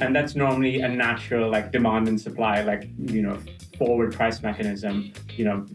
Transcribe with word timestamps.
And 0.00 0.14
that's 0.14 0.34
normally 0.34 0.80
a 0.80 0.88
natural 0.88 1.50
like 1.50 1.70
demand 1.70 2.08
and 2.08 2.20
supply, 2.20 2.62
like, 2.62 2.88
you 2.98 3.22
know, 3.22 3.38
forward 3.78 4.14
price 4.14 4.42
mechanism. 4.42 5.12
You 5.36 5.44
know, 5.44 5.66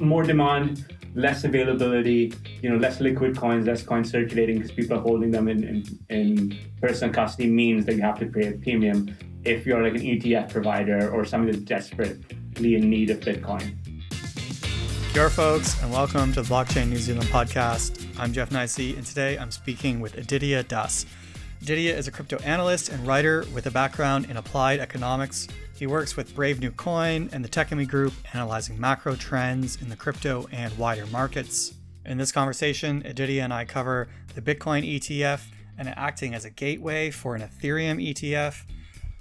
more 0.00 0.22
demand, 0.24 0.84
less 1.14 1.44
availability, 1.44 2.34
you 2.60 2.68
know, 2.68 2.76
less 2.76 3.00
liquid 3.00 3.36
coins, 3.36 3.66
less 3.66 3.82
coins 3.82 4.10
circulating 4.10 4.56
because 4.56 4.72
people 4.72 4.98
are 4.98 5.00
holding 5.00 5.30
them 5.30 5.48
in, 5.48 5.64
in, 5.64 5.84
in 6.10 6.58
personal 6.80 7.14
custody 7.14 7.48
means 7.48 7.86
that 7.86 7.94
you 7.94 8.02
have 8.02 8.18
to 8.18 8.26
pay 8.26 8.48
a 8.48 8.52
premium 8.52 9.16
if 9.44 9.66
you're 9.66 9.82
like 9.82 9.94
an 9.94 10.02
ETF 10.02 10.50
provider 10.50 11.10
or 11.10 11.24
somebody 11.24 11.52
that's 11.52 11.64
desperately 11.64 12.74
in 12.74 12.90
need 12.90 13.10
of 13.10 13.20
Bitcoin. 13.20 13.74
Kia 15.12 15.28
folks, 15.28 15.80
and 15.82 15.92
welcome 15.92 16.32
to 16.32 16.42
the 16.42 16.48
Blockchain 16.48 16.88
New 16.88 16.96
Zealand 16.96 17.28
podcast. 17.28 18.06
I'm 18.18 18.32
Jeff 18.32 18.50
Nicey, 18.50 18.96
and 18.96 19.04
today 19.04 19.36
I'm 19.36 19.50
speaking 19.50 20.00
with 20.00 20.16
Aditya 20.16 20.62
Das. 20.62 21.04
Aditya 21.62 21.94
is 21.94 22.08
a 22.08 22.10
crypto 22.10 22.38
analyst 22.38 22.88
and 22.88 23.06
writer 23.06 23.46
with 23.54 23.66
a 23.66 23.70
background 23.70 24.28
in 24.28 24.36
applied 24.36 24.80
economics. 24.80 25.46
He 25.78 25.86
works 25.86 26.16
with 26.16 26.34
Brave 26.34 26.58
New 26.58 26.72
Coin 26.72 27.30
and 27.32 27.44
the 27.44 27.48
Techemy 27.48 27.86
Group, 27.86 28.14
analyzing 28.34 28.80
macro 28.80 29.14
trends 29.14 29.80
in 29.80 29.88
the 29.88 29.94
crypto 29.94 30.48
and 30.50 30.76
wider 30.76 31.06
markets. 31.06 31.74
In 32.04 32.18
this 32.18 32.32
conversation, 32.32 33.06
Aditya 33.06 33.44
and 33.44 33.54
I 33.54 33.64
cover 33.64 34.08
the 34.34 34.42
Bitcoin 34.42 34.84
ETF 34.96 35.42
and 35.78 35.88
acting 35.90 36.34
as 36.34 36.44
a 36.44 36.50
gateway 36.50 37.12
for 37.12 37.36
an 37.36 37.42
Ethereum 37.42 38.04
ETF. 38.10 38.64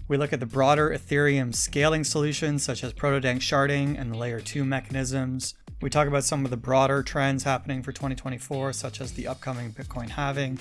We 0.08 0.18
look 0.18 0.34
at 0.34 0.40
the 0.40 0.48
broader 0.48 0.90
Ethereum 0.90 1.54
scaling 1.54 2.04
solutions 2.04 2.64
such 2.64 2.84
as 2.84 2.92
proto 2.92 3.22
danksharding 3.22 4.02
and 4.02 4.12
the 4.12 4.18
layer 4.18 4.42
2 4.42 4.66
mechanisms. 4.66 5.54
We 5.80 5.92
talk 5.92 6.08
about 6.08 6.24
some 6.24 6.44
of 6.44 6.52
the 6.52 6.58
broader 6.58 7.02
trends 7.02 7.44
happening 7.44 7.82
for 7.82 7.92
2024, 7.92 8.74
such 8.74 9.00
as 9.00 9.14
the 9.14 9.28
upcoming 9.28 9.72
Bitcoin 9.72 10.10
halving, 10.10 10.60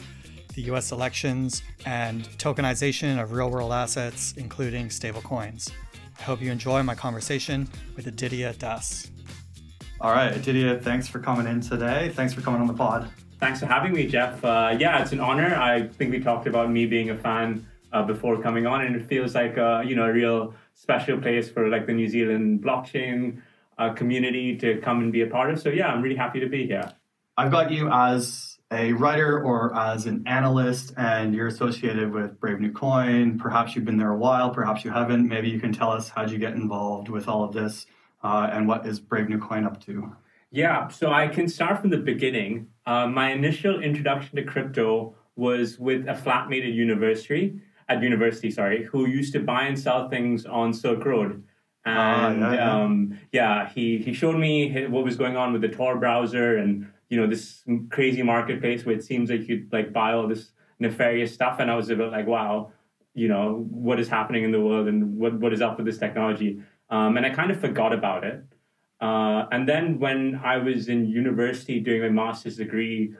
the 0.54 0.62
US 0.62 0.92
elections, 0.92 1.62
and 1.86 2.24
tokenization 2.38 3.22
of 3.22 3.32
real 3.32 3.50
world 3.50 3.72
assets, 3.72 4.34
including 4.36 4.88
stablecoins. 4.88 5.70
I 6.18 6.22
hope 6.22 6.42
you 6.42 6.50
enjoy 6.50 6.82
my 6.82 6.94
conversation 6.94 7.68
with 7.96 8.06
Aditya 8.06 8.54
Das. 8.58 9.10
All 10.00 10.12
right, 10.12 10.34
Aditya, 10.36 10.80
thanks 10.80 11.08
for 11.08 11.18
coming 11.18 11.46
in 11.46 11.60
today. 11.60 12.10
Thanks 12.14 12.32
for 12.32 12.40
coming 12.40 12.60
on 12.60 12.66
the 12.66 12.74
pod. 12.74 13.08
Thanks 13.38 13.60
for 13.60 13.66
having 13.66 13.92
me, 13.92 14.06
Jeff. 14.06 14.44
Uh, 14.44 14.76
yeah, 14.78 15.00
it's 15.00 15.12
an 15.12 15.20
honor. 15.20 15.54
I 15.54 15.88
think 15.88 16.10
we 16.10 16.20
talked 16.20 16.46
about 16.46 16.70
me 16.70 16.86
being 16.86 17.10
a 17.10 17.16
fan 17.16 17.66
uh, 17.92 18.02
before 18.02 18.40
coming 18.40 18.66
on, 18.66 18.82
and 18.82 18.96
it 18.96 19.06
feels 19.06 19.34
like 19.34 19.56
uh, 19.58 19.82
you 19.84 19.94
know 19.96 20.04
a 20.04 20.12
real 20.12 20.54
special 20.74 21.18
place 21.18 21.48
for 21.50 21.68
like 21.68 21.86
the 21.86 21.92
New 21.92 22.08
Zealand 22.08 22.62
blockchain 22.62 23.40
uh, 23.78 23.92
community 23.94 24.56
to 24.56 24.78
come 24.80 25.00
and 25.00 25.12
be 25.12 25.22
a 25.22 25.26
part 25.26 25.50
of. 25.50 25.60
So 25.60 25.70
yeah, 25.70 25.88
I'm 25.88 26.02
really 26.02 26.16
happy 26.16 26.40
to 26.40 26.48
be 26.48 26.66
here. 26.66 26.92
I've 27.36 27.50
got 27.50 27.70
you 27.70 27.88
as 27.90 28.49
a 28.72 28.92
writer 28.92 29.42
or 29.42 29.74
as 29.76 30.06
an 30.06 30.22
analyst, 30.26 30.92
and 30.96 31.34
you're 31.34 31.48
associated 31.48 32.12
with 32.12 32.38
Brave 32.38 32.60
New 32.60 32.72
Coin. 32.72 33.38
Perhaps 33.38 33.74
you've 33.74 33.84
been 33.84 33.96
there 33.96 34.12
a 34.12 34.16
while, 34.16 34.50
perhaps 34.50 34.84
you 34.84 34.90
haven't. 34.90 35.26
Maybe 35.28 35.48
you 35.48 35.58
can 35.58 35.72
tell 35.72 35.90
us 35.90 36.08
how'd 36.08 36.30
you 36.30 36.38
get 36.38 36.54
involved 36.54 37.08
with 37.08 37.26
all 37.26 37.42
of 37.42 37.52
this, 37.52 37.86
uh, 38.22 38.48
and 38.52 38.68
what 38.68 38.86
is 38.86 39.00
Brave 39.00 39.28
New 39.28 39.38
Coin 39.38 39.64
up 39.64 39.80
to? 39.86 40.14
Yeah, 40.52 40.88
so 40.88 41.12
I 41.12 41.28
can 41.28 41.48
start 41.48 41.80
from 41.80 41.90
the 41.90 41.96
beginning. 41.98 42.68
Uh, 42.86 43.06
my 43.06 43.32
initial 43.32 43.80
introduction 43.80 44.36
to 44.36 44.44
crypto 44.44 45.14
was 45.36 45.78
with 45.78 46.08
a 46.08 46.14
flatmate 46.14 46.66
at 46.66 46.72
university, 46.72 47.60
at 47.88 48.02
university, 48.02 48.50
sorry, 48.50 48.84
who 48.84 49.06
used 49.06 49.32
to 49.32 49.40
buy 49.40 49.62
and 49.62 49.78
sell 49.78 50.08
things 50.08 50.46
on 50.46 50.72
Silk 50.72 51.04
Road. 51.04 51.42
Ah, 51.86 52.28
and 52.28 52.40
yeah, 52.40 52.54
yeah. 52.54 52.82
Um, 52.82 53.18
yeah, 53.32 53.68
he 53.68 53.98
he 53.98 54.12
showed 54.12 54.36
me 54.36 54.86
what 54.86 55.04
was 55.04 55.16
going 55.16 55.36
on 55.36 55.52
with 55.52 55.62
the 55.62 55.68
Tor 55.68 55.96
browser 55.96 56.56
and 56.56 56.86
you 57.08 57.20
know 57.20 57.26
this 57.26 57.62
crazy 57.90 58.22
marketplace 58.22 58.84
where 58.84 58.94
it 58.94 59.02
seems 59.02 59.30
like 59.30 59.48
you'd 59.48 59.72
like 59.72 59.92
buy 59.92 60.12
all 60.12 60.28
this 60.28 60.52
nefarious 60.78 61.32
stuff, 61.32 61.58
and 61.58 61.70
I 61.70 61.76
was 61.76 61.88
a 61.90 61.96
bit 61.96 62.10
like, 62.10 62.26
wow, 62.26 62.72
you 63.14 63.28
know 63.28 63.66
what 63.70 63.98
is 63.98 64.08
happening 64.08 64.44
in 64.44 64.52
the 64.52 64.60
world 64.60 64.88
and 64.88 65.16
what 65.16 65.34
what 65.40 65.52
is 65.52 65.62
up 65.62 65.78
with 65.78 65.86
this 65.86 65.98
technology, 65.98 66.62
um, 66.90 67.16
and 67.16 67.24
I 67.24 67.30
kind 67.30 67.50
of 67.50 67.60
forgot 67.60 67.92
about 67.92 68.24
it. 68.24 68.44
Uh, 69.00 69.46
and 69.50 69.66
then 69.66 69.98
when 69.98 70.38
I 70.44 70.58
was 70.58 70.88
in 70.88 71.06
university 71.06 71.80
doing 71.80 72.02
my 72.02 72.10
master's 72.10 72.56
degree 72.56 73.14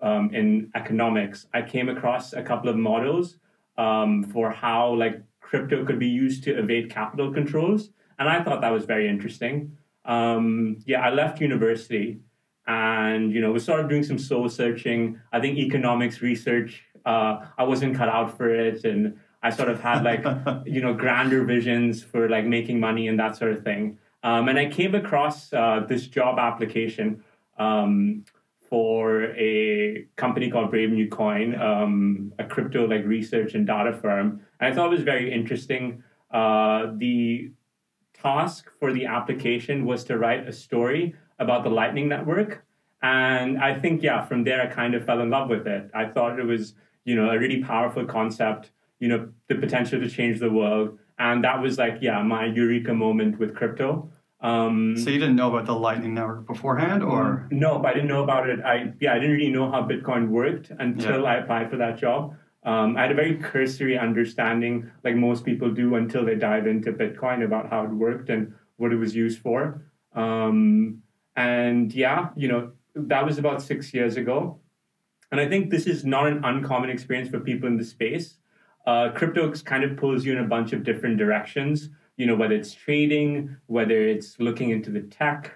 um, 0.00 0.32
in 0.32 0.70
economics, 0.76 1.48
I 1.52 1.62
came 1.62 1.88
across 1.88 2.32
a 2.32 2.42
couple 2.42 2.68
of 2.68 2.76
models 2.76 3.38
um, 3.76 4.22
for 4.22 4.52
how 4.52 4.94
like 4.94 5.20
crypto 5.40 5.84
could 5.84 5.98
be 5.98 6.06
used 6.06 6.44
to 6.44 6.56
evade 6.56 6.90
capital 6.90 7.32
controls 7.32 7.90
and 8.18 8.28
I 8.28 8.42
thought 8.42 8.60
that 8.60 8.72
was 8.72 8.84
very 8.84 9.08
interesting. 9.08 9.76
Um, 10.04 10.78
yeah, 10.86 11.00
I 11.00 11.10
left 11.10 11.40
university 11.40 12.20
and 12.66 13.32
you 13.32 13.40
know 13.40 13.52
we 13.52 13.58
started 13.58 13.88
doing 13.88 14.02
some 14.02 14.18
soul 14.18 14.48
searching. 14.48 15.20
I 15.32 15.40
think 15.40 15.58
economics 15.58 16.20
research 16.20 16.82
uh, 17.06 17.46
I 17.56 17.62
wasn't 17.62 17.96
cut 17.96 18.08
out 18.08 18.36
for 18.36 18.52
it, 18.52 18.84
and 18.84 19.18
I 19.42 19.50
sort 19.50 19.68
of 19.68 19.80
had 19.80 20.02
like 20.02 20.24
you 20.66 20.80
know 20.80 20.92
grander 20.92 21.44
visions 21.44 22.02
for 22.02 22.28
like 22.28 22.44
making 22.44 22.80
money 22.80 23.08
and 23.08 23.18
that 23.18 23.36
sort 23.36 23.52
of 23.52 23.62
thing. 23.62 23.98
Um, 24.22 24.48
and 24.48 24.58
I 24.58 24.66
came 24.66 24.94
across 24.94 25.52
uh, 25.52 25.84
this 25.88 26.08
job 26.08 26.38
application 26.38 27.22
um, 27.58 28.24
for 28.68 29.26
a 29.36 30.04
company 30.16 30.50
called 30.50 30.70
Brave 30.70 30.90
New 30.90 31.08
Coin, 31.08 31.54
um, 31.60 32.32
a 32.40 32.44
crypto 32.44 32.88
like 32.88 33.04
research 33.04 33.54
and 33.54 33.64
data 33.66 33.92
firm. 33.92 34.40
And 34.58 34.72
I 34.72 34.74
thought 34.74 34.86
it 34.86 34.96
was 34.96 35.04
very 35.04 35.32
interesting. 35.32 36.02
Uh, 36.32 36.88
the 36.96 37.52
task 38.26 38.70
for 38.80 38.92
the 38.92 39.04
application 39.06 39.76
was 39.90 40.00
to 40.04 40.18
write 40.22 40.42
a 40.48 40.52
story 40.52 41.14
about 41.38 41.60
the 41.62 41.72
Lightning 41.80 42.08
Network. 42.08 42.50
And 43.02 43.50
I 43.68 43.78
think, 43.82 44.02
yeah, 44.02 44.20
from 44.30 44.40
there 44.42 44.60
I 44.66 44.68
kind 44.80 44.92
of 44.96 45.04
fell 45.08 45.20
in 45.20 45.30
love 45.30 45.48
with 45.48 45.66
it. 45.76 45.84
I 45.94 46.04
thought 46.06 46.40
it 46.42 46.46
was, 46.54 46.74
you 47.04 47.14
know, 47.14 47.30
a 47.30 47.38
really 47.38 47.62
powerful 47.62 48.04
concept, 48.04 48.62
you 48.98 49.08
know, 49.10 49.20
the 49.48 49.56
potential 49.64 50.00
to 50.00 50.08
change 50.18 50.40
the 50.40 50.50
world. 50.50 50.98
And 51.18 51.44
that 51.44 51.62
was 51.62 51.78
like, 51.78 51.96
yeah, 52.00 52.20
my 52.22 52.46
eureka 52.46 52.94
moment 52.94 53.38
with 53.38 53.54
crypto. 53.54 54.10
Um, 54.40 54.96
so 55.02 55.08
you 55.10 55.18
didn't 55.18 55.36
know 55.36 55.50
about 55.52 55.66
the 55.66 55.78
Lightning 55.86 56.14
Network 56.14 56.46
beforehand, 56.46 57.02
or 57.02 57.48
no? 57.50 57.82
I 57.84 57.92
didn't 57.94 58.08
know 58.14 58.22
about 58.22 58.44
it. 58.50 58.60
I 58.72 58.92
yeah, 59.00 59.14
I 59.14 59.18
didn't 59.20 59.36
really 59.38 59.54
know 59.58 59.70
how 59.70 59.80
Bitcoin 59.92 60.28
worked 60.28 60.70
until 60.78 61.22
yeah. 61.22 61.30
I 61.30 61.34
applied 61.36 61.70
for 61.70 61.78
that 61.78 61.94
job. 62.04 62.36
Um, 62.66 62.96
I 62.96 63.02
had 63.02 63.12
a 63.12 63.14
very 63.14 63.36
cursory 63.36 63.96
understanding, 63.96 64.90
like 65.04 65.14
most 65.14 65.44
people 65.44 65.70
do, 65.70 65.94
until 65.94 66.24
they 66.24 66.34
dive 66.34 66.66
into 66.66 66.92
Bitcoin 66.92 67.44
about 67.44 67.70
how 67.70 67.84
it 67.84 67.90
worked 67.90 68.28
and 68.28 68.52
what 68.76 68.92
it 68.92 68.96
was 68.96 69.14
used 69.14 69.38
for. 69.38 69.82
Um, 70.14 71.02
and 71.36 71.94
yeah, 71.94 72.30
you 72.36 72.48
know, 72.48 72.72
that 72.96 73.24
was 73.24 73.38
about 73.38 73.62
six 73.62 73.94
years 73.94 74.16
ago. 74.16 74.58
And 75.30 75.40
I 75.40 75.48
think 75.48 75.70
this 75.70 75.86
is 75.86 76.04
not 76.04 76.26
an 76.26 76.44
uncommon 76.44 76.90
experience 76.90 77.28
for 77.28 77.38
people 77.38 77.68
in 77.68 77.76
the 77.76 77.84
space. 77.84 78.38
Uh, 78.86 79.10
crypto 79.10 79.50
kind 79.52 79.84
of 79.84 79.96
pulls 79.96 80.24
you 80.24 80.32
in 80.32 80.38
a 80.38 80.48
bunch 80.48 80.72
of 80.72 80.82
different 80.82 81.18
directions, 81.18 81.90
you 82.16 82.26
know, 82.26 82.34
whether 82.34 82.54
it's 82.54 82.72
trading, 82.72 83.56
whether 83.66 84.00
it's 84.00 84.38
looking 84.40 84.70
into 84.70 84.90
the 84.90 85.02
tech, 85.02 85.52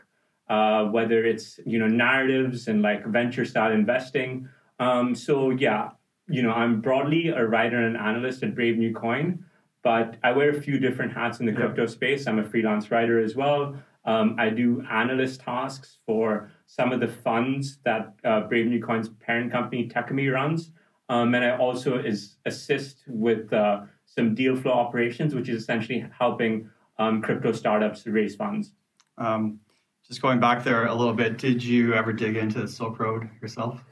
uh, 0.49 0.85
whether 0.85 1.25
it's, 1.25 1.59
you 1.65 1.79
know, 1.79 1.87
narratives 1.87 2.69
and 2.69 2.83
like 2.83 3.05
venture 3.07 3.45
style 3.45 3.73
investing. 3.73 4.49
Um, 4.79 5.15
so 5.15 5.51
yeah, 5.51 5.91
you 6.31 6.43
know, 6.43 6.53
I'm 6.53 6.81
broadly 6.81 7.29
a 7.29 7.45
writer 7.47 7.85
and 7.87 7.97
analyst 7.97 8.43
at 8.43 8.55
Brave 8.55 8.79
New 8.79 8.95
Coin, 8.95 9.45
but 9.83 10.17
I 10.23 10.33
wear 10.33 10.51
a 10.51 10.61
few 10.61 10.79
different 10.79 11.13
hats 11.13 11.41
in 11.41 11.47
the 11.47 11.53
crypto 11.53 11.87
space. 11.87 12.27
I'm 12.27 12.39
a 12.39 12.45
freelance 12.45 12.91
writer 12.91 13.21
as 13.21 13.35
well. 13.35 13.77
Um, 14.05 14.37
I 14.39 14.49
do 14.51 14.83
analyst 14.91 15.41
tasks 15.41 15.99
for 16.07 16.51
some 16.67 16.93
of 16.93 17.01
the 17.01 17.09
funds 17.09 17.79
that 17.85 18.15
uh, 18.25 18.43
Brave 18.43 18.67
New 18.67 18.83
Coin's 18.83 19.09
parent 19.09 19.53
company 19.53 19.89
Techemy 19.89 20.33
runs, 20.33 20.71
um, 21.09 21.35
and 21.35 21.45
I 21.45 21.57
also 21.57 21.99
is 21.99 22.37
assist 22.47 23.03
with 23.07 23.53
uh, 23.53 23.83
some 24.07 24.35
deal 24.35 24.57
flow 24.57 24.73
operations, 24.73 25.35
which 25.35 25.49
is 25.49 25.63
essentially 25.63 26.07
helping 26.17 26.71
um, 26.99 27.21
crypto 27.21 27.53
startups 27.53 28.07
raise 28.07 28.37
funds. 28.37 28.73
Um, 29.19 29.61
just 30.07 30.23
going 30.23 30.41
back 30.41 30.65
there 30.65 30.87
a 30.87 30.95
little 30.95 31.15
bit, 31.15 31.37
did 31.37 31.63
you 31.63 31.95
ever 31.95 32.13
dig 32.13 32.37
into 32.37 32.67
Silk 32.67 32.99
Road 32.99 33.29
yourself? 33.43 33.85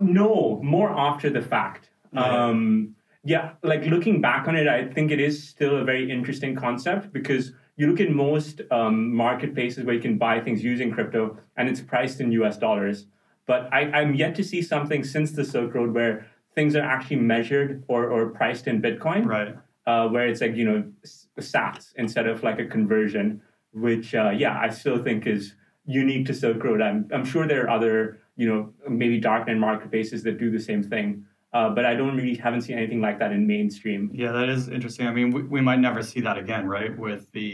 No, 0.00 0.60
more 0.62 0.90
after 0.90 1.30
the 1.30 1.42
fact. 1.42 1.90
Yeah. 2.12 2.46
Um, 2.46 2.96
yeah, 3.22 3.52
like 3.62 3.84
looking 3.84 4.20
back 4.20 4.48
on 4.48 4.56
it, 4.56 4.66
I 4.66 4.86
think 4.86 5.10
it 5.10 5.20
is 5.20 5.46
still 5.46 5.76
a 5.76 5.84
very 5.84 6.10
interesting 6.10 6.56
concept 6.56 7.12
because 7.12 7.52
you 7.76 7.86
look 7.86 8.00
at 8.00 8.10
most 8.10 8.62
um, 8.70 9.14
marketplaces 9.14 9.84
where 9.84 9.94
you 9.94 10.00
can 10.00 10.16
buy 10.16 10.40
things 10.40 10.64
using 10.64 10.90
crypto 10.90 11.38
and 11.56 11.68
it's 11.68 11.80
priced 11.80 12.20
in 12.20 12.32
US 12.32 12.56
dollars. 12.56 13.06
But 13.46 13.68
I, 13.72 13.90
I'm 13.90 14.14
yet 14.14 14.34
to 14.36 14.44
see 14.44 14.62
something 14.62 15.04
since 15.04 15.32
the 15.32 15.44
Silk 15.44 15.74
Road 15.74 15.92
where 15.92 16.26
things 16.54 16.74
are 16.76 16.82
actually 16.82 17.16
measured 17.16 17.84
or, 17.88 18.10
or 18.10 18.30
priced 18.30 18.66
in 18.66 18.80
Bitcoin. 18.80 19.26
Right. 19.26 19.56
Uh, 19.86 20.08
where 20.08 20.28
it's 20.28 20.40
like, 20.40 20.54
you 20.54 20.64
know, 20.64 20.84
sats 21.40 21.92
instead 21.96 22.26
of 22.26 22.42
like 22.42 22.58
a 22.58 22.66
conversion, 22.66 23.42
which, 23.72 24.14
uh, 24.14 24.30
yeah, 24.30 24.58
I 24.58 24.68
still 24.68 25.02
think 25.02 25.26
is 25.26 25.54
unique 25.84 26.26
to 26.26 26.34
Silk 26.34 26.62
Road. 26.62 26.80
I'm, 26.80 27.08
I'm 27.12 27.24
sure 27.24 27.46
there 27.46 27.64
are 27.64 27.70
other 27.70 28.19
you 28.40 28.46
know, 28.50 28.60
maybe 29.02 29.16
darknet 29.30 29.58
marketplaces 29.68 30.18
that 30.26 30.34
do 30.44 30.48
the 30.58 30.64
same 30.70 30.82
thing. 30.92 31.06
Uh, 31.52 31.68
but 31.76 31.84
I 31.90 31.92
don't 31.98 32.16
really 32.18 32.36
haven't 32.46 32.62
seen 32.66 32.76
anything 32.82 33.00
like 33.06 33.18
that 33.22 33.30
in 33.36 33.40
mainstream. 33.54 34.02
Yeah, 34.22 34.32
that 34.38 34.48
is 34.48 34.62
interesting. 34.76 35.04
I 35.10 35.12
mean, 35.18 35.28
we, 35.36 35.40
we 35.56 35.60
might 35.68 35.80
never 35.88 36.00
see 36.10 36.20
that 36.26 36.36
again, 36.38 36.64
right? 36.76 36.92
With 37.06 37.22
the 37.32 37.50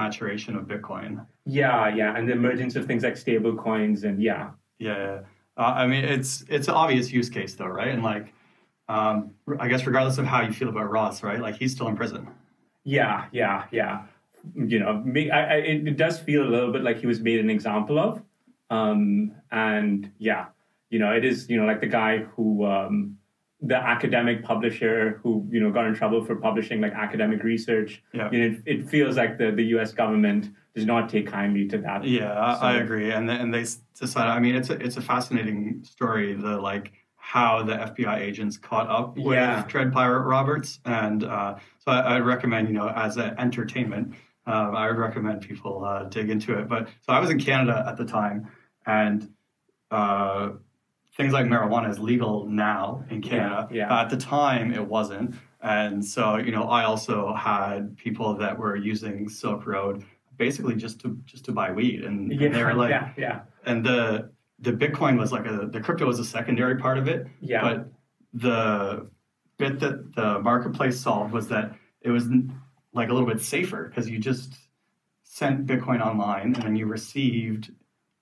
maturation 0.00 0.52
of 0.58 0.62
Bitcoin. 0.72 1.12
Yeah, 1.60 1.80
yeah, 2.00 2.16
and 2.16 2.28
the 2.28 2.34
emergence 2.34 2.76
of 2.78 2.82
things 2.88 3.02
like 3.02 3.16
stable 3.16 3.54
coins 3.66 4.04
and 4.04 4.16
yeah. 4.22 4.50
Yeah, 4.78 5.20
uh, 5.62 5.72
I 5.82 5.86
mean, 5.86 6.04
it's 6.04 6.44
it's 6.56 6.68
an 6.68 6.74
obvious 6.74 7.06
use 7.18 7.30
case 7.30 7.52
though, 7.58 7.72
right? 7.80 7.92
And 7.94 8.02
like, 8.02 8.26
Um, 8.88 9.32
I 9.58 9.68
guess 9.68 9.86
regardless 9.86 10.18
of 10.18 10.26
how 10.26 10.42
you 10.42 10.52
feel 10.52 10.68
about 10.68 10.90
Ross, 10.90 11.22
right? 11.22 11.40
Like 11.40 11.56
he's 11.56 11.72
still 11.72 11.88
in 11.88 11.96
prison. 11.96 12.28
Yeah, 12.84 13.26
yeah, 13.32 13.64
yeah. 13.70 14.02
You 14.54 14.78
know, 14.78 14.92
me, 15.14 15.30
I, 15.30 15.40
I, 15.54 15.56
it 15.90 15.96
does 15.96 16.20
feel 16.20 16.42
a 16.46 16.50
little 16.54 16.70
bit 16.70 16.82
like 16.82 16.98
he 16.98 17.06
was 17.06 17.20
made 17.20 17.40
an 17.40 17.48
example 17.48 17.98
of. 17.98 18.20
Um, 18.70 19.32
and 19.50 20.10
yeah, 20.18 20.46
you 20.90 20.98
know, 20.98 21.12
it 21.12 21.24
is, 21.24 21.48
you 21.48 21.60
know, 21.60 21.66
like 21.66 21.80
the 21.80 21.86
guy 21.86 22.18
who, 22.36 22.64
um, 22.66 23.18
the 23.60 23.76
academic 23.76 24.42
publisher 24.44 25.20
who, 25.22 25.46
you 25.50 25.60
know, 25.60 25.70
got 25.70 25.86
in 25.86 25.94
trouble 25.94 26.22
for 26.24 26.36
publishing 26.36 26.80
like 26.80 26.92
academic 26.92 27.42
research. 27.42 28.02
Yeah. 28.12 28.30
You 28.30 28.38
know, 28.38 28.56
it, 28.66 28.80
it 28.80 28.88
feels 28.88 29.16
like 29.16 29.38
the, 29.38 29.52
the 29.52 29.64
US 29.78 29.92
government 29.92 30.50
does 30.74 30.84
not 30.84 31.08
take 31.08 31.26
kindly 31.26 31.66
to 31.68 31.78
that. 31.78 32.04
Yeah, 32.04 32.32
I, 32.38 32.54
So- 32.54 32.60
I 32.62 32.72
agree. 32.76 33.10
And 33.10 33.28
th- 33.28 33.40
and 33.40 33.54
they 33.54 33.64
decided. 33.98 34.30
I 34.30 34.40
mean, 34.40 34.54
it's 34.54 34.70
a 34.70 34.74
it's 34.74 34.96
a 34.96 35.00
fascinating 35.02 35.82
story. 35.84 36.34
The 36.34 36.58
like 36.60 36.92
how 37.16 37.62
the 37.62 37.72
FBI 37.74 38.18
agents 38.18 38.58
caught 38.58 38.88
up 38.90 39.16
with 39.16 39.34
Yeah. 39.34 39.64
Dread 39.66 39.92
Pirate 39.94 40.22
Roberts, 40.26 40.80
and 40.84 41.24
uh, 41.24 41.54
so 41.78 41.92
I, 41.92 42.16
I'd 42.16 42.24
recommend 42.26 42.68
you 42.68 42.74
know 42.74 42.88
as 42.90 43.16
an 43.16 43.34
entertainment, 43.38 44.14
um, 44.46 44.76
I 44.76 44.88
would 44.88 44.98
recommend 44.98 45.40
people 45.40 45.84
uh, 45.84 46.04
dig 46.04 46.30
into 46.30 46.58
it. 46.58 46.68
But 46.68 46.88
so 47.00 47.12
I 47.12 47.20
was 47.20 47.30
in 47.30 47.40
Canada 47.40 47.84
at 47.86 47.96
the 47.96 48.04
time, 48.04 48.50
and 48.86 49.30
uh, 49.90 50.50
things 51.16 51.32
like 51.32 51.46
marijuana 51.46 51.90
is 51.90 51.98
legal 51.98 52.46
now 52.46 53.04
in 53.10 53.22
Canada. 53.22 53.68
Yeah, 53.70 53.88
yeah. 53.88 54.00
At 54.00 54.10
the 54.10 54.16
time, 54.16 54.72
it 54.72 54.86
wasn't. 54.86 55.34
And 55.62 56.04
so, 56.04 56.36
you 56.36 56.52
know, 56.52 56.64
I 56.64 56.84
also 56.84 57.34
had 57.34 57.96
people 57.96 58.36
that 58.36 58.58
were 58.58 58.76
using 58.76 59.28
Silk 59.28 59.66
Road 59.66 60.04
basically 60.36 60.74
just 60.74 61.00
to 61.00 61.18
just 61.24 61.44
to 61.46 61.52
buy 61.52 61.70
weed, 61.72 62.02
and, 62.02 62.30
and 62.30 62.54
they 62.54 62.62
were 62.62 62.74
like, 62.82 62.90
yeah, 62.90 63.12
yeah, 63.16 63.40
and 63.64 63.84
the 63.84 64.30
the 64.58 64.72
Bitcoin 64.72 65.18
was 65.18 65.32
like 65.32 65.46
a 65.46 65.68
the 65.70 65.80
crypto 65.80 66.06
was 66.06 66.18
a 66.18 66.24
secondary 66.24 66.76
part 66.76 66.98
of 66.98 67.08
it, 67.08 67.26
yeah. 67.40 67.62
but 67.62 67.88
the 68.32 69.08
bit 69.56 69.78
that 69.80 70.14
the 70.14 70.40
marketplace 70.40 71.00
solved 71.00 71.32
was 71.32 71.48
that 71.48 71.74
it 72.00 72.10
was 72.10 72.28
like 72.94 73.10
a 73.10 73.12
little 73.12 73.28
bit 73.28 73.42
safer 73.42 73.88
because 73.88 74.08
you 74.08 74.18
just 74.18 74.54
sent 75.22 75.66
Bitcoin 75.66 76.00
online 76.00 76.54
and 76.54 76.62
then 76.62 76.76
you 76.76 76.86
received 76.86 77.72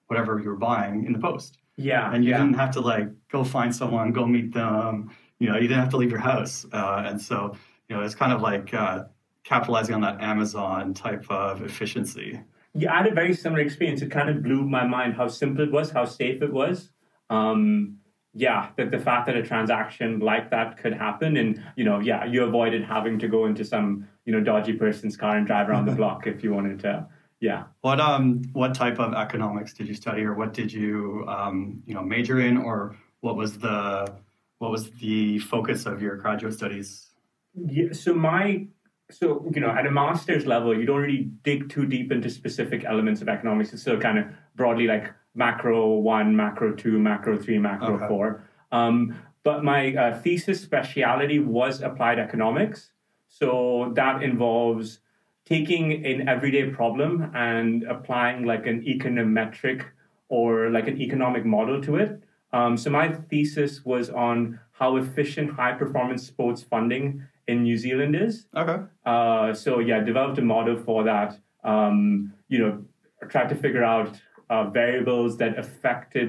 whatever 0.07 0.39
you 0.39 0.49
were 0.49 0.57
buying 0.57 1.05
in 1.05 1.13
the 1.13 1.19
post, 1.19 1.59
yeah, 1.77 2.13
and 2.13 2.25
you 2.25 2.31
yeah. 2.31 2.39
didn't 2.39 2.55
have 2.55 2.73
to 2.73 2.81
like 2.81 3.09
go 3.31 3.45
find 3.45 3.75
someone, 3.75 4.13
go 4.13 4.27
meet 4.27 4.53
them. 4.53 5.11
You 5.39 5.49
know, 5.49 5.57
you 5.57 5.69
didn't 5.69 5.81
have 5.81 5.91
to 5.91 5.97
leave 5.97 6.11
your 6.11 6.21
house, 6.21 6.67
uh, 6.73 7.05
and 7.07 7.21
so 7.21 7.57
you 7.89 7.97
know 7.97 8.03
it's 8.03 8.15
kind 8.15 8.33
of 8.33 8.41
like 8.41 8.73
uh, 8.75 9.05
capitalizing 9.45 9.95
on 9.95 10.01
that 10.03 10.21
Amazon 10.21 10.95
type 10.95 11.27
of 11.31 11.63
efficiency. 11.63 12.41
Yeah, 12.75 12.95
I 12.95 12.99
had 12.99 13.07
a 13.09 13.15
very 13.15 13.35
similar 13.35 13.61
experience. 13.61 14.01
It 14.01 14.11
kind 14.11 14.31
of 14.31 14.43
blew 14.43 14.67
my 14.67 14.87
mind 14.87 15.15
how 15.15 15.29
simple 15.29 15.65
it 15.65 15.73
was, 15.73 15.91
how 15.91 16.07
safe 16.07 16.43
it 16.43 16.53
was. 16.53 16.91
Um, 17.29 17.99
yeah, 18.35 18.71
that 18.77 18.91
the 18.91 18.99
fact 18.99 19.27
that 19.27 19.37
a 19.37 19.43
transaction 19.43 20.19
like 20.21 20.51
that 20.51 20.79
could 20.79 20.95
happen, 20.95 21.37
and 21.37 21.63
you 21.77 21.85
know, 21.85 21.99
yeah, 22.01 22.25
you 22.25 22.45
avoided 22.45 22.83
having 22.85 23.19
to 23.19 23.29
go 23.29 23.45
into 23.45 23.65
some 23.65 24.09
you 24.25 24.33
know 24.33 24.41
dodgy 24.41 24.73
person's 24.73 25.17
car 25.17 25.37
and 25.37 25.47
drive 25.47 25.69
around 25.69 25.87
the 25.87 25.93
block 26.01 26.27
if 26.27 26.43
you 26.43 26.53
wanted 26.53 26.81
to. 26.81 27.07
Yeah, 27.41 27.65
What 27.81 28.01
um 28.01 28.43
what 28.53 28.75
type 28.75 29.01
of 29.01 29.15
economics 29.15 29.75
did 29.75 29.89
you 29.89 29.95
study, 29.95 30.23
or 30.23 30.35
what 30.35 30.55
did 30.55 30.73
you 30.73 31.25
um 31.29 31.83
you 31.87 31.95
know 31.95 32.03
major 32.03 32.41
in, 32.41 32.57
or 32.57 32.97
what 33.21 33.37
was 33.37 33.59
the 33.59 34.15
what 34.59 34.71
was 34.71 34.91
the 34.93 35.39
focus 35.41 35.85
of 35.87 36.01
your 36.01 36.17
graduate 36.17 36.55
studies? 36.55 37.11
yeah. 37.55 37.93
So 37.93 38.15
my 38.15 38.67
so 39.11 39.45
you 39.55 39.61
know 39.61 39.71
at 39.71 39.85
a 39.87 39.91
master's 39.91 40.47
level, 40.47 40.79
you 40.79 40.87
don't 40.87 41.01
really 41.01 41.25
dig 41.43 41.69
too 41.69 41.85
deep 41.85 42.13
into 42.13 42.31
specific 42.31 42.85
elements 42.85 43.21
of 43.21 43.29
economics. 43.29 43.73
It's 43.73 43.83
still 43.83 44.01
kind 44.01 44.19
of 44.19 44.27
broadly 44.55 44.87
like 44.87 45.13
macro 45.35 45.95
one, 45.97 46.35
macro 46.37 46.73
two, 46.73 46.99
macro 46.99 47.39
three, 47.39 47.59
macro 47.59 47.95
Okay. 47.97 48.09
four. 48.09 48.43
Um, 48.71 49.17
but 49.45 49.65
my 49.65 49.95
uh, 49.95 50.19
thesis 50.21 50.61
speciality 50.61 51.39
was 51.39 51.81
applied 51.83 52.19
economics. 52.19 52.91
So 53.29 53.93
that 53.97 54.23
involves 54.23 55.01
taking 55.45 56.05
an 56.07 56.29
everyday 56.29 56.71
problem 56.71 57.31
and 57.35 57.83
applying 57.85 58.45
like 58.45 58.67
an 58.67 58.83
econometric 58.83 59.85
or 60.29 60.71
like 60.71 60.87
an 60.87 61.01
economic 61.01 61.45
model 61.45 61.83
to 61.83 61.97
it. 61.97 62.23
Um, 62.53 62.77
so 62.77 62.91
my 62.91 63.13
thesis 63.31 63.85
was 63.85 64.11
on 64.11 64.61
how 64.73 64.97
efficient 64.97 65.53
high 65.53 65.73
performance 65.73 66.27
sports 66.27 66.63
funding 66.63 67.27
in 67.49 67.63
New 67.63 67.77
Zealand 67.77 68.15
is. 68.15 68.47
Okay. 68.55 68.83
Uh, 69.05 69.53
so 69.53 69.79
yeah, 69.81 70.01
developed 70.01 70.39
a 70.39 70.43
model 70.43 70.77
for 70.77 71.03
that. 71.05 71.39
Um, 71.65 72.33
you 72.49 72.59
know, 72.59 72.85
tried 73.29 73.49
to 73.49 73.55
figure 73.55 73.85
out 73.85 74.21
uh, 74.53 74.65
variables 74.83 75.31
that 75.43 75.53
affected 75.65 76.29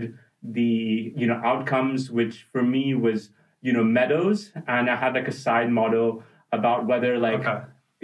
the 0.58 1.14
you 1.22 1.28
know 1.30 1.40
outcomes, 1.52 2.00
which 2.20 2.36
for 2.54 2.64
me 2.76 2.84
was 3.08 3.20
you 3.68 3.74
know 3.76 3.84
meadows, 4.00 4.52
and 4.74 4.90
I 4.94 4.96
had 5.04 5.12
like 5.20 5.28
a 5.28 5.38
side 5.46 5.70
model 5.82 6.08
about 6.52 6.80
whether 6.90 7.12
like 7.28 7.40
Okay. 7.46 7.60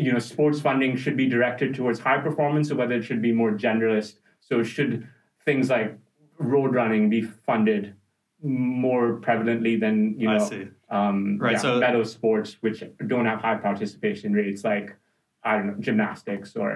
you 0.05 0.11
know 0.13 0.19
sports 0.33 0.59
funding 0.67 0.91
should 1.01 1.17
be 1.23 1.27
directed 1.35 1.69
towards 1.79 1.99
high 2.07 2.19
performance 2.27 2.71
or 2.71 2.75
whether 2.81 2.95
it 2.99 3.03
should 3.09 3.21
be 3.29 3.33
more 3.41 3.51
generalist. 3.65 4.13
So 4.47 4.63
should 4.73 4.93
things 5.47 5.69
like 5.75 5.89
road 6.53 6.71
running 6.79 7.09
be 7.17 7.21
funded 7.21 7.83
more 8.41 9.07
prevalently 9.25 9.73
than 9.85 9.95
you 10.21 10.27
know 10.29 10.49
um, 10.97 11.37
Right, 11.37 11.51
yeah, 11.53 11.65
so- 11.65 11.79
meadow 11.79 12.03
sports, 12.03 12.57
which 12.61 12.79
don't 13.13 13.25
have 13.31 13.39
high 13.47 13.59
participation 13.69 14.33
rates, 14.33 14.63
like 14.63 14.87
I 15.43 15.51
don't 15.57 15.67
know, 15.67 15.75
gymnastics 15.87 16.55
or 16.55 16.71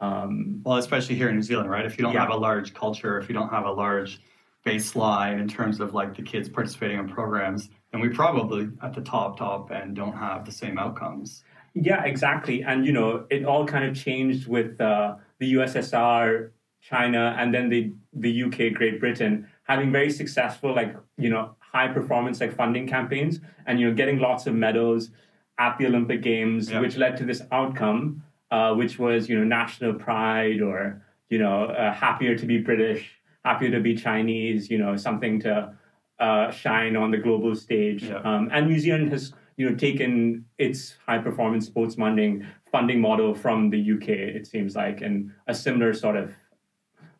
um, 0.00 0.60
Well, 0.64 0.76
especially 0.76 1.16
here 1.16 1.28
in 1.28 1.36
New 1.36 1.42
Zealand, 1.42 1.70
right? 1.70 1.84
If 1.84 1.98
you 1.98 2.02
don't 2.04 2.14
Yeah. 2.14 2.20
have 2.20 2.30
a 2.30 2.36
large 2.36 2.74
culture, 2.74 3.18
if 3.18 3.28
you 3.28 3.34
don't 3.34 3.48
have 3.50 3.64
a 3.66 3.70
large 3.72 4.20
baseline 4.66 5.40
in 5.40 5.48
terms 5.48 5.80
of 5.80 5.94
like 5.94 6.14
the 6.16 6.22
kids 6.22 6.48
participating 6.48 6.98
in 6.98 7.08
programs, 7.08 7.70
then 7.92 8.00
we 8.00 8.08
probably 8.08 8.68
at 8.82 8.92
the 8.94 9.00
top 9.00 9.38
top 9.38 9.70
and 9.70 9.94
don't 9.96 10.12
have 10.16 10.44
the 10.44 10.52
same 10.52 10.78
outcomes. 10.78 11.42
yeah, 11.74 12.02
exactly. 12.04 12.62
And 12.64 12.84
you 12.84 12.92
know, 12.92 13.24
it 13.30 13.44
all 13.44 13.64
kind 13.66 13.84
of 13.84 13.94
changed 13.96 14.48
with 14.48 14.80
uh, 14.80 15.16
the 15.38 15.52
USSR, 15.54 16.50
China, 16.80 17.36
and 17.38 17.54
then 17.54 17.68
the 17.68 17.92
the 18.14 18.42
UK, 18.44 18.72
Great 18.74 18.98
Britain 19.00 19.46
having 19.64 19.92
very 19.92 20.10
successful 20.10 20.74
like 20.74 20.96
you 21.18 21.30
know 21.30 21.54
high 21.60 21.88
performance 21.88 22.40
like 22.40 22.54
funding 22.54 22.86
campaigns, 22.88 23.40
and 23.66 23.78
you 23.78 23.88
know 23.88 23.94
getting 23.94 24.18
lots 24.18 24.46
of 24.46 24.54
medals 24.54 25.10
at 25.58 25.76
the 25.78 25.86
Olympic 25.86 26.20
Games, 26.22 26.70
Yeah. 26.70 26.80
which 26.80 26.96
led 26.96 27.16
to 27.18 27.24
this 27.24 27.42
outcome, 27.52 28.22
uh, 28.50 28.74
which 28.74 28.98
was 28.98 29.28
you 29.28 29.38
know 29.38 29.44
national 29.44 29.94
pride 29.94 30.60
or 30.60 31.02
you 31.28 31.38
know 31.38 31.64
uh, 31.64 31.92
happier 31.92 32.36
to 32.36 32.46
be 32.46 32.58
British, 32.58 33.10
happier 33.44 33.70
to 33.70 33.80
be 33.80 33.94
Chinese, 33.94 34.70
you 34.70 34.78
know 34.78 34.96
something 34.96 35.40
to 35.40 35.74
uh, 36.18 36.50
shine 36.50 36.96
on 36.96 37.10
the 37.10 37.18
global 37.18 37.54
stage. 37.54 38.04
Yeah. 38.04 38.16
Um, 38.18 38.48
and 38.52 38.68
New 38.68 38.78
Zealand 38.78 39.12
has 39.12 39.32
you 39.56 39.68
know 39.68 39.76
taken 39.76 40.44
its 40.58 40.94
high 41.06 41.18
performance 41.18 41.66
sports 41.66 41.94
funding 41.96 42.46
funding 42.70 43.00
model 43.00 43.34
from 43.34 43.70
the 43.70 43.92
UK. 43.92 44.08
It 44.08 44.46
seems 44.46 44.76
like, 44.76 45.00
and 45.00 45.32
a 45.46 45.54
similar 45.54 45.92
sort 45.92 46.16
of 46.16 46.34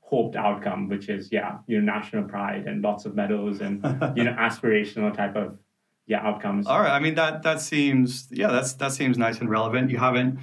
hoped 0.01 0.37
outcome, 0.37 0.89
which 0.89 1.09
is 1.09 1.31
yeah, 1.31 1.59
you 1.67 1.81
know 1.81 1.93
national 1.93 2.25
pride 2.25 2.67
and 2.67 2.83
lots 2.83 3.05
of 3.05 3.15
medals 3.15 3.61
and 3.61 3.83
you 4.17 4.25
know 4.25 4.33
aspirational 4.39 5.15
type 5.15 5.37
of 5.37 5.59
yeah 6.07 6.27
outcomes. 6.27 6.67
All 6.67 6.81
right. 6.81 6.93
I 6.93 6.99
mean 6.99 7.15
that 7.15 7.43
that 7.43 7.61
seems 7.61 8.29
yeah 8.31 8.49
that's 8.49 8.73
that 8.75 8.93
seems 8.93 9.19
nice 9.19 9.41
and 9.41 9.51
relevant. 9.51 9.91
You 9.91 9.99
haven't 9.99 10.39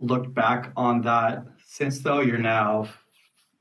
looked 0.00 0.32
back 0.34 0.72
on 0.76 1.02
that 1.02 1.44
since 1.64 2.00
though. 2.00 2.20
You're 2.20 2.38
now 2.38 2.88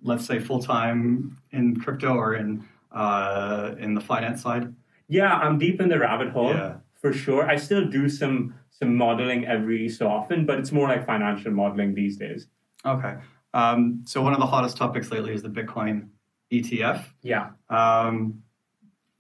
let's 0.02 0.26
say 0.26 0.40
full 0.40 0.62
time 0.62 1.38
in 1.52 1.80
crypto 1.80 2.16
or 2.16 2.36
in 2.36 2.66
uh, 2.92 3.76
in 3.80 3.94
the 3.94 4.02
finance 4.02 4.42
side. 4.42 4.74
Yeah, 5.08 5.34
I'm 5.36 5.58
deep 5.60 5.80
in 5.82 5.90
the 5.90 6.00
rabbit 6.00 6.30
hole 6.30 6.50
Yeah. 6.52 6.76
for 7.02 7.12
sure. 7.14 7.46
I 7.50 7.56
still 7.58 7.86
do 7.88 8.10
some 8.10 8.56
some 8.70 8.96
modeling 8.96 9.46
every 9.46 9.90
so 9.90 10.08
often, 10.08 10.46
but 10.46 10.58
it's 10.60 10.72
more 10.72 10.88
like 10.88 11.06
financial 11.06 11.52
modeling 11.52 11.94
these 11.96 12.18
days. 12.18 12.48
Okay. 12.86 13.16
Um, 13.54 14.04
so 14.06 14.22
one 14.22 14.34
of 14.34 14.40
the 14.40 14.46
hottest 14.46 14.78
topics 14.78 15.12
lately 15.12 15.34
is 15.34 15.42
the 15.42 15.50
Bitcoin 15.50 16.08
ETF. 16.52 17.04
Yeah. 17.24 17.50
Um, 17.70 18.42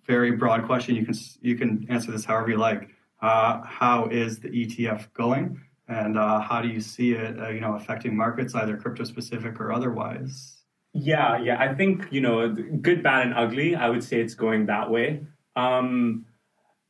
very 0.05 0.31
broad 0.31 0.65
question. 0.65 0.95
You 0.95 1.05
can 1.05 1.15
you 1.41 1.55
can 1.55 1.85
answer 1.89 2.11
this 2.11 2.25
however 2.25 2.49
you 2.51 2.57
like. 2.57 2.89
Uh, 3.21 3.61
how 3.63 4.05
is 4.07 4.39
the 4.39 4.47
ETF 4.49 5.11
going, 5.13 5.59
and 5.89 6.17
uh, 6.17 6.39
how 6.39 6.61
do 6.61 6.67
you 6.67 6.79
see 6.79 7.13
it, 7.13 7.39
uh, 7.39 7.49
you 7.49 7.59
know, 7.59 7.75
affecting 7.75 8.15
markets, 8.15 8.53
either 8.53 8.77
crypto 8.77 9.03
specific 9.03 9.59
or 9.59 9.71
otherwise? 9.71 10.61
Yeah, 10.93 11.39
yeah. 11.39 11.59
I 11.59 11.73
think, 11.73 12.07
you 12.11 12.21
know, 12.21 12.47
good, 12.49 13.01
bad, 13.01 13.27
and 13.27 13.33
ugly, 13.33 13.75
I 13.75 13.89
would 13.89 14.03
say 14.03 14.21
it's 14.21 14.35
going 14.35 14.67
that 14.67 14.89
way. 14.89 15.21
Um, 15.55 16.25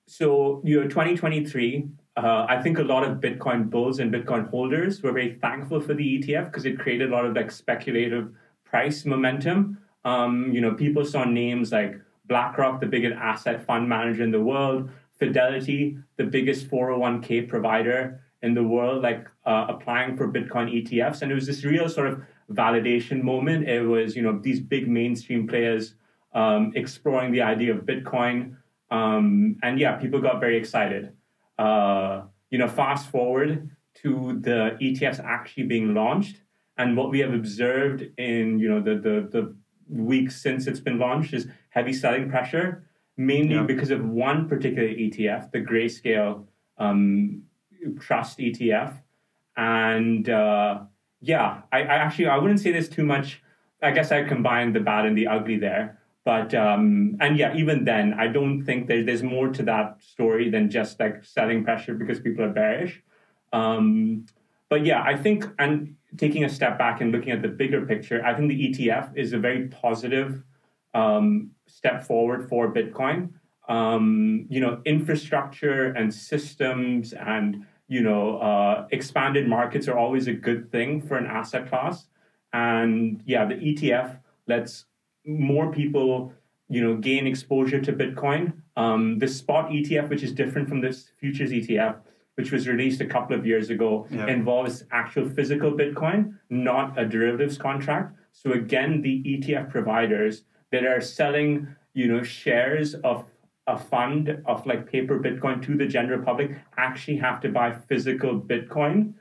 so, 0.08 0.62
you 0.66 0.82
know, 0.82 0.88
2023, 0.88 1.90
uh, 2.18 2.46
I 2.50 2.62
think 2.62 2.78
a 2.78 2.84
lot 2.84 3.06
of 3.06 3.20
Bitcoin 3.20 3.70
bulls 3.70 4.00
and 4.00 4.14
Bitcoin 4.14 4.50
holders 4.50 5.02
were 5.02 5.14
very 5.14 5.38
thankful 5.42 5.80
for 5.80 5.94
the 5.94 6.20
ETF 6.20 6.46
because 6.46 6.66
it 6.66 6.78
created 6.78 7.10
a 7.10 7.16
lot 7.16 7.26
of 7.26 7.34
like 7.36 7.52
speculative 7.52 8.34
price 8.66 9.06
momentum. 9.06 9.78
Um, 10.04 10.52
you 10.52 10.60
know, 10.60 10.74
people 10.74 11.06
saw 11.06 11.24
names 11.24 11.72
like 11.72 12.00
BlackRock, 12.28 12.82
the 12.82 12.88
biggest 12.88 13.16
asset 13.16 13.66
fund 13.66 13.88
manager 13.88 14.24
in 14.24 14.32
the 14.32 14.42
world, 14.42 14.90
Fidelity, 15.18 15.98
the 16.18 16.24
biggest 16.24 16.70
401k 16.70 17.48
provider 17.48 18.22
in 18.42 18.54
the 18.54 18.64
world, 18.64 19.04
like 19.04 19.28
uh, 19.46 19.66
applying 19.70 20.16
for 20.16 20.32
Bitcoin 20.32 20.72
ETFs. 20.72 21.22
And 21.22 21.32
it 21.32 21.36
was 21.36 21.46
this 21.46 21.64
real 21.64 21.90
sort 21.90 22.08
of 22.08 22.22
validation 22.52 23.22
moment. 23.22 23.68
It 23.68 23.82
was, 23.82 24.16
you 24.16 24.22
know, 24.22 24.40
these 24.40 24.60
big 24.60 24.88
mainstream 24.88 25.48
players 25.48 25.96
um, 26.34 26.72
exploring 26.76 27.32
the 27.32 27.42
idea 27.42 27.74
of 27.74 27.82
Bitcoin. 27.82 28.56
Um, 28.92 29.58
and 29.62 29.80
yeah, 29.80 29.96
people 29.96 30.22
got 30.22 30.40
very 30.40 30.58
excited. 30.58 31.12
Uh, 31.58 32.24
you 32.50 32.58
know, 32.58 32.68
fast 32.68 33.10
forward 33.10 33.70
to 33.96 34.40
the 34.42 34.78
ETFs 34.82 35.24
actually 35.24 35.64
being 35.64 35.94
launched, 35.94 36.42
and 36.78 36.96
what 36.96 37.10
we 37.10 37.20
have 37.20 37.34
observed 37.34 38.08
in 38.18 38.60
you 38.60 38.70
know 38.70 38.82
the 38.82 38.96
the, 38.96 39.28
the 39.30 39.56
weeks 39.90 40.42
since 40.42 40.68
it's 40.68 40.80
been 40.80 40.98
launched 40.98 41.34
is 41.34 41.48
heavy 41.70 41.94
selling 41.94 42.30
pressure, 42.30 42.86
mainly 43.18 43.56
yeah. 43.56 43.64
because 43.64 43.92
of 43.92 44.06
one 44.06 44.48
particular 44.48 44.88
ETF, 44.88 45.52
the 45.52 45.60
Grayscale 45.60 46.46
um, 46.78 47.44
Trust 48.00 48.40
ETF, 48.40 49.02
and 49.58 50.30
uh, 50.30 50.82
yeah, 51.22 51.62
I, 51.72 51.80
I 51.82 51.96
actually 51.96 52.28
I 52.28 52.38
wouldn't 52.38 52.60
say 52.60 52.72
there's 52.72 52.90
too 52.90 53.06
much. 53.06 53.42
I 53.82 53.92
guess 53.92 54.12
I 54.12 54.24
combined 54.24 54.76
the 54.76 54.82
bad 54.82 55.06
and 55.06 55.18
the 55.18 55.28
ugly 55.28 55.58
there. 55.58 56.00
But 56.26 56.54
um, 56.54 57.18
and 57.22 57.38
yeah, 57.38 57.56
even 57.56 57.86
then, 57.86 58.14
I 58.14 58.28
don't 58.28 58.64
think 58.64 58.88
there's 58.88 59.06
there's 59.06 59.24
more 59.24 59.50
to 59.50 59.64
that 59.64 59.98
story 60.02 60.50
than 60.50 60.70
just 60.70 61.00
like 61.00 61.24
selling 61.24 61.64
pressure 61.64 61.94
because 61.94 62.20
people 62.20 62.44
are 62.44 62.54
bearish. 62.54 63.02
Um, 63.54 64.26
but 64.70 64.86
yeah, 64.86 65.02
I 65.02 65.16
think 65.16 65.46
and 65.58 65.96
taking 66.18 66.44
a 66.44 66.50
step 66.50 66.78
back 66.78 67.02
and 67.02 67.12
looking 67.12 67.32
at 67.32 67.42
the 67.42 67.48
bigger 67.48 67.86
picture, 67.86 68.24
I 68.26 68.34
think 68.36 68.50
the 68.50 68.70
ETF 68.70 69.18
is 69.18 69.34
a 69.34 69.40
very 69.40 69.68
positive 69.70 70.44
um, 70.94 71.52
step 71.68 72.06
forward 72.06 72.50
for 72.50 72.72
Bitcoin. 72.72 73.30
Um, 73.70 74.48
you 74.50 74.60
know, 74.60 74.82
infrastructure 74.86 75.86
and 75.94 76.14
systems 76.14 77.14
and 77.14 77.66
you 77.88 78.02
know 78.02 78.38
uh, 78.40 78.88
expanded 78.92 79.48
markets 79.48 79.88
are 79.88 79.98
always 79.98 80.28
a 80.28 80.34
good 80.34 80.72
thing 80.72 81.02
for 81.02 81.18
an 81.18 81.26
asset 81.26 81.70
class. 81.70 82.08
And 82.52 83.22
yeah, 83.26 83.46
the 83.46 83.56
ETF 83.56 84.20
lets 84.48 84.86
more 85.26 85.72
people 85.72 86.34
you 86.68 86.82
know 86.82 86.96
gain 86.96 87.28
exposure 87.28 87.80
to 87.82 87.94
Bitcoin. 87.94 88.54
Um, 88.76 89.20
the 89.20 89.28
spot 89.28 89.70
ETF, 89.70 90.10
which 90.10 90.24
is 90.24 90.32
different 90.32 90.70
from 90.70 90.82
this 90.82 91.12
futures 91.20 91.52
ETF, 91.52 91.98
which 92.36 92.52
was 92.52 92.68
released 92.68 93.02
a 93.02 93.06
couple 93.06 93.36
of 93.36 93.46
years 93.46 93.70
ago, 93.70 94.08
yeah. 94.10 94.28
involves 94.28 94.84
actual 94.92 95.28
physical 95.30 95.72
Bitcoin, 95.72 96.36
not 96.50 96.98
a 96.98 97.06
derivatives 97.06 97.58
contract. 97.58 98.16
So 98.32 98.54
again, 98.54 99.02
the 99.02 99.22
ETF 99.24 99.70
providers 99.70 100.44
that 100.72 100.86
are 100.86 101.02
selling 101.02 101.68
you 101.94 102.08
know 102.08 102.24
shares 102.24 102.96
of 103.04 103.26
a 103.70 103.78
fund 103.78 104.42
of 104.46 104.66
like 104.66 104.92
paper 104.92 105.20
Bitcoin 105.20 105.64
to 105.66 105.78
the 105.78 105.86
general 105.86 106.22
public 106.22 106.52
actually 106.78 107.18
have 107.18 107.40
to 107.42 107.50
buy 107.50 107.72
physical 107.88 108.40
Bitcoin 108.40 109.14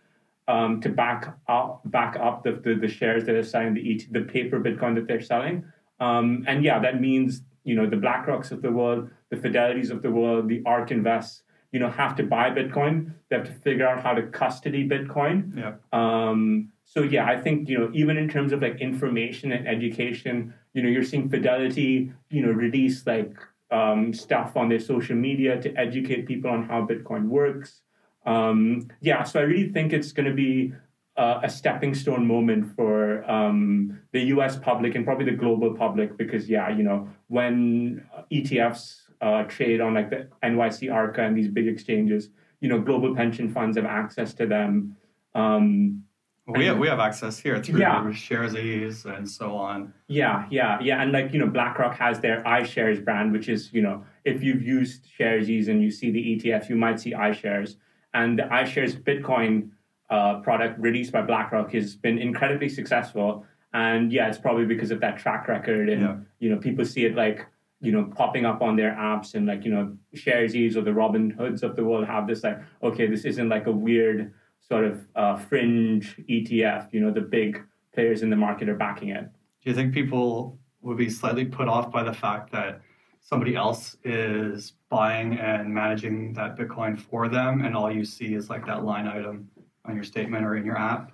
um, 0.49 0.81
to 0.81 0.89
back 0.89 1.37
up 1.49 1.83
back 1.85 2.17
up 2.17 2.43
the, 2.43 2.53
the, 2.53 2.75
the 2.75 2.89
shares 2.89 3.25
that 3.27 3.35
are 3.35 3.45
selling 3.45 3.75
the 3.75 3.95
ET, 3.95 4.11
the 4.11 4.23
paper 4.23 4.59
Bitcoin 4.59 4.95
that 4.95 5.07
they're 5.07 5.21
selling. 5.21 5.65
Um, 6.01 6.45
and 6.49 6.65
yeah, 6.65 6.79
that 6.79 7.01
means 7.01 7.43
you 7.65 7.75
know 7.75 7.87
the 7.87 7.97
BlackRocks 7.97 8.51
of 8.51 8.63
the 8.63 8.73
world, 8.73 9.11
the 9.31 9.37
Fidelities 9.37 9.91
of 9.91 10.01
the 10.01 10.11
world, 10.11 10.49
the 10.49 10.63
ARK 10.65 10.91
Invests, 10.91 11.43
you 11.73 11.79
know, 11.79 11.91
have 11.91 12.17
to 12.17 12.23
buy 12.23 12.51
Bitcoin. 12.51 13.13
They 13.29 13.37
have 13.37 13.47
to 13.47 13.53
figure 13.53 13.87
out 13.87 14.03
how 14.03 14.15
to 14.15 14.23
custody 14.23 14.89
Bitcoin. 14.89 15.55
Yeah. 15.55 15.75
Um, 15.93 16.71
so 16.85 17.03
yeah, 17.03 17.27
I 17.27 17.39
think 17.39 17.69
you 17.69 17.79
know 17.79 17.91
even 17.93 18.17
in 18.17 18.29
terms 18.31 18.53
of 18.53 18.63
like 18.63 18.81
information 18.81 19.53
and 19.53 19.69
education, 19.69 20.55
you 20.73 20.83
know, 20.83 20.89
you're 20.89 21.05
seeing 21.05 21.29
Fidelity, 21.29 22.11
you 22.31 22.41
know, 22.41 22.53
release 22.53 23.07
like 23.07 23.35
um, 23.71 24.13
stuff 24.13 24.57
on 24.57 24.69
their 24.69 24.81
social 24.81 25.17
media 25.17 25.61
to 25.61 25.75
educate 25.77 26.27
people 26.27 26.51
on 26.51 26.65
how 26.65 26.87
Bitcoin 26.87 27.29
works. 27.29 27.83
Um, 28.27 28.89
yeah, 29.01 29.23
so 29.23 29.41
I 29.41 29.43
really 29.43 29.71
think 29.71 29.93
it's 29.93 30.13
going 30.13 30.29
to 30.29 30.35
be 30.35 30.73
uh, 31.17 31.41
a 31.43 31.51
stepping 31.51 31.95
stone 31.95 32.27
moment 32.27 32.75
for 32.77 33.29
um, 33.31 33.99
the 34.13 34.21
U.S. 34.35 34.57
public 34.57 34.95
and 34.95 35.05
probably 35.05 35.25
the 35.25 35.37
global 35.37 35.75
public 35.75 36.17
because 36.17 36.49
yeah, 36.49 36.69
you 36.71 36.85
know 36.85 37.09
when 37.27 38.07
ETFs 38.33 39.03
uh, 39.21 39.43
trade 39.45 39.81
on 39.81 39.95
like 39.95 40.11
the 40.11 40.29
NYSE 40.45 40.93
Arca 40.93 41.23
and 41.23 41.37
these 41.37 41.49
big 41.49 41.67
exchanges, 41.67 42.31
you 42.61 42.69
know 42.69 42.81
global 42.81 43.15
pension 43.15 43.53
funds 43.53 43.77
have 43.77 43.87
access 43.87 44.33
to 44.35 44.47
them. 44.47 44.97
Um, 45.35 46.05
we 46.49 46.65
have, 46.67 46.79
we 46.79 46.89
have 46.89 46.99
access 46.99 47.39
here 47.39 47.63
through 47.63 47.81
yeah. 47.81 48.03
Sharesies 48.05 49.05
and 49.05 49.29
so 49.29 49.55
on. 49.55 49.93
Yeah, 50.07 50.47
yeah, 50.51 50.79
yeah. 50.81 51.03
And 51.03 51.13
like, 51.13 51.33
you 51.33 51.39
know, 51.39 51.47
BlackRock 51.47 51.97
has 51.97 52.21
their 52.21 52.43
iShares 52.45 53.05
brand, 53.05 53.33
which 53.33 53.49
is, 53.49 53.71
you 53.73 53.83
know, 53.83 54.05
if 54.25 54.43
you've 54.43 54.63
used 54.63 55.07
Sharesies 55.19 55.69
and 55.69 55.83
you 55.83 55.91
see 55.91 56.11
the 56.11 56.37
ETF, 56.37 56.69
you 56.69 56.77
might 56.77 57.01
see 57.01 57.13
iShares. 57.13 57.77
And 58.15 58.39
the 58.39 58.45
iShares 58.45 58.99
Bitcoin 59.01 59.71
uh, 60.09 60.41
product 60.41 60.79
released 60.81 61.13
by 61.13 61.23
BlackRock 61.23 61.73
has 61.73 61.97
been 61.97 62.19
incredibly 62.19 62.69
successful. 62.71 63.45
And 63.75 64.11
yeah, 64.11 64.29
it's 64.29 64.39
probably 64.39 64.65
because 64.65 64.91
of 64.91 65.01
that 65.01 65.19
track 65.19 65.49
record. 65.49 65.91
And, 65.91 66.01
yeah. 66.01 66.17
you 66.39 66.51
know, 66.51 66.57
people 66.57 66.85
see 66.87 67.05
it 67.05 67.15
like, 67.15 67.47
you 67.81 67.93
know, 67.93 68.05
popping 68.17 68.47
up 68.47 68.63
on 68.63 68.75
their 68.75 68.93
apps 68.93 69.35
and 69.35 69.47
like, 69.47 69.65
you 69.65 69.71
know, 69.71 69.97
Sharesies 70.15 70.77
or 70.77 70.81
the 70.81 70.91
Robinhoods 70.91 71.63
of 71.63 71.77
the 71.77 71.85
world 71.85 72.07
have 72.07 72.27
this 72.27 72.43
like, 72.43 72.59
okay, 72.83 73.07
this 73.07 73.27
isn't 73.27 73.51
like 73.51 73.67
a 73.67 73.73
weird 73.73 74.33
sort 74.69 74.85
of 74.85 75.07
uh, 75.17 75.37
fringe 75.37 76.17
ETF. 76.29 76.93
You 76.93 77.01
know, 77.01 77.11
the 77.11 77.21
big 77.21 77.63
players 77.95 78.23
in 78.23 78.31
the 78.31 78.37
market 78.37 78.69
are 78.69 78.77
backing 78.77 79.11
it. 79.11 79.25
Do 79.63 79.71
you 79.71 79.75
think 79.75 79.93
people 79.93 80.59
would 80.83 80.97
be 80.97 81.11
slightly 81.11 81.45
put 81.45 81.69
off 81.69 81.91
by 81.91 82.03
the 82.03 82.13
fact 82.13 82.53
that 82.53 82.81
somebody 83.21 83.57
else 83.57 83.97
is 84.05 84.75
buying 84.89 85.39
and 85.39 85.73
managing 85.73 86.33
that 86.35 86.57
Bitcoin 86.57 86.99
for 86.99 87.29
them, 87.29 87.63
and 87.65 87.77
all 87.77 87.93
you 87.93 88.05
see 88.05 88.35
is 88.35 88.49
like 88.49 88.65
that 88.67 88.85
line 88.85 89.07
item 89.07 89.49
on 89.85 89.95
your 89.95 90.05
statement 90.05 90.45
or 90.45 90.57
in 90.57 90.65
your 90.65 90.79
app? 90.79 91.13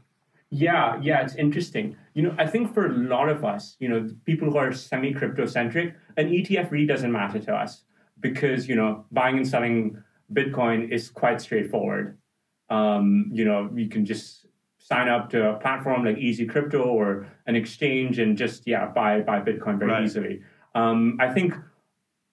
Yeah, 0.51 1.01
yeah, 1.03 1.23
it's 1.23 1.35
interesting. 1.35 1.97
You 2.15 2.23
know, 2.23 2.35
I 2.39 2.47
think 2.47 2.75
for 2.75 2.87
a 2.87 2.93
lot 2.93 3.29
of 3.29 3.45
us, 3.45 3.77
you 3.81 3.89
know, 3.89 4.09
people 4.25 4.51
who 4.51 4.57
are 4.57 4.73
semi 4.73 5.13
crypto 5.13 5.47
centric, 5.47 5.95
an 6.17 6.31
ETF 6.31 6.71
really 6.71 6.87
doesn't 6.87 7.11
matter 7.11 7.41
to 7.41 7.55
us 7.55 7.83
because, 8.21 8.69
you 8.69 8.77
know, 8.77 9.05
buying 9.11 9.37
and 9.37 9.49
selling 9.49 10.01
Bitcoin 10.33 10.93
is 10.93 11.11
quite 11.11 11.41
straightforward. 11.41 12.19
Um, 12.71 13.31
you 13.33 13.45
know, 13.45 13.71
you 13.75 13.89
can 13.89 14.05
just 14.05 14.47
sign 14.79 15.09
up 15.09 15.31
to 15.31 15.51
a 15.51 15.55
platform 15.55 16.05
like 16.05 16.19
Easy 16.19 16.45
Crypto 16.45 16.83
or 16.83 17.27
an 17.47 17.57
exchange 17.57 18.19
and 18.19 18.37
just 18.37 18.67
yeah 18.67 18.87
buy 18.87 19.21
buy 19.21 19.41
Bitcoin 19.41 19.79
very 19.79 19.93
right. 19.93 20.05
easily. 20.05 20.43
Um, 20.75 21.17
I 21.21 21.33
think 21.33 21.55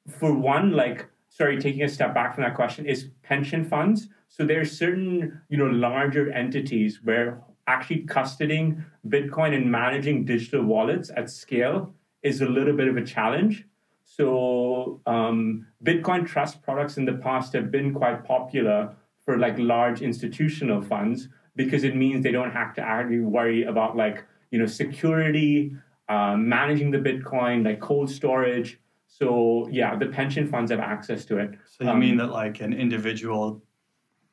for 0.07 0.33
one, 0.33 0.71
like 0.71 1.07
sorry, 1.29 1.59
taking 1.59 1.83
a 1.83 1.89
step 1.89 2.13
back 2.13 2.35
from 2.35 2.43
that 2.43 2.55
question 2.55 2.85
is 2.85 3.09
pension 3.23 3.63
funds. 3.65 4.09
So 4.27 4.45
there's 4.45 4.77
certain 4.77 5.41
you 5.49 5.57
know 5.57 5.67
larger 5.67 6.31
entities 6.31 6.99
where 7.03 7.41
actually 7.67 8.05
custodying 8.05 8.83
Bitcoin 9.07 9.55
and 9.55 9.71
managing 9.71 10.25
digital 10.25 10.63
wallets 10.63 11.09
at 11.15 11.29
scale 11.29 11.93
is 12.23 12.41
a 12.41 12.45
little 12.45 12.75
bit 12.75 12.87
of 12.87 12.97
a 12.97 13.05
challenge. 13.05 13.65
So 14.03 14.99
um, 15.05 15.67
Bitcoin 15.83 16.27
trust 16.27 16.61
products 16.61 16.97
in 16.97 17.05
the 17.05 17.13
past 17.13 17.53
have 17.53 17.71
been 17.71 17.93
quite 17.93 18.25
popular 18.25 18.93
for 19.25 19.37
like 19.37 19.57
large 19.57 20.01
institutional 20.01 20.81
funds 20.81 21.29
because 21.55 21.83
it 21.83 21.95
means 21.95 22.23
they 22.23 22.31
don't 22.31 22.51
have 22.51 22.73
to 22.75 22.81
actually 22.81 23.19
worry 23.19 23.63
about 23.63 23.95
like 23.95 24.25
you 24.51 24.59
know 24.59 24.65
security, 24.65 25.75
uh, 26.09 26.35
managing 26.35 26.91
the 26.91 26.97
Bitcoin, 26.97 27.63
like 27.65 27.79
cold 27.79 28.09
storage. 28.09 28.79
So 29.07 29.67
yeah, 29.71 29.95
the 29.95 30.07
pension 30.07 30.47
funds 30.47 30.71
have 30.71 30.79
access 30.79 31.25
to 31.25 31.37
it. 31.37 31.51
So 31.65 31.83
you 31.83 31.89
um, 31.89 31.99
mean 31.99 32.17
that 32.17 32.31
like 32.31 32.61
an 32.61 32.73
individual 32.73 33.61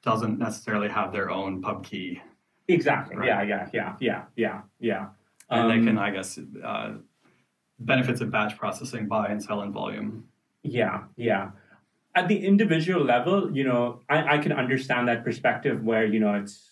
doesn't 0.03 0.39
necessarily 0.39 0.89
have 0.89 1.13
their 1.13 1.31
own 1.31 1.61
pub 1.61 1.85
key? 1.85 2.21
Exactly. 2.69 3.17
Right? 3.17 3.27
Yeah. 3.27 3.43
Yeah. 3.43 3.69
Yeah. 3.73 3.95
Yeah. 4.01 4.23
Yeah. 4.37 4.61
Yeah. 4.79 5.07
And 5.51 5.63
um, 5.63 5.69
they 5.69 5.85
can, 5.85 5.99
I 5.99 6.11
guess, 6.11 6.39
uh, 6.63 6.93
benefits 7.81 8.21
of 8.21 8.31
batch 8.31 8.57
processing, 8.57 9.09
buy 9.09 9.29
and 9.29 9.43
sell 9.43 9.63
in 9.63 9.73
volume. 9.73 10.25
Yeah. 10.63 11.05
Yeah 11.17 11.51
at 12.19 12.27
the 12.27 12.45
individual 12.45 13.05
level, 13.05 13.57
you 13.57 13.65
know, 13.65 14.01
I, 14.09 14.35
I 14.35 14.39
can 14.39 14.53
understand 14.53 15.07
that 15.09 15.25
perspective 15.25 15.85
where, 15.85 16.05
you 16.05 16.19
know, 16.19 16.35
it's 16.35 16.69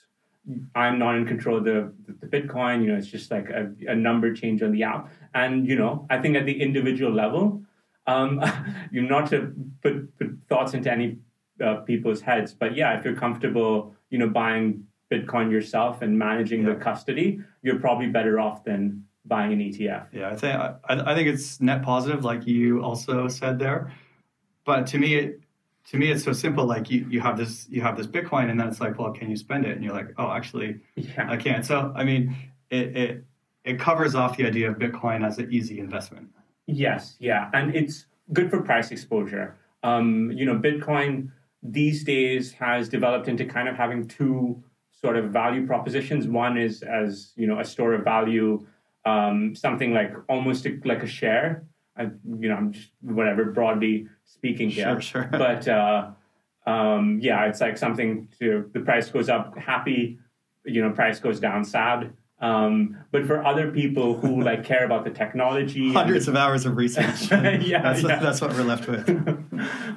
I'm 0.74 0.98
not 0.98 1.16
in 1.16 1.26
control 1.26 1.58
of 1.58 1.64
the, 1.64 1.92
the, 2.20 2.26
Bitcoin, 2.26 2.82
you 2.82 2.88
know, 2.88 2.96
it's 2.96 3.08
just 3.08 3.30
like 3.30 3.48
a, 3.48 3.72
a 3.88 3.94
number 3.94 4.32
change 4.32 4.62
on 4.62 4.70
the 4.72 4.82
app. 4.84 5.10
And, 5.34 5.66
you 5.66 5.76
know, 5.76 6.06
I 6.08 6.18
think 6.18 6.36
at 6.36 6.46
the 6.46 6.60
individual 6.60 7.12
level, 7.12 7.62
um, 8.06 8.40
you're 8.92 9.10
not 9.16 9.28
to 9.30 9.52
put, 9.82 10.16
put 10.18 10.38
thoughts 10.48 10.74
into 10.74 10.90
any 10.90 11.18
uh, 11.64 11.76
people's 11.76 12.20
heads, 12.20 12.52
but 12.52 12.76
yeah, 12.76 12.96
if 12.98 13.04
you're 13.04 13.16
comfortable, 13.16 13.94
you 14.10 14.18
know, 14.18 14.28
buying 14.28 14.84
Bitcoin 15.10 15.50
yourself 15.50 16.02
and 16.02 16.16
managing 16.18 16.62
yeah. 16.62 16.74
the 16.74 16.76
custody, 16.76 17.40
you're 17.62 17.80
probably 17.80 18.08
better 18.08 18.38
off 18.38 18.64
than 18.64 19.04
buying 19.24 19.52
an 19.52 19.58
ETF. 19.58 20.06
Yeah, 20.12 20.30
I 20.30 20.36
think 20.36 20.54
I, 20.54 20.76
I 20.88 21.14
think 21.14 21.28
it's 21.28 21.60
net 21.60 21.82
positive, 21.82 22.24
like 22.24 22.46
you 22.46 22.82
also 22.82 23.28
said 23.28 23.58
there. 23.58 23.92
But 24.66 24.86
to 24.88 24.98
me, 24.98 25.14
it, 25.14 25.40
to 25.90 25.96
me, 25.96 26.10
it's 26.10 26.24
so 26.24 26.32
simple. 26.32 26.66
Like 26.66 26.90
you, 26.90 27.06
you 27.08 27.20
have 27.20 27.38
this, 27.38 27.66
you 27.70 27.80
have 27.80 27.96
this 27.96 28.06
Bitcoin, 28.06 28.50
and 28.50 28.60
then 28.60 28.68
it's 28.68 28.80
like, 28.80 28.98
well, 28.98 29.12
can 29.12 29.30
you 29.30 29.36
spend 29.36 29.64
it? 29.64 29.76
And 29.76 29.84
you're 29.84 29.94
like, 29.94 30.12
oh, 30.18 30.30
actually, 30.30 30.80
yeah. 30.96 31.30
I 31.30 31.36
can't. 31.36 31.64
So, 31.64 31.92
I 31.94 32.04
mean, 32.04 32.36
it, 32.70 32.96
it 32.96 33.24
it 33.64 33.80
covers 33.80 34.14
off 34.14 34.36
the 34.36 34.46
idea 34.46 34.70
of 34.70 34.76
Bitcoin 34.78 35.26
as 35.26 35.38
an 35.38 35.52
easy 35.52 35.78
investment. 35.80 36.28
Yes, 36.66 37.16
yeah, 37.20 37.50
and 37.54 37.74
it's 37.74 38.06
good 38.32 38.50
for 38.50 38.60
price 38.60 38.90
exposure. 38.90 39.56
Um, 39.82 40.32
you 40.32 40.44
know, 40.44 40.56
Bitcoin 40.56 41.30
these 41.62 42.04
days 42.04 42.52
has 42.52 42.88
developed 42.88 43.28
into 43.28 43.44
kind 43.44 43.68
of 43.68 43.76
having 43.76 44.06
two 44.06 44.62
sort 44.92 45.16
of 45.16 45.30
value 45.30 45.66
propositions. 45.66 46.26
One 46.26 46.58
is 46.58 46.82
as 46.82 47.32
you 47.36 47.46
know 47.46 47.60
a 47.60 47.64
store 47.64 47.94
of 47.94 48.02
value, 48.04 48.66
um, 49.04 49.54
something 49.54 49.92
like 49.92 50.12
almost 50.28 50.66
like 50.84 51.02
a 51.02 51.06
share 51.06 51.64
I, 51.98 52.02
you 52.04 52.48
know, 52.48 52.54
I'm 52.56 52.72
just 52.72 52.90
whatever 53.00 53.44
broadly 53.46 54.08
speaking 54.24 54.68
here. 54.70 55.00
Sure, 55.00 55.22
sure. 55.22 55.28
But 55.32 55.66
uh, 55.68 56.10
um, 56.66 57.18
yeah, 57.22 57.46
it's 57.46 57.60
like 57.60 57.78
something 57.78 58.28
to 58.38 58.68
the 58.72 58.80
price 58.80 59.08
goes 59.10 59.28
up, 59.28 59.56
happy, 59.56 60.18
you 60.64 60.82
know, 60.82 60.90
price 60.90 61.20
goes 61.20 61.40
down, 61.40 61.64
sad. 61.64 62.12
Um, 62.38 62.98
but 63.12 63.24
for 63.24 63.42
other 63.42 63.70
people 63.70 64.18
who 64.18 64.42
like 64.50 64.62
care 64.64 64.84
about 64.84 65.04
the 65.04 65.10
technology, 65.10 65.92
Hundreds 65.92 66.28
of 66.28 66.36
hours 66.36 66.66
of 66.66 66.76
research. 66.76 67.30
Yeah, 67.32 67.80
that's, 67.82 68.02
yeah. 68.02 68.18
that's 68.18 68.40
what 68.42 68.52
we're 68.52 68.62
left 68.64 68.86
with. 68.88 69.06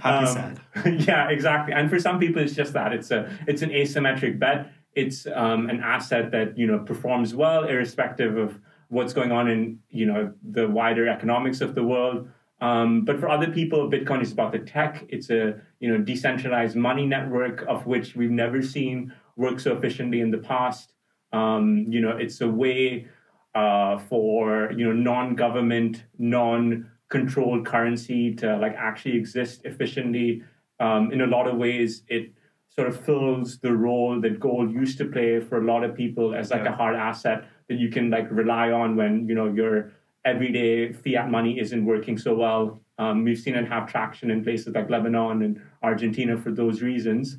Happy 0.01 0.25
Um, 0.25 0.27
sad. 0.27 0.59
yeah, 1.07 1.29
exactly. 1.29 1.73
And 1.73 1.89
for 1.89 1.99
some 1.99 2.17
people, 2.19 2.41
it's 2.41 2.55
just 2.55 2.73
that 2.73 2.93
it's 2.93 3.11
a 3.11 3.29
it's 3.47 3.61
an 3.61 3.71
asymmetric 3.71 4.39
bet. 4.39 4.71
It's 4.95 5.27
um, 5.33 5.69
an 5.69 5.81
asset 5.81 6.31
that 6.31 6.57
you 6.57 6.65
know 6.65 6.79
performs 6.79 7.35
well, 7.35 7.65
irrespective 7.65 8.37
of 8.37 8.57
what's 8.89 9.13
going 9.13 9.31
on 9.31 9.47
in 9.49 9.79
you 9.89 10.05
know 10.05 10.33
the 10.51 10.67
wider 10.67 11.07
economics 11.07 11.61
of 11.61 11.75
the 11.75 11.83
world. 11.83 12.27
Um, 12.61 13.05
but 13.05 13.19
for 13.21 13.29
other 13.29 13.47
people, 13.49 13.89
Bitcoin 13.89 14.21
is 14.21 14.33
about 14.33 14.51
the 14.51 14.59
tech. 14.59 15.05
It's 15.09 15.29
a 15.29 15.61
you 15.79 15.89
know 15.91 15.97
decentralized 16.03 16.75
money 16.75 17.05
network 17.05 17.63
of 17.67 17.85
which 17.85 18.15
we've 18.15 18.31
never 18.31 18.61
seen 18.61 19.13
work 19.37 19.59
so 19.59 19.75
efficiently 19.77 20.19
in 20.19 20.31
the 20.31 20.39
past. 20.39 20.93
Um, 21.31 21.85
you 21.87 22.01
know, 22.01 22.17
it's 22.17 22.41
a 22.41 22.47
way 22.49 23.07
uh, 23.55 23.97
for 24.09 24.71
you 24.75 24.85
know 24.85 24.93
non-government, 24.93 26.03
non-controlled 26.17 27.65
currency 27.65 28.35
to 28.35 28.57
like 28.57 28.75
actually 28.75 29.15
exist 29.15 29.61
efficiently. 29.65 30.43
Um, 30.79 31.11
in 31.11 31.21
a 31.21 31.27
lot 31.27 31.47
of 31.47 31.57
ways, 31.57 32.03
it 32.07 32.31
sort 32.69 32.87
of 32.87 32.99
fills 33.05 33.59
the 33.59 33.73
role 33.73 34.19
that 34.21 34.39
gold 34.39 34.71
used 34.71 34.97
to 34.99 35.05
play 35.05 35.39
for 35.39 35.57
a 35.61 35.65
lot 35.65 35.83
of 35.83 35.95
people 35.95 36.33
as 36.33 36.51
like 36.51 36.63
Yeah. 36.63 36.73
a 36.73 36.75
hard 36.75 36.95
asset 36.95 37.45
that 37.69 37.79
you 37.79 37.89
can 37.89 38.09
like 38.09 38.27
rely 38.29 38.71
on 38.71 38.95
when 38.95 39.27
you 39.27 39.35
know 39.35 39.47
your 39.47 39.91
everyday 40.25 40.91
fiat 40.91 41.31
money 41.31 41.59
isn't 41.59 41.85
working 41.85 42.17
so 42.17 42.35
well. 42.35 42.81
Um, 42.97 43.23
we've 43.23 43.39
seen 43.39 43.55
it 43.55 43.65
have 43.67 43.89
traction 43.89 44.29
in 44.29 44.43
places 44.43 44.75
like 44.75 44.89
Lebanon 44.89 45.41
and 45.43 45.61
Argentina 45.81 46.37
for 46.37 46.51
those 46.51 46.81
reasons 46.81 47.37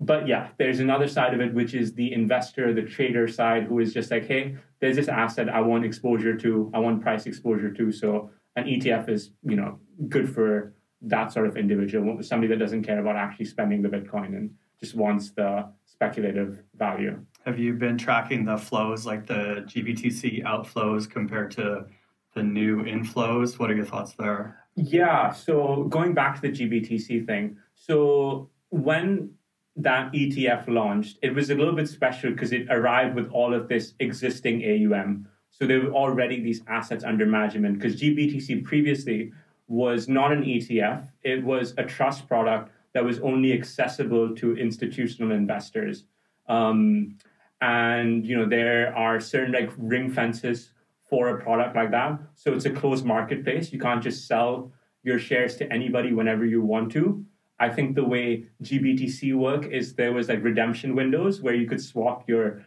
but 0.00 0.26
yeah, 0.26 0.48
there's 0.56 0.80
another 0.80 1.06
side 1.06 1.34
of 1.34 1.40
it, 1.40 1.52
which 1.52 1.74
is 1.74 1.92
the 1.92 2.12
investor, 2.12 2.72
the 2.72 2.82
trader 2.82 3.28
side, 3.28 3.64
who 3.64 3.80
is 3.80 3.92
just 3.92 4.10
like, 4.10 4.26
hey, 4.26 4.56
there's 4.80 4.96
this 4.96 5.08
asset 5.08 5.50
I 5.50 5.60
want 5.60 5.84
exposure 5.84 6.34
to, 6.38 6.70
I 6.72 6.78
want 6.78 7.02
price 7.02 7.26
exposure 7.26 7.70
to. 7.70 7.92
So 7.92 8.30
an 8.56 8.64
ETF 8.64 9.10
is, 9.10 9.32
you 9.42 9.56
know, 9.56 9.78
good 10.08 10.34
for 10.34 10.74
that 11.02 11.32
sort 11.32 11.46
of 11.46 11.56
individual, 11.56 12.22
somebody 12.22 12.48
that 12.48 12.58
doesn't 12.58 12.82
care 12.82 12.98
about 12.98 13.16
actually 13.16 13.44
spending 13.44 13.82
the 13.82 13.88
Bitcoin 13.88 14.28
and 14.28 14.50
just 14.80 14.94
wants 14.94 15.30
the 15.30 15.70
speculative 15.84 16.62
value. 16.74 17.22
Have 17.46 17.58
you 17.58 17.72
been 17.72 17.96
tracking 17.96 18.44
the 18.44 18.58
flows, 18.58 19.06
like 19.06 19.26
the 19.26 19.64
GBTC 19.66 20.44
outflows 20.44 21.08
compared 21.08 21.50
to 21.52 21.86
the 22.34 22.42
new 22.42 22.84
inflows? 22.84 23.58
What 23.58 23.70
are 23.70 23.74
your 23.74 23.86
thoughts 23.86 24.12
there? 24.18 24.58
Yeah. 24.76 25.32
So 25.32 25.84
going 25.84 26.14
back 26.14 26.36
to 26.36 26.42
the 26.42 26.50
GBTC 26.50 27.26
thing. 27.26 27.56
So 27.74 28.50
when 28.68 29.30
that 29.76 30.12
ETF 30.12 30.68
launched, 30.68 31.18
it 31.22 31.34
was 31.34 31.50
a 31.50 31.54
little 31.54 31.74
bit 31.74 31.88
special 31.88 32.30
because 32.30 32.52
it 32.52 32.66
arrived 32.70 33.14
with 33.14 33.30
all 33.30 33.54
of 33.54 33.68
this 33.68 33.94
existing 34.00 34.62
AUM. 34.62 35.26
So 35.50 35.66
there 35.66 35.80
were 35.80 35.92
already 35.92 36.40
these 36.40 36.62
assets 36.68 37.04
under 37.04 37.26
management 37.26 37.78
because 37.78 38.00
GBTC 38.00 38.64
previously 38.64 39.32
was 39.66 40.08
not 40.08 40.32
an 40.32 40.42
ETF. 40.42 41.08
It 41.22 41.44
was 41.44 41.74
a 41.78 41.84
trust 41.84 42.28
product 42.28 42.70
that 42.92 43.04
was 43.04 43.18
only 43.20 43.52
accessible 43.52 44.34
to 44.36 44.56
institutional 44.56 45.32
investors. 45.32 46.04
Um, 46.48 47.16
and 47.60 48.26
you 48.26 48.36
know 48.36 48.46
there 48.46 48.94
are 48.96 49.20
certain 49.20 49.52
like 49.52 49.70
ring 49.76 50.10
fences 50.10 50.70
for 51.08 51.28
a 51.28 51.42
product 51.42 51.74
like 51.74 51.90
that. 51.90 52.18
So 52.36 52.54
it's 52.54 52.66
a 52.66 52.70
closed 52.70 53.04
marketplace. 53.04 53.72
You 53.72 53.80
can't 53.80 54.02
just 54.02 54.26
sell 54.26 54.72
your 55.02 55.18
shares 55.18 55.56
to 55.56 55.72
anybody 55.72 56.12
whenever 56.12 56.44
you 56.44 56.62
want 56.62 56.92
to. 56.92 57.24
I 57.58 57.68
think 57.68 57.94
the 57.94 58.04
way 58.04 58.46
GBTC 58.62 59.34
work 59.34 59.66
is 59.66 59.94
there 59.94 60.12
was 60.12 60.28
like 60.28 60.42
redemption 60.42 60.94
windows 60.94 61.42
where 61.42 61.54
you 61.54 61.68
could 61.68 61.80
swap 61.80 62.28
your 62.28 62.64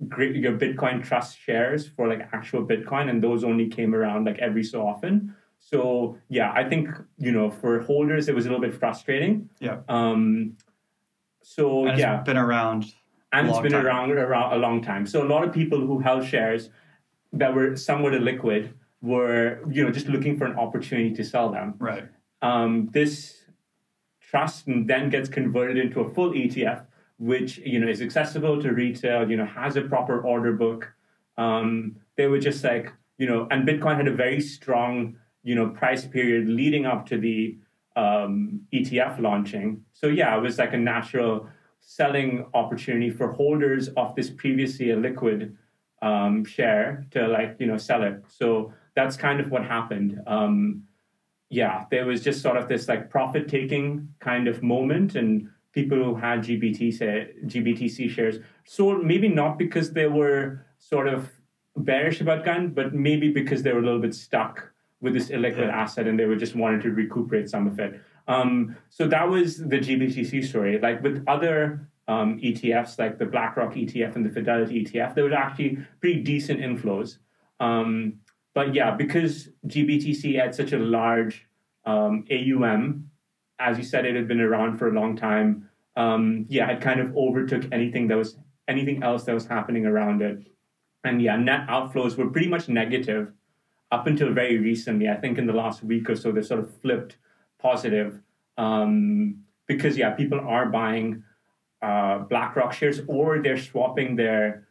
your 0.00 0.56
Bitcoin 0.56 1.04
trust 1.04 1.38
shares 1.38 1.86
for 1.86 2.08
like 2.08 2.26
actual 2.32 2.64
Bitcoin, 2.64 3.10
and 3.10 3.22
those 3.22 3.44
only 3.44 3.68
came 3.68 3.94
around 3.94 4.24
like 4.24 4.38
every 4.38 4.64
so 4.64 4.86
often. 4.86 5.34
So 5.58 6.16
yeah, 6.28 6.52
I 6.52 6.64
think 6.64 6.88
you 7.18 7.32
know 7.32 7.50
for 7.50 7.80
holders 7.80 8.28
it 8.28 8.34
was 8.34 8.46
a 8.46 8.48
little 8.48 8.62
bit 8.62 8.74
frustrating. 8.74 9.50
Yeah. 9.58 9.80
Um. 9.88 10.56
So 11.42 11.86
yeah, 11.94 12.22
been 12.22 12.38
around. 12.38 12.86
And 13.32 13.48
it's 13.48 13.60
been 13.60 13.74
around 13.74 14.10
around 14.12 14.52
a 14.52 14.56
long 14.56 14.82
time. 14.82 15.06
So 15.06 15.22
a 15.22 15.28
lot 15.28 15.44
of 15.44 15.52
people 15.52 15.80
who 15.80 16.00
held 16.00 16.24
shares 16.26 16.70
that 17.32 17.54
were 17.54 17.76
somewhat 17.76 18.12
illiquid 18.12 18.72
were 19.02 19.60
you 19.70 19.84
know 19.84 19.90
just 19.90 20.08
looking 20.08 20.36
for 20.36 20.46
an 20.46 20.58
opportunity 20.58 21.14
to 21.14 21.24
sell 21.24 21.50
them. 21.50 21.74
Right. 21.78 22.08
Um, 22.42 22.88
this 22.92 23.44
trust 24.20 24.64
then 24.66 25.10
gets 25.10 25.28
converted 25.28 25.78
into 25.78 26.00
a 26.00 26.14
full 26.14 26.32
ETF, 26.32 26.86
which 27.18 27.58
you 27.58 27.78
know 27.78 27.88
is 27.88 28.02
accessible 28.02 28.60
to 28.62 28.72
retail. 28.72 29.30
You 29.30 29.36
know 29.36 29.46
has 29.46 29.76
a 29.76 29.82
proper 29.82 30.20
order 30.20 30.52
book. 30.52 30.92
Um, 31.36 31.96
they 32.16 32.26
were 32.26 32.40
just 32.40 32.64
like 32.64 32.92
you 33.18 33.26
know, 33.26 33.46
and 33.50 33.68
Bitcoin 33.68 33.96
had 33.96 34.08
a 34.08 34.14
very 34.14 34.40
strong 34.40 35.16
you 35.42 35.54
know 35.54 35.68
price 35.68 36.04
period 36.04 36.48
leading 36.48 36.84
up 36.86 37.06
to 37.06 37.18
the 37.18 37.58
um, 37.96 38.62
ETF 38.72 39.20
launching. 39.20 39.84
So 39.92 40.08
yeah, 40.08 40.36
it 40.36 40.40
was 40.40 40.58
like 40.58 40.72
a 40.72 40.78
natural 40.78 41.48
selling 41.80 42.46
opportunity 42.54 43.10
for 43.10 43.32
holders 43.32 43.88
of 43.96 44.14
this 44.14 44.30
previously 44.30 44.90
a 44.90 44.96
liquid 44.96 45.56
um, 46.02 46.44
share 46.44 47.06
to 47.10 47.26
like 47.28 47.56
you 47.58 47.66
know 47.66 47.76
sell 47.76 48.02
it. 48.02 48.22
So 48.28 48.72
that's 48.94 49.16
kind 49.16 49.40
of 49.40 49.50
what 49.50 49.64
happened. 49.64 50.20
Um, 50.26 50.84
yeah, 51.48 51.84
there 51.90 52.06
was 52.06 52.22
just 52.22 52.42
sort 52.42 52.56
of 52.56 52.68
this 52.68 52.86
like 52.88 53.10
profit 53.10 53.48
taking 53.48 54.08
kind 54.20 54.46
of 54.46 54.62
moment, 54.62 55.16
and 55.16 55.48
people 55.72 55.98
who 55.98 56.14
had 56.14 56.40
GBT 56.40 56.92
say, 56.92 57.30
GBTC 57.46 58.10
shares 58.10 58.38
sold 58.64 59.04
maybe 59.04 59.28
not 59.28 59.58
because 59.58 59.92
they 59.92 60.06
were 60.06 60.64
sort 60.78 61.08
of 61.08 61.30
bearish 61.76 62.20
about 62.20 62.44
gun, 62.44 62.68
but 62.68 62.94
maybe 62.94 63.30
because 63.32 63.62
they 63.62 63.72
were 63.72 63.80
a 63.80 63.84
little 63.84 64.00
bit 64.00 64.14
stuck 64.14 64.70
with 65.00 65.14
this 65.14 65.28
illiquid 65.28 65.58
Yeah. 65.68 65.82
asset 65.82 66.06
and 66.06 66.18
they 66.18 66.26
were 66.26 66.36
just 66.36 66.54
wanted 66.54 66.82
to 66.82 66.90
recuperate 66.90 67.48
some 67.48 67.66
of 67.66 67.78
it. 67.80 68.00
Um, 68.28 68.76
so 68.88 69.06
that 69.08 69.28
was 69.28 69.58
the 69.58 69.78
GBTC 69.78 70.46
story. 70.46 70.78
Like 70.78 71.02
with 71.02 71.24
other 71.26 71.88
um, 72.08 72.38
ETFs, 72.40 72.98
like 72.98 73.18
the 73.18 73.26
BlackRock 73.26 73.74
ETF 73.74 74.16
and 74.16 74.24
the 74.24 74.30
Fidelity 74.30 74.84
ETF, 74.84 75.14
there 75.14 75.24
was 75.24 75.32
actually 75.32 75.78
pretty 76.00 76.20
decent 76.22 76.60
inflows. 76.60 77.18
Um, 77.60 78.20
but 78.54 78.74
yeah, 78.74 78.90
because 78.90 79.48
GBTC 79.66 80.40
had 80.40 80.54
such 80.54 80.72
a 80.72 80.78
large 80.78 81.46
um, 81.84 82.24
AUM, 82.30 83.10
as 83.58 83.78
you 83.78 83.84
said, 83.84 84.06
it 84.06 84.16
had 84.16 84.26
been 84.26 84.40
around 84.40 84.78
for 84.78 84.88
a 84.88 84.92
long 84.92 85.16
time. 85.16 85.68
Um, 85.96 86.46
yeah, 86.48 86.70
it 86.70 86.80
kind 86.80 87.00
of 87.00 87.14
overtook 87.16 87.64
anything 87.72 88.08
that 88.08 88.16
was 88.16 88.36
anything 88.68 89.02
else 89.02 89.24
that 89.24 89.34
was 89.34 89.46
happening 89.46 89.86
around 89.86 90.22
it. 90.22 90.46
And 91.04 91.20
yeah, 91.22 91.36
net 91.36 91.66
outflows 91.68 92.16
were 92.16 92.30
pretty 92.30 92.48
much 92.48 92.68
negative 92.68 93.32
up 93.90 94.06
until 94.06 94.32
very 94.32 94.58
recently. 94.58 95.08
I 95.08 95.16
think 95.16 95.38
in 95.38 95.46
the 95.46 95.52
last 95.52 95.82
week 95.82 96.08
or 96.08 96.16
so, 96.16 96.32
they 96.32 96.42
sort 96.42 96.60
of 96.60 96.74
flipped 96.80 97.16
positive 97.62 98.20
um, 98.58 99.42
because 99.66 99.96
yeah, 99.96 100.10
people 100.10 100.40
are 100.40 100.66
buying 100.66 101.22
uh, 101.82 102.18
BlackRock 102.18 102.72
shares 102.72 103.00
or 103.08 103.40
they're 103.42 103.58
swapping 103.58 104.16
their 104.16 104.66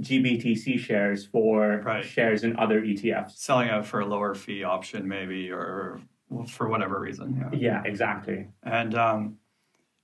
GBTC 0.00 0.78
shares 0.78 1.26
for 1.26 1.82
Right. 1.84 2.04
shares 2.04 2.44
in 2.44 2.56
other 2.56 2.80
ETFs. 2.82 3.32
Selling 3.38 3.68
out 3.68 3.86
for 3.86 4.00
a 4.00 4.06
lower 4.06 4.34
fee 4.34 4.64
option, 4.64 5.06
maybe, 5.08 5.50
or 5.50 6.00
for 6.48 6.68
whatever 6.68 6.98
reason. 7.00 7.36
Yeah. 7.52 7.58
Yeah, 7.58 7.82
exactly. 7.84 8.48
And 8.62 8.94
um, 8.94 9.36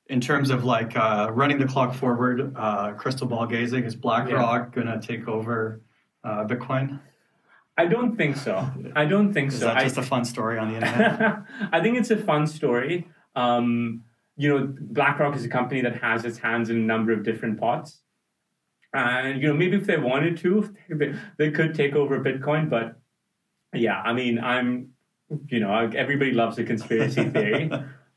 in 0.07 0.21
terms 0.21 0.51
of 0.51 0.64
like 0.64 0.97
uh, 0.97 1.31
running 1.33 1.59
the 1.59 1.67
clock 1.67 1.95
forward, 1.95 2.55
uh, 2.57 2.93
crystal 2.95 3.27
ball 3.27 3.47
gazing, 3.47 3.85
is 3.85 3.95
BlackRock 3.97 4.73
going 4.73 4.87
to 4.88 5.01
take 5.01 5.29
over 5.29 5.83
uh, 6.25 6.45
Bitcoin? 6.45 7.01
I 7.79 7.87
don't 7.87 8.17
think 8.17 8.37
so. 8.37 8.69
I 8.97 9.05
don't 9.05 9.33
think 9.33 9.53
Is 9.53 9.61
so. 9.61 9.67
that 9.67 9.85
just 9.85 9.97
a 9.97 10.03
fun 10.03 10.25
story 10.25 10.59
on 10.59 10.69
the 10.69 10.75
internet? 10.85 11.45
I 11.73 11.81
think 11.81 11.97
it's 11.97 12.11
a 12.11 12.17
fun 12.17 12.49
story. 12.49 13.09
Um, 13.37 14.03
you 14.37 14.49
know, 14.49 14.75
BlackRock 14.81 15.37
is 15.37 15.45
a 15.45 15.49
company 15.49 15.81
that 15.83 16.03
has 16.03 16.25
its 16.25 16.38
hands 16.38 16.71
in 16.71 16.77
a 16.77 16.81
number 16.81 17.12
of 17.12 17.23
different 17.23 17.61
pots. 17.61 18.01
And, 18.93 19.41
you 19.41 19.49
know, 19.49 19.55
maybe 19.55 19.77
if 19.77 19.87
they 19.87 19.97
wanted 19.97 20.38
to, 20.38 20.75
they, 20.91 21.14
they 21.38 21.51
could 21.53 21.75
take 21.75 21.95
over 21.95 22.19
Bitcoin. 22.19 22.69
But 22.69 22.99
yeah, 23.73 24.01
I 24.01 24.12
mean, 24.12 24.41
I'm, 24.41 24.91
you 25.47 25.61
know, 25.61 25.73
everybody 25.73 26.33
loves 26.33 26.59
a 26.59 26.64
conspiracy 26.64 27.25
theory. 27.31 27.71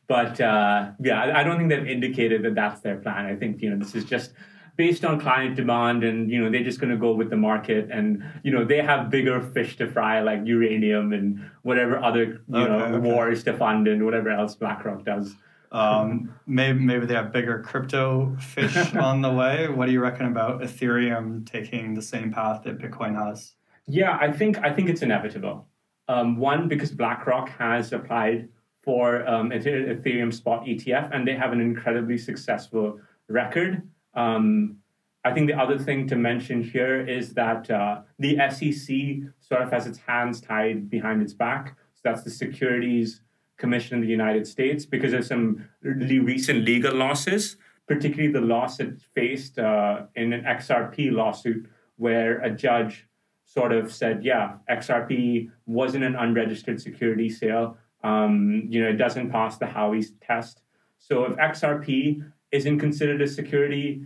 but 0.08 0.42
uh, 0.42 0.92
yeah, 1.04 1.22
I, 1.22 1.42
I 1.42 1.44
don't 1.44 1.58
think 1.58 1.70
they've 1.70 1.88
indicated 1.88 2.42
that 2.44 2.56
that's 2.56 2.82
their 2.82 2.98
plan. 2.98 3.28
I 3.28 3.36
think, 3.36 3.62
you 3.62 3.70
know, 3.70 3.78
this 3.78 3.94
is 3.94 4.06
just 4.06 4.34
based 4.78 5.04
on 5.06 5.20
client 5.20 5.56
demand 5.56 6.04
and, 6.04 6.30
you 6.32 6.44
know, 6.44 6.50
they're 6.50 6.64
just 6.64 6.80
going 6.80 6.92
to 6.92 6.98
go 6.98 7.14
with 7.14 7.30
the 7.30 7.38
market. 7.38 7.90
And, 7.92 8.24
you 8.44 8.52
know, 8.52 8.64
they 8.64 8.82
have 8.82 9.10
bigger 9.10 9.42
fish 9.42 9.78
to 9.78 9.90
fry 9.92 10.22
like 10.22 10.42
uranium 10.46 11.14
and 11.14 11.50
whatever 11.64 11.98
other, 12.02 12.24
you 12.24 12.56
Okay, 12.56 12.68
know, 12.72 12.96
okay. 12.96 12.98
wars 12.98 13.44
to 13.44 13.58
fund 13.58 13.88
and 13.88 14.04
whatever 14.06 14.30
else 14.30 14.56
BlackRock 14.56 15.06
does. 15.06 15.36
Um, 15.72 16.34
maybe 16.48 16.80
maybe 16.80 17.06
they 17.06 17.14
have 17.14 17.32
bigger 17.32 17.60
crypto 17.60 18.36
fish 18.40 18.94
on 18.96 19.22
the 19.22 19.32
way. 19.32 19.70
What 19.70 19.86
do 19.86 19.94
you 19.94 20.02
reckon 20.02 20.26
about 20.26 20.62
Ethereum 20.62 21.46
taking 21.50 21.94
the 21.94 22.02
same 22.02 22.32
path 22.32 22.64
that 22.64 22.78
Bitcoin 22.78 23.16
has? 23.16 23.54
Yeah, 23.88 24.18
I 24.20 24.32
think 24.32 24.58
I 24.60 24.74
think 24.74 24.90
it's 24.90 25.02
inevitable. 25.02 25.68
Um, 26.10 26.36
one, 26.36 26.68
because 26.68 26.92
BlackRock 26.92 27.50
has 27.58 27.94
applied 27.94 28.50
for 28.84 29.26
um, 29.28 29.52
Ethereum 29.52 30.34
spot 30.34 30.66
ETF, 30.66 31.16
and 31.16 31.26
they 31.26 31.36
have 31.36 31.54
an 31.54 31.62
incredibly 31.62 32.18
successful 32.18 33.00
record. 33.30 33.88
Um, 34.14 34.78
I 35.24 35.32
think 35.34 35.48
the 35.48 35.60
other 35.60 35.78
thing 35.78 36.08
to 36.08 36.16
mention 36.16 36.64
here 36.64 37.06
is 37.08 37.34
that 37.34 37.70
uh, 37.70 38.02
the 38.18 38.38
SEC 38.50 39.30
sort 39.40 39.62
of 39.62 39.72
has 39.72 39.86
its 39.86 40.00
hands 40.00 40.42
tied 40.42 40.90
behind 40.90 41.22
its 41.22 41.34
back. 41.34 41.76
So 41.94 42.02
that's 42.06 42.24
the 42.24 42.32
Securities 42.32 43.22
Commission 43.58 43.96
in 43.96 44.02
the 44.02 44.10
United 44.10 44.48
States 44.48 44.86
because 44.86 45.14
of 45.14 45.24
some 45.24 45.70
really 45.82 46.18
recent 46.18 46.66
legal 46.66 46.96
losses, 46.96 47.58
particularly 47.88 48.32
the 48.32 48.42
loss 48.42 48.80
it 48.80 49.00
faced 49.14 49.60
uh, 49.60 50.04
in 50.16 50.34
an 50.34 50.44
XRP 50.44 51.12
lawsuit 51.12 51.70
where 51.98 52.40
a 52.40 52.50
judge 52.50 53.08
sort 53.46 53.72
of 53.72 53.94
said, 53.94 54.24
yeah, 54.24 54.54
XRP 54.72 55.52
wasn't 55.68 56.04
an 56.04 56.16
unregistered 56.16 56.82
security 56.82 57.30
sale. 57.30 57.78
Um, 58.04 58.64
you 58.70 58.82
know, 58.82 58.90
it 58.90 58.98
doesn't 58.98 59.30
pass 59.30 59.58
the 59.58 59.68
Howey's 59.68 60.14
test. 60.22 60.62
So 60.98 61.26
if 61.26 61.36
XRP 61.36 62.24
isn't 62.52 62.80
considered 62.80 63.22
a 63.22 63.28
security 63.28 64.04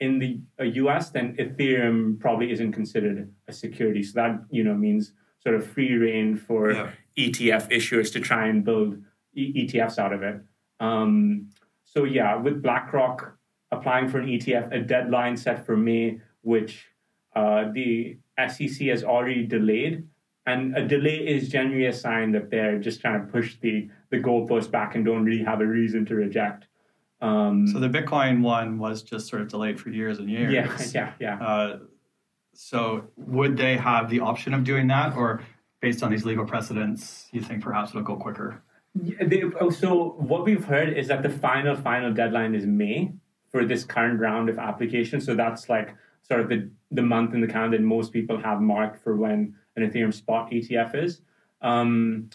in 0.00 0.18
the 0.18 0.40
uh, 0.60 0.64
US, 0.64 1.10
then 1.10 1.36
Ethereum 1.36 2.18
probably 2.18 2.50
isn't 2.50 2.72
considered 2.72 3.32
a 3.48 3.52
security. 3.52 4.02
So 4.02 4.12
that, 4.14 4.44
you 4.50 4.64
know, 4.64 4.74
means 4.74 5.12
sort 5.42 5.54
of 5.54 5.66
free 5.66 5.94
reign 5.94 6.36
for 6.36 6.72
yeah. 6.72 6.90
ETF 7.16 7.70
issuers 7.70 8.12
to 8.12 8.20
try 8.20 8.48
and 8.48 8.64
build 8.64 8.98
e- 9.34 9.66
ETFs 9.66 9.98
out 9.98 10.12
of 10.12 10.22
it. 10.22 10.40
Um, 10.80 11.50
so 11.84 12.04
yeah, 12.04 12.36
with 12.36 12.62
BlackRock 12.62 13.36
applying 13.70 14.08
for 14.08 14.18
an 14.18 14.26
ETF, 14.26 14.72
a 14.72 14.80
deadline 14.80 15.36
set 15.36 15.64
for 15.64 15.76
May, 15.76 16.20
which 16.42 16.86
uh, 17.36 17.70
the 17.72 18.18
SEC 18.48 18.88
has 18.88 19.04
already 19.04 19.46
delayed. 19.46 20.08
And 20.46 20.76
a 20.76 20.86
delay 20.86 21.26
is 21.26 21.48
generally 21.48 21.86
a 21.86 21.92
sign 21.92 22.32
that 22.32 22.50
they're 22.50 22.78
just 22.78 23.00
trying 23.00 23.24
to 23.24 23.32
push 23.32 23.56
the, 23.60 23.88
the 24.10 24.18
goalpost 24.18 24.70
back 24.70 24.94
and 24.94 25.04
don't 25.04 25.24
really 25.24 25.44
have 25.44 25.60
a 25.60 25.66
reason 25.66 26.04
to 26.06 26.14
reject. 26.14 26.66
Um, 27.24 27.66
so 27.66 27.78
the 27.78 27.88
Bitcoin 27.88 28.42
one 28.42 28.78
was 28.78 29.02
just 29.02 29.28
sort 29.28 29.42
of 29.42 29.48
delayed 29.48 29.80
for 29.80 29.90
years 29.90 30.18
and 30.18 30.28
years. 30.28 30.52
Yeah, 30.52 31.12
yeah, 31.18 31.38
yeah. 31.38 31.46
Uh, 31.46 31.78
so 32.52 33.04
would 33.16 33.56
they 33.56 33.76
have 33.76 34.10
the 34.10 34.20
option 34.20 34.54
of 34.54 34.64
doing 34.64 34.86
that, 34.88 35.16
or 35.16 35.42
based 35.80 36.02
on 36.02 36.10
these 36.10 36.24
legal 36.24 36.44
precedents, 36.44 37.28
you 37.32 37.40
think 37.40 37.62
perhaps 37.62 37.90
it'll 37.90 38.02
go 38.02 38.16
quicker? 38.16 38.62
Yeah, 39.02 39.24
they, 39.24 39.42
oh, 39.60 39.70
so 39.70 40.10
what 40.18 40.44
we've 40.44 40.64
heard 40.64 40.96
is 40.96 41.08
that 41.08 41.22
the 41.22 41.30
final 41.30 41.74
final 41.74 42.12
deadline 42.12 42.54
is 42.54 42.66
May 42.66 43.12
for 43.50 43.64
this 43.64 43.84
current 43.84 44.20
round 44.20 44.48
of 44.48 44.58
applications. 44.58 45.24
So 45.24 45.34
that's 45.34 45.68
like 45.68 45.96
sort 46.22 46.40
of 46.40 46.48
the 46.48 46.70
the 46.90 47.02
month 47.02 47.34
in 47.34 47.40
the 47.40 47.48
calendar 47.48 47.78
most 47.80 48.12
people 48.12 48.38
have 48.40 48.60
marked 48.60 49.02
for 49.02 49.16
when 49.16 49.54
an 49.76 49.90
Ethereum 49.90 50.12
spot 50.12 50.50
ETF 50.50 50.94
is. 50.94 51.22
Um, 51.60 52.30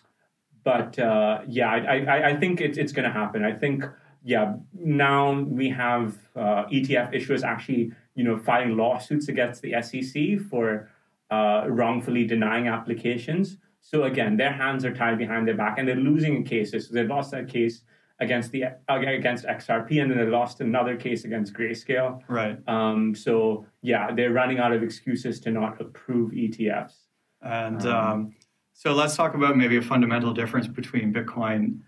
but 0.64 1.00
uh, 1.00 1.42
yeah, 1.48 1.70
I, 1.70 1.98
I, 1.98 2.30
I 2.32 2.36
think 2.36 2.60
it's 2.60 2.78
it's 2.78 2.92
going 2.92 3.06
to 3.06 3.14
happen. 3.14 3.46
I 3.46 3.54
think 3.54 3.86
yeah, 4.24 4.56
now 4.74 5.42
we 5.42 5.70
have 5.70 6.18
uh, 6.36 6.66
ETF 6.66 7.14
issuers 7.14 7.44
actually, 7.44 7.92
you 8.16 8.24
know, 8.24 8.38
filing 8.38 8.76
lawsuits 8.76 9.28
against 9.28 9.62
the 9.62 9.82
SEC 9.82 10.40
for 10.50 10.90
uh, 11.32 11.66
wrongfully 11.68 12.26
denying 12.26 12.68
applications. 12.68 13.58
So 13.82 14.04
again, 14.04 14.38
their 14.38 14.52
hands 14.52 14.84
are 14.84 14.94
tied 14.94 15.18
behind 15.18 15.48
their 15.48 15.56
back, 15.56 15.78
and 15.78 15.88
they're 15.88 15.96
losing 15.96 16.44
cases. 16.44 16.88
So 16.88 16.94
they 16.94 17.04
lost 17.04 17.32
that 17.32 17.48
case 17.48 17.82
against 18.20 18.52
the 18.52 18.66
against 18.90 19.46
XRP, 19.46 20.02
and 20.02 20.12
then 20.12 20.18
they 20.18 20.26
lost 20.26 20.60
another 20.60 20.96
case 20.98 21.24
against 21.24 21.54
Grayscale. 21.54 22.22
Right. 22.28 22.58
Um, 22.68 23.16
so 23.16 23.66
yeah, 23.82 24.12
they're 24.14 24.34
running 24.34 24.60
out 24.60 24.74
of 24.74 24.84
excuses 24.84 25.40
to 25.42 25.52
not 25.52 25.80
approve 25.80 26.32
ETFs. 26.32 26.94
And 27.42 27.82
um, 27.86 28.12
um, 28.12 28.36
so 28.74 28.94
let's 28.94 29.16
talk 29.16 29.34
about 29.34 29.58
maybe 29.58 29.78
a 29.78 29.82
fundamental 29.82 30.34
difference 30.34 30.68
between 30.68 31.14
Bitcoin 31.14 31.80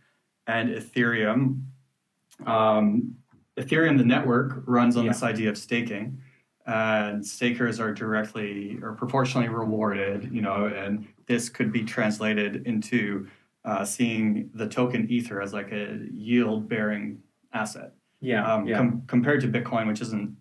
and 0.48 0.70
Ethereum. 0.70 1.64
Um, 2.46 3.16
Ethereum, 3.58 3.98
the 3.98 4.06
network, 4.06 4.64
runs 4.66 4.98
on 4.98 5.06
yeah. 5.06 5.12
this 5.12 5.24
idea 5.24 5.50
of 5.50 5.58
staking, 5.58 6.20
and 6.66 7.26
stakers 7.26 7.80
are 7.80 7.94
directly 7.94 8.78
or 8.82 8.94
proportionally 8.94 9.50
rewarded. 9.50 10.30
You 10.32 10.42
know, 10.42 10.66
and 10.66 11.08
this 11.28 11.50
could 11.50 11.72
be 11.72 11.84
translated 11.84 12.66
into 12.66 13.28
uh, 13.66 13.86
seeing 13.86 14.50
the 14.54 14.68
token 14.68 15.10
Ether 15.10 15.42
as 15.42 15.54
like 15.54 15.72
a 15.72 16.00
yield-bearing 16.12 17.20
asset. 17.54 17.94
Yeah, 18.22 18.52
um, 18.52 18.68
yeah. 18.68 18.78
Com- 18.78 19.04
compared 19.08 19.42
to 19.42 19.48
Bitcoin, 19.48 19.88
which 19.88 20.02
isn't 20.02 20.36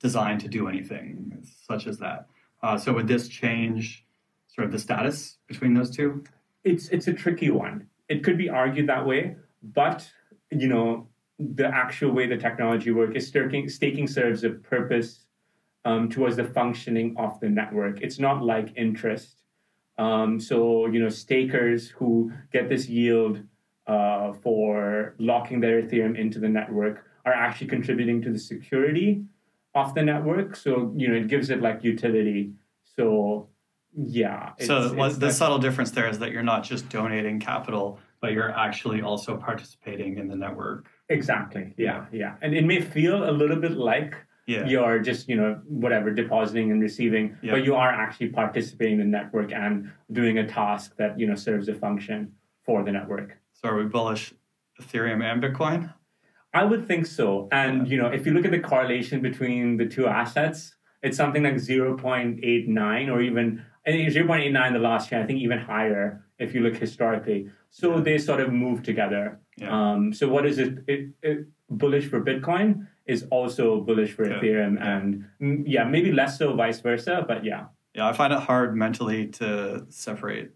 designed 0.00 0.40
to 0.40 0.48
do 0.48 0.68
anything 0.68 1.44
such 1.66 1.86
as 1.86 1.98
that. 1.98 2.26
Uh, 2.62 2.76
so 2.76 2.92
would 2.92 3.06
this 3.08 3.28
change 3.28 4.04
sort 4.48 4.64
of 4.64 4.72
the 4.72 4.78
status 4.78 5.38
between 5.46 5.74
those 5.74 5.94
two? 5.94 6.24
It's 6.64 6.88
it's 6.88 7.06
a 7.08 7.12
tricky 7.12 7.50
one. 7.50 7.86
It 8.08 8.24
could 8.24 8.38
be 8.38 8.48
argued 8.48 8.88
that 8.88 9.06
way, 9.06 9.36
but 9.62 10.10
you 10.50 10.68
know 10.68 11.07
the 11.38 11.66
actual 11.66 12.10
way 12.10 12.26
the 12.26 12.36
technology 12.36 12.90
works 12.90 13.14
is 13.16 13.28
staking, 13.28 13.68
staking 13.68 14.06
serves 14.06 14.44
a 14.44 14.50
purpose 14.50 15.24
um, 15.84 16.08
towards 16.08 16.36
the 16.36 16.44
functioning 16.44 17.14
of 17.16 17.38
the 17.40 17.48
network. 17.48 18.00
It's 18.00 18.18
not 18.18 18.42
like 18.42 18.76
interest. 18.76 19.36
Um, 19.98 20.40
so, 20.40 20.86
you 20.86 21.00
know, 21.00 21.08
stakers 21.08 21.88
who 21.88 22.32
get 22.52 22.68
this 22.68 22.88
yield 22.88 23.42
uh, 23.86 24.32
for 24.32 25.14
locking 25.18 25.60
their 25.60 25.82
Ethereum 25.82 26.16
into 26.16 26.38
the 26.38 26.48
network 26.48 27.04
are 27.24 27.32
actually 27.32 27.68
contributing 27.68 28.20
to 28.22 28.30
the 28.30 28.38
security 28.38 29.24
of 29.74 29.94
the 29.94 30.02
network. 30.02 30.56
So, 30.56 30.92
you 30.96 31.08
know, 31.08 31.14
it 31.14 31.28
gives 31.28 31.50
it 31.50 31.62
like 31.62 31.82
utility. 31.82 32.52
So, 32.96 33.48
yeah. 33.96 34.52
so, 34.60 34.94
it's 35.04 35.18
the 35.18 35.32
subtle 35.32 35.58
difference 35.58 35.90
there 35.92 36.08
is 36.08 36.18
that 36.18 36.32
you're 36.32 36.42
not 36.42 36.62
just 36.62 36.88
donating 36.88 37.40
capital, 37.40 37.98
but 38.20 38.32
you're 38.32 38.50
actually 38.50 39.02
also 39.02 39.36
participating 39.36 40.18
in 40.18 40.28
the 40.28 40.36
network. 40.36 40.88
Exactly. 41.08 41.74
Yeah. 41.76 42.06
Yeah. 42.12 42.36
And 42.42 42.54
it 42.54 42.64
may 42.64 42.80
feel 42.80 43.28
a 43.28 43.32
little 43.32 43.56
bit 43.56 43.72
like 43.72 44.14
yeah. 44.46 44.66
you're 44.66 44.98
just, 44.98 45.28
you 45.28 45.36
know, 45.36 45.60
whatever, 45.66 46.10
depositing 46.10 46.70
and 46.70 46.80
receiving, 46.80 47.36
yeah. 47.42 47.52
but 47.52 47.64
you 47.64 47.74
are 47.74 47.90
actually 47.90 48.28
participating 48.28 49.00
in 49.00 49.10
the 49.10 49.18
network 49.18 49.52
and 49.52 49.90
doing 50.12 50.38
a 50.38 50.46
task 50.46 50.96
that, 50.96 51.18
you 51.18 51.26
know, 51.26 51.34
serves 51.34 51.68
a 51.68 51.74
function 51.74 52.32
for 52.64 52.82
the 52.82 52.92
network. 52.92 53.38
So 53.52 53.68
are 53.68 53.76
we 53.76 53.84
bullish 53.84 54.34
Ethereum 54.80 55.22
and 55.22 55.42
Bitcoin? 55.42 55.92
I 56.54 56.64
would 56.64 56.86
think 56.86 57.06
so. 57.06 57.48
And, 57.52 57.86
yeah. 57.86 57.90
you 57.92 58.02
know, 58.02 58.08
if 58.08 58.26
you 58.26 58.32
look 58.32 58.44
at 58.44 58.50
the 58.50 58.60
correlation 58.60 59.20
between 59.20 59.76
the 59.76 59.86
two 59.86 60.06
assets, 60.06 60.74
it's 61.02 61.16
something 61.16 61.42
like 61.42 61.54
0.89 61.54 63.12
or 63.12 63.20
even 63.20 63.64
eh, 63.86 64.08
0.89 64.08 64.72
the 64.72 64.78
last 64.78 65.12
year, 65.12 65.22
I 65.22 65.26
think 65.26 65.40
even 65.40 65.58
higher 65.58 66.24
if 66.38 66.54
you 66.54 66.60
look 66.60 66.76
historically. 66.76 67.50
So 67.70 68.00
they 68.00 68.18
sort 68.18 68.40
of 68.40 68.52
move 68.52 68.82
together. 68.82 69.40
Yeah. 69.60 69.92
Um, 69.92 70.12
so 70.12 70.28
what 70.28 70.46
is 70.46 70.58
it, 70.58 70.78
it, 70.86 71.10
it, 71.22 71.46
bullish 71.68 72.06
for 72.06 72.20
Bitcoin 72.20 72.86
is 73.06 73.26
also 73.30 73.80
bullish 73.80 74.12
for 74.12 74.28
yeah. 74.28 74.38
Ethereum, 74.38 74.80
and 75.40 75.66
yeah, 75.66 75.84
maybe 75.84 76.12
less 76.12 76.38
so 76.38 76.54
vice 76.54 76.80
versa, 76.80 77.24
but 77.26 77.44
yeah. 77.44 77.66
Yeah, 77.94 78.08
I 78.08 78.12
find 78.12 78.32
it 78.32 78.40
hard 78.40 78.76
mentally 78.76 79.26
to 79.26 79.86
separate 79.88 80.50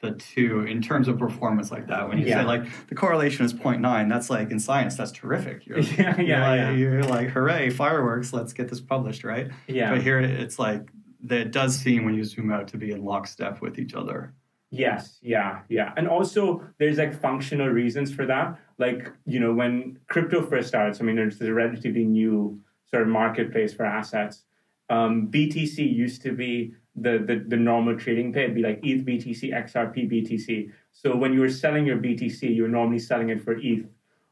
the 0.00 0.12
two 0.12 0.60
in 0.60 0.82
terms 0.82 1.08
of 1.08 1.18
performance 1.18 1.70
like 1.70 1.86
that. 1.86 2.08
When 2.08 2.18
you 2.18 2.26
yeah. 2.26 2.40
say 2.40 2.46
like 2.46 2.88
the 2.88 2.94
correlation 2.94 3.46
is 3.46 3.54
0.9, 3.54 4.08
that's 4.10 4.28
like 4.28 4.50
in 4.50 4.58
science, 4.58 4.96
that's 4.96 5.12
terrific. 5.12 5.66
You're, 5.66 5.78
yeah, 5.98 6.20
yeah, 6.20 6.20
you're 6.20 6.38
like, 6.40 6.58
yeah. 6.58 6.70
You're 6.72 7.02
like, 7.04 7.28
hooray, 7.28 7.70
fireworks, 7.70 8.32
let's 8.32 8.52
get 8.52 8.68
this 8.68 8.80
published, 8.80 9.24
right? 9.24 9.50
Yeah. 9.66 9.90
But 9.90 10.02
here 10.02 10.20
it's 10.20 10.58
like, 10.58 10.90
that 11.24 11.40
it 11.40 11.50
does 11.50 11.76
seem 11.76 12.04
when 12.04 12.14
you 12.14 12.24
zoom 12.24 12.52
out 12.52 12.68
to 12.68 12.76
be 12.76 12.92
in 12.92 13.04
lockstep 13.04 13.60
with 13.60 13.78
each 13.78 13.94
other. 13.94 14.34
Yes, 14.76 15.18
yeah, 15.22 15.60
yeah. 15.68 15.92
And 15.96 16.08
also 16.08 16.62
there's 16.78 16.98
like 16.98 17.18
functional 17.18 17.68
reasons 17.68 18.12
for 18.12 18.26
that. 18.26 18.58
Like, 18.78 19.10
you 19.24 19.40
know, 19.40 19.52
when 19.54 19.98
crypto 20.08 20.42
first 20.42 20.68
started, 20.68 20.96
so, 20.96 21.02
I 21.02 21.06
mean, 21.06 21.16
there's 21.16 21.40
a 21.40 21.52
relatively 21.52 22.04
new 22.04 22.60
sort 22.90 23.02
of 23.02 23.08
marketplace 23.08 23.72
for 23.72 23.84
assets. 23.84 24.42
Um, 24.90 25.28
BTC 25.30 25.78
used 25.78 26.22
to 26.22 26.32
be 26.32 26.74
the, 26.94 27.18
the, 27.18 27.44
the 27.48 27.56
normal 27.56 27.96
trading 27.96 28.32
pair. 28.32 28.44
It'd 28.44 28.54
be 28.54 28.62
like 28.62 28.80
ETH 28.82 29.04
BTC, 29.04 29.52
XRP 29.52 30.10
BTC. 30.10 30.70
So 30.92 31.16
when 31.16 31.32
you 31.32 31.40
were 31.40 31.50
selling 31.50 31.86
your 31.86 31.98
BTC, 31.98 32.54
you 32.54 32.62
were 32.62 32.68
normally 32.68 32.98
selling 32.98 33.30
it 33.30 33.42
for 33.42 33.56
ETH 33.58 33.86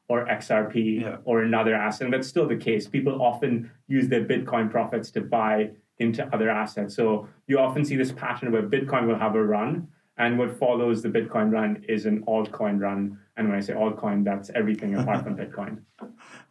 or 0.09 0.27
XRP 0.27 1.01
yeah. 1.01 1.17
or 1.25 1.43
another 1.43 1.75
asset. 1.75 2.07
And 2.07 2.15
that's 2.15 2.29
still 2.29 2.47
the 2.47 2.57
case. 2.57 2.87
People 2.87 3.23
often 3.23 3.71
use 3.89 4.09
their 4.09 4.25
Bitcoin 4.25 4.71
profits 4.71 5.11
to 5.13 5.21
buy 5.21 5.71
into 5.99 6.27
other 6.35 6.51
assets. 6.51 6.95
So 6.95 7.29
you 7.47 7.59
often 7.59 7.85
see 7.85 7.97
this 7.97 8.13
pattern 8.13 8.53
where 8.53 8.63
Bitcoin 8.63 9.07
will 9.07 9.19
have 9.19 9.35
a 9.35 9.43
run 9.43 9.89
and 10.17 10.39
what 10.39 10.59
follows 10.59 11.03
the 11.03 11.09
Bitcoin 11.09 11.53
run 11.53 11.85
is 11.89 12.07
an 12.07 12.25
altcoin 12.27 12.81
run. 12.81 13.19
And 13.37 13.49
when 13.49 13.57
I 13.57 13.61
say 13.61 13.73
altcoin, 13.73 14.25
that's 14.25 14.51
everything 14.55 14.95
apart 14.95 15.25
from 15.25 15.37
Bitcoin. 15.37 15.81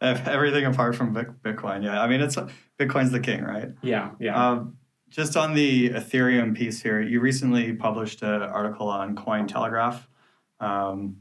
everything 0.00 0.66
apart 0.66 0.94
from 0.94 1.14
Bitcoin, 1.14 1.82
yeah. 1.82 2.02
I 2.02 2.06
mean, 2.06 2.20
it's 2.20 2.36
Bitcoin's 2.78 3.10
the 3.10 3.20
king, 3.20 3.42
right? 3.42 3.70
Yeah, 3.82 4.10
yeah. 4.20 4.50
Um, 4.50 4.76
just 5.08 5.36
on 5.36 5.54
the 5.54 5.90
Ethereum 5.90 6.54
piece 6.54 6.82
here, 6.82 7.00
you 7.00 7.20
recently 7.20 7.72
published 7.72 8.22
an 8.22 8.42
article 8.42 8.88
on 8.88 9.14
Cointelegraph. 9.14 10.00
Um, 10.60 11.18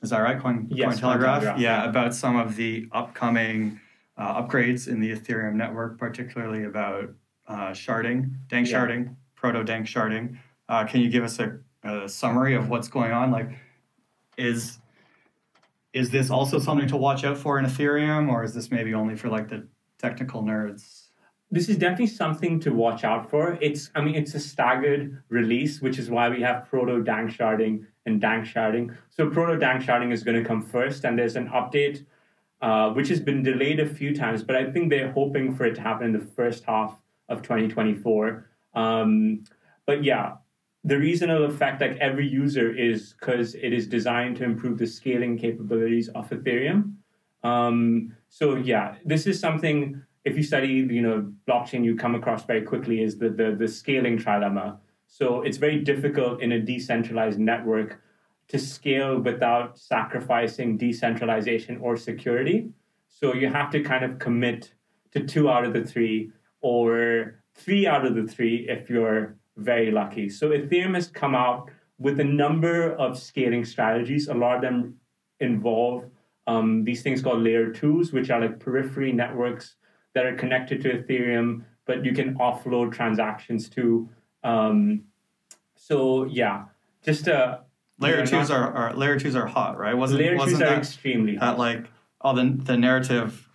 is 0.00 0.10
that 0.10 0.20
right? 0.20 0.40
Coin, 0.40 0.68
yes, 0.70 1.00
Cointelegraph? 1.00 1.42
Cointelegraph. 1.42 1.58
Yeah, 1.58 1.88
about 1.88 2.14
some 2.14 2.36
of 2.36 2.56
the 2.56 2.88
upcoming 2.92 3.80
uh, 4.16 4.42
upgrades 4.42 4.88
in 4.88 5.00
the 5.00 5.14
Ethereum 5.14 5.54
network, 5.54 5.98
particularly 5.98 6.64
about 6.64 7.10
uh, 7.46 7.70
sharding, 7.70 8.36
dank 8.48 8.68
yeah. 8.68 8.78
sharding, 8.78 9.16
proto 9.34 9.64
danksharding. 9.64 10.38
Uh, 10.68 10.84
can 10.84 11.00
you 11.00 11.10
give 11.10 11.24
us 11.24 11.38
a 11.38 11.58
a 11.84 12.08
summary 12.08 12.54
of 12.54 12.68
what's 12.68 12.88
going 12.88 13.12
on? 13.12 13.30
Like, 13.30 13.50
is 14.36 14.78
is 15.92 16.10
this 16.10 16.28
also 16.28 16.58
something 16.58 16.88
to 16.88 16.96
watch 16.96 17.24
out 17.24 17.38
for 17.38 17.58
in 17.58 17.64
Ethereum, 17.64 18.28
or 18.28 18.42
is 18.42 18.52
this 18.52 18.70
maybe 18.70 18.92
only 18.94 19.14
for 19.14 19.28
like 19.28 19.48
the 19.48 19.66
technical 19.98 20.42
nerds? 20.42 21.04
This 21.52 21.68
is 21.68 21.76
definitely 21.76 22.08
something 22.08 22.58
to 22.60 22.72
watch 22.72 23.04
out 23.04 23.30
for. 23.30 23.56
It's, 23.60 23.90
I 23.94 24.00
mean, 24.00 24.16
it's 24.16 24.34
a 24.34 24.40
staggered 24.40 25.22
release, 25.28 25.80
which 25.80 26.00
is 26.00 26.10
why 26.10 26.28
we 26.28 26.42
have 26.42 26.68
proto 26.68 27.04
danksharding 27.04 27.86
and 28.06 28.20
danksharding. 28.20 28.96
So 29.10 29.30
proto 29.30 29.56
danksharding 29.56 30.12
is 30.12 30.24
going 30.24 30.36
to 30.36 30.44
come 30.44 30.62
first, 30.62 31.04
and 31.04 31.16
there's 31.16 31.36
an 31.36 31.48
update 31.50 32.04
uh, 32.60 32.90
which 32.90 33.08
has 33.08 33.20
been 33.20 33.42
delayed 33.42 33.78
a 33.78 33.86
few 33.86 34.14
times, 34.14 34.42
but 34.42 34.56
I 34.56 34.70
think 34.70 34.88
they're 34.88 35.12
hoping 35.12 35.54
for 35.54 35.66
it 35.66 35.74
to 35.74 35.80
happen 35.80 36.06
in 36.06 36.12
the 36.12 36.26
first 36.34 36.64
half 36.64 36.98
of 37.28 37.42
2024. 37.42 38.48
Um, 38.74 39.44
but 39.86 40.02
yeah, 40.02 40.36
the 40.84 40.98
reason 40.98 41.30
it'll 41.30 41.46
affect 41.46 41.80
like 41.80 41.96
every 41.96 42.28
user 42.28 42.74
is 42.76 43.14
because 43.18 43.54
it 43.54 43.72
is 43.72 43.86
designed 43.86 44.36
to 44.36 44.44
improve 44.44 44.78
the 44.78 44.86
scaling 44.86 45.38
capabilities 45.38 46.08
of 46.10 46.28
Ethereum. 46.28 46.94
Um, 47.42 48.14
so 48.28 48.56
yeah, 48.56 48.96
this 49.04 49.26
is 49.26 49.40
something 49.40 50.02
if 50.24 50.36
you 50.36 50.42
study 50.42 50.68
you 50.68 51.02
know 51.02 51.32
blockchain, 51.48 51.84
you 51.84 51.96
come 51.96 52.14
across 52.14 52.44
very 52.44 52.62
quickly 52.62 53.02
is 53.02 53.18
the 53.18 53.30
the, 53.30 53.56
the 53.58 53.68
scaling 53.68 54.18
trilemma. 54.18 54.78
So 55.06 55.42
it's 55.42 55.56
very 55.56 55.80
difficult 55.80 56.42
in 56.42 56.52
a 56.52 56.60
decentralized 56.60 57.38
network 57.38 58.00
to 58.48 58.58
scale 58.58 59.18
without 59.20 59.78
sacrificing 59.78 60.76
decentralization 60.76 61.78
or 61.78 61.96
security. 61.96 62.70
So 63.08 63.32
you 63.32 63.48
have 63.48 63.70
to 63.70 63.82
kind 63.82 64.04
of 64.04 64.18
commit 64.18 64.72
to 65.12 65.20
two 65.24 65.48
out 65.48 65.64
of 65.64 65.72
the 65.72 65.84
three 65.84 66.32
or 66.60 67.40
three 67.54 67.86
out 67.86 68.04
of 68.04 68.14
the 68.16 68.26
three 68.26 68.66
if 68.68 68.90
you're 68.90 69.36
very 69.56 69.90
lucky. 69.90 70.28
So 70.28 70.50
Ethereum 70.50 70.94
has 70.94 71.08
come 71.08 71.34
out 71.34 71.70
with 71.98 72.20
a 72.20 72.24
number 72.24 72.92
of 72.94 73.18
scaling 73.18 73.64
strategies. 73.64 74.28
A 74.28 74.34
lot 74.34 74.56
of 74.56 74.62
them 74.62 74.96
involve 75.40 76.10
um, 76.46 76.84
these 76.84 77.02
things 77.02 77.22
called 77.22 77.42
layer 77.42 77.70
twos, 77.70 78.12
which 78.12 78.30
are 78.30 78.40
like 78.40 78.60
periphery 78.60 79.12
networks 79.12 79.76
that 80.14 80.26
are 80.26 80.34
connected 80.36 80.82
to 80.82 80.98
Ethereum, 80.98 81.64
but 81.86 82.04
you 82.04 82.12
can 82.12 82.36
offload 82.36 82.92
transactions 82.92 83.68
to. 83.70 84.08
Um, 84.42 85.04
so 85.76 86.24
yeah, 86.24 86.64
just 87.02 87.28
a 87.28 87.60
layer 87.98 88.26
twos 88.26 88.50
not, 88.50 88.50
are, 88.50 88.72
are, 88.72 88.94
layer 88.94 89.18
twos 89.18 89.36
are 89.36 89.46
hot, 89.46 89.78
right? 89.78 89.96
Wasn't 89.96 90.20
layer 90.20 90.36
wasn't 90.36 90.60
twos 90.60 90.68
are 90.68 90.74
extremely 90.74 91.36
hot. 91.36 91.58
like 91.58 91.86
oh 92.20 92.34
the 92.34 92.56
the 92.62 92.76
narrative 92.76 93.48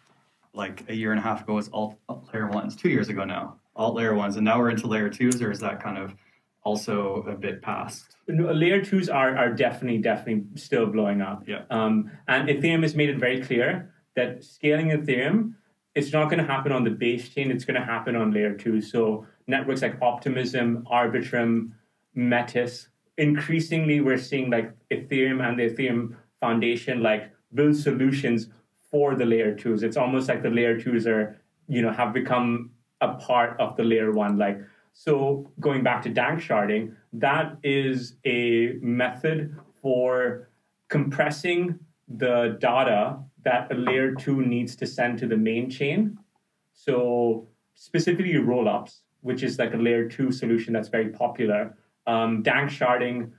like 0.53 0.83
a 0.89 0.95
year 0.95 1.11
and 1.11 1.19
a 1.19 1.23
half 1.23 1.43
ago 1.43 1.55
was 1.55 1.69
alt 1.69 1.97
layer 2.33 2.47
ones, 2.47 2.75
two 2.75 2.89
years 2.89 3.09
ago 3.09 3.23
now 3.23 3.58
alt 3.79 3.95
layer 3.95 4.13
ones, 4.13 4.35
and 4.35 4.45
now 4.45 4.59
we're 4.59 4.69
into 4.69 4.87
layer 4.87 5.09
twos, 5.09 5.41
or 5.41 5.51
is 5.51 5.59
that 5.61 5.81
kind 5.81 5.97
of 5.97 6.13
also 6.63 7.23
a 7.27 7.35
bit 7.35 7.61
past? 7.61 8.17
No, 8.27 8.51
layer 8.51 8.83
twos 8.83 9.09
are 9.09 9.35
are 9.35 9.51
definitely 9.51 9.99
definitely 9.99 10.43
still 10.55 10.85
blowing 10.85 11.21
up. 11.21 11.43
Yeah. 11.47 11.63
Um, 11.71 12.11
and 12.27 12.49
Ethereum 12.49 12.83
has 12.83 12.95
made 12.95 13.09
it 13.09 13.17
very 13.17 13.41
clear 13.41 13.93
that 14.15 14.43
scaling 14.43 14.89
Ethereum, 14.89 15.53
it's 15.95 16.11
not 16.11 16.25
going 16.29 16.39
to 16.45 16.45
happen 16.45 16.71
on 16.71 16.83
the 16.83 16.91
base 16.91 17.29
chain. 17.29 17.49
It's 17.49 17.65
going 17.65 17.79
to 17.79 17.85
happen 17.85 18.15
on 18.15 18.31
layer 18.31 18.53
two. 18.53 18.81
So 18.81 19.25
networks 19.47 19.81
like 19.81 19.95
Optimism, 20.01 20.85
Arbitrum, 20.91 21.71
Metis. 22.13 22.89
Increasingly, 23.17 24.01
we're 24.01 24.17
seeing 24.17 24.49
like 24.49 24.71
Ethereum 24.91 25.41
and 25.45 25.57
the 25.57 25.69
Ethereum 25.69 26.15
Foundation 26.39 27.01
like 27.01 27.31
build 27.53 27.75
solutions 27.75 28.49
for 28.91 29.15
the 29.15 29.25
layer 29.25 29.55
twos. 29.55 29.83
It's 29.83 29.97
almost 29.97 30.27
like 30.27 30.41
the 30.41 30.49
layer 30.49 30.79
twos 30.79 31.07
are, 31.07 31.37
you 31.67 31.81
know, 31.81 31.91
have 31.91 32.13
become 32.13 32.71
a 33.01 33.13
part 33.15 33.59
of 33.59 33.75
the 33.75 33.83
layer 33.83 34.11
one. 34.11 34.37
Like, 34.37 34.59
so 34.93 35.49
going 35.59 35.83
back 35.83 36.01
to 36.03 36.09
danksharding, 36.09 36.95
that 37.13 37.57
is 37.63 38.15
a 38.25 38.73
method 38.81 39.55
for 39.81 40.49
compressing 40.89 41.79
the 42.07 42.57
data 42.59 43.19
that 43.43 43.71
a 43.71 43.75
layer 43.75 44.13
two 44.15 44.41
needs 44.41 44.75
to 44.75 44.85
send 44.85 45.19
to 45.19 45.27
the 45.27 45.37
main 45.37 45.69
chain. 45.69 46.17
So 46.73 47.47
specifically 47.75 48.33
rollups, 48.33 48.99
which 49.21 49.43
is 49.43 49.57
like 49.57 49.73
a 49.73 49.77
layer 49.77 50.09
two 50.09 50.31
solution 50.31 50.73
that's 50.73 50.89
very 50.89 51.09
popular. 51.09 51.77
Um, 52.07 52.43
danksharding 52.43 53.31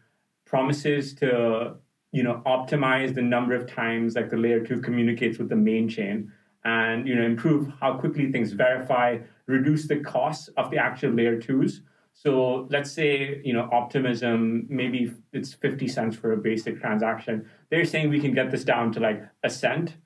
promises 0.47 1.15
to 1.15 1.77
you 2.13 2.23
know 2.23 2.43
optimize 2.47 3.15
the 3.15 3.23
number 3.23 3.55
of 3.55 3.73
times 3.73 4.17
like 4.17 4.31
the 4.31 4.37
layer 4.37 4.61
two 4.61 4.81
communicates 4.81 5.39
with 5.39 5.49
the 5.49 5.57
main 5.57 5.89
chain 5.89 6.33
and 6.65 7.09
you 7.09 7.15
know 7.15 7.23
improve 7.25 7.73
how 7.81 7.95
quickly 7.95 8.31
things 8.31 8.53
verify 8.53 9.19
reduce 9.47 9.89
the 9.89 9.97
costs 10.01 10.49
of 10.57 10.71
the 10.71 10.79
actual 10.79 11.11
layer 11.11 11.41
twos. 11.41 11.83
So 12.13 12.67
let's 12.71 12.91
say 12.93 13.41
you 13.45 13.53
know 13.53 13.69
optimism 13.73 14.67
maybe 14.69 15.13
it's 15.33 15.55
50 15.55 15.89
cents 15.89 16.17
for 16.17 16.33
a 16.33 16.37
basic 16.37 16.81
transaction. 16.81 17.49
They're 17.71 17.85
saying 17.85 18.11
we 18.11 18.21
can 18.21 18.35
get 18.35 18.51
this 18.51 18.65
down 18.65 18.93
to 18.93 19.01
like 19.01 19.23
a 19.43 19.51
cent. 19.51 19.97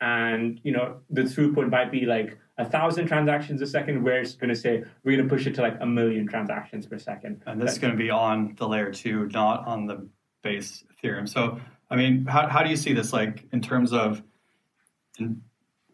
And 0.00 0.60
you 0.64 0.72
know 0.72 0.96
the 1.10 1.22
throughput 1.22 1.70
might 1.70 1.92
be 1.92 2.04
like 2.06 2.36
a 2.58 2.64
thousand 2.64 3.06
transactions 3.06 3.62
a 3.62 3.66
second. 3.66 4.02
Where 4.02 4.20
it's 4.20 4.34
going 4.34 4.50
to 4.50 4.56
say 4.56 4.84
we're 5.04 5.16
going 5.16 5.28
to 5.28 5.34
push 5.34 5.46
it 5.46 5.54
to 5.54 5.62
like 5.62 5.76
a 5.80 5.86
million 5.86 6.26
transactions 6.26 6.86
per 6.86 6.98
second. 6.98 7.42
And 7.46 7.62
this 7.62 7.72
is 7.72 7.78
going 7.78 7.92
to 7.92 7.96
be 7.96 8.10
on 8.10 8.54
the 8.58 8.66
layer 8.66 8.92
two 8.92 9.28
not 9.28 9.66
on 9.66 9.86
the 9.86 10.08
base 10.42 10.84
ethereum. 10.92 11.28
So 11.28 11.60
i 11.88 11.94
mean 11.96 12.24
how, 12.24 12.48
how 12.48 12.62
do 12.62 12.70
you 12.70 12.76
see 12.76 12.94
this 12.94 13.12
like 13.12 13.44
in 13.52 13.60
terms 13.60 13.92
of 13.92 14.22
in, 15.18 15.42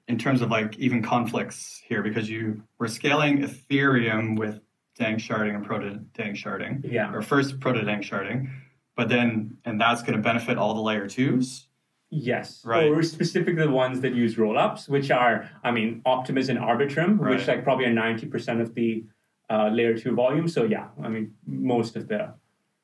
in 0.09 0.19
terms 0.19 0.41
of 0.41 0.51
like 0.51 0.77
even 0.79 1.03
conflicts 1.03 1.81
here 1.85 2.03
because 2.03 2.29
you 2.29 2.63
were 2.79 2.89
scaling 2.89 3.43
Ethereum 3.43 4.39
with 4.39 4.61
danksharding 4.99 5.55
and 5.55 5.65
proto 5.65 6.01
danksharding. 6.15 6.81
Yeah. 6.91 7.13
Or 7.15 7.23
first 7.23 7.61
proto 7.61 7.81
danksharding, 7.81 8.51
but 8.97 9.09
then 9.09 9.59
and 9.65 9.81
that's 9.81 10.03
going 10.03 10.17
to 10.17 10.23
benefit 10.23 10.59
all 10.59 10.75
the 10.75 10.81
layer 10.81 11.07
twos. 11.07 11.69
Yes. 12.11 12.63
Right. 12.65 12.87
Or 12.87 13.03
specifically 13.03 13.63
the 13.63 13.71
ones 13.71 14.01
that 14.01 14.15
use 14.15 14.37
rollups, 14.37 14.89
which 14.89 15.11
are, 15.11 15.51
I 15.63 15.71
mean, 15.71 16.01
Optimism 16.07 16.57
and 16.57 16.65
Arbitrum, 16.65 17.21
right. 17.21 17.37
which 17.37 17.47
like 17.47 17.63
probably 17.63 17.85
are 17.85 17.93
ninety 17.93 18.27
percent 18.27 18.63
of 18.63 18.75
the 18.75 19.05
uh, 19.51 19.69
layer 19.69 19.97
two 19.97 20.15
volume. 20.15 20.49
So 20.49 20.65
yeah, 20.65 20.89
I 21.03 21.09
mean, 21.09 21.35
most 21.47 21.97
of 21.97 22.09
the. 22.09 22.35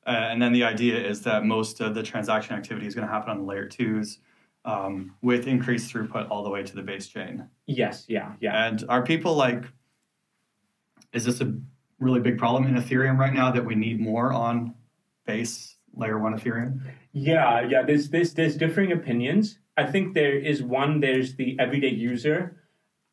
Uh, 0.07 0.29
and 0.29 0.39
then 0.39 0.53
the 0.53 0.63
idea 0.63 1.03
is 1.03 1.23
that 1.23 1.43
most 1.43 1.81
of 1.81 1.95
the 1.95 2.03
transaction 2.03 2.55
activity 2.55 2.85
is 2.85 2.93
going 2.93 3.07
to 3.07 3.11
happen 3.11 3.31
on 3.31 3.37
the 3.39 3.43
layer 3.43 3.67
twos 3.67 4.19
um, 4.65 5.15
with 5.21 5.47
increased 5.47 5.93
throughput 5.93 6.27
all 6.29 6.43
the 6.43 6.49
way 6.49 6.63
to 6.63 6.75
the 6.75 6.81
base 6.81 7.07
chain. 7.07 7.47
Yes, 7.67 8.05
yeah, 8.07 8.33
yeah. 8.41 8.67
And 8.67 8.83
are 8.89 9.03
people 9.03 9.35
like, 9.35 9.63
is 11.13 11.23
this 11.23 11.39
a 11.39 11.55
really 11.99 12.19
big 12.19 12.37
problem 12.37 12.65
in 12.65 12.75
Ethereum 12.75 13.17
right 13.17 13.33
now 13.33 13.51
that 13.51 13.63
we 13.63 13.75
need 13.75 13.99
more 13.99 14.33
on 14.33 14.73
base 15.25 15.77
layer 15.95 16.19
one 16.19 16.37
Ethereum? 16.37 16.81
Yeah, 17.13 17.61
yeah. 17.61 17.83
There's 17.83 18.09
there's 18.09 18.33
there's 18.33 18.57
differing 18.57 18.91
opinions. 18.91 19.59
I 19.77 19.85
think 19.85 20.13
there 20.13 20.35
is 20.35 20.63
one. 20.63 20.99
There's 20.99 21.35
the 21.35 21.57
everyday 21.59 21.89
user 21.89 22.61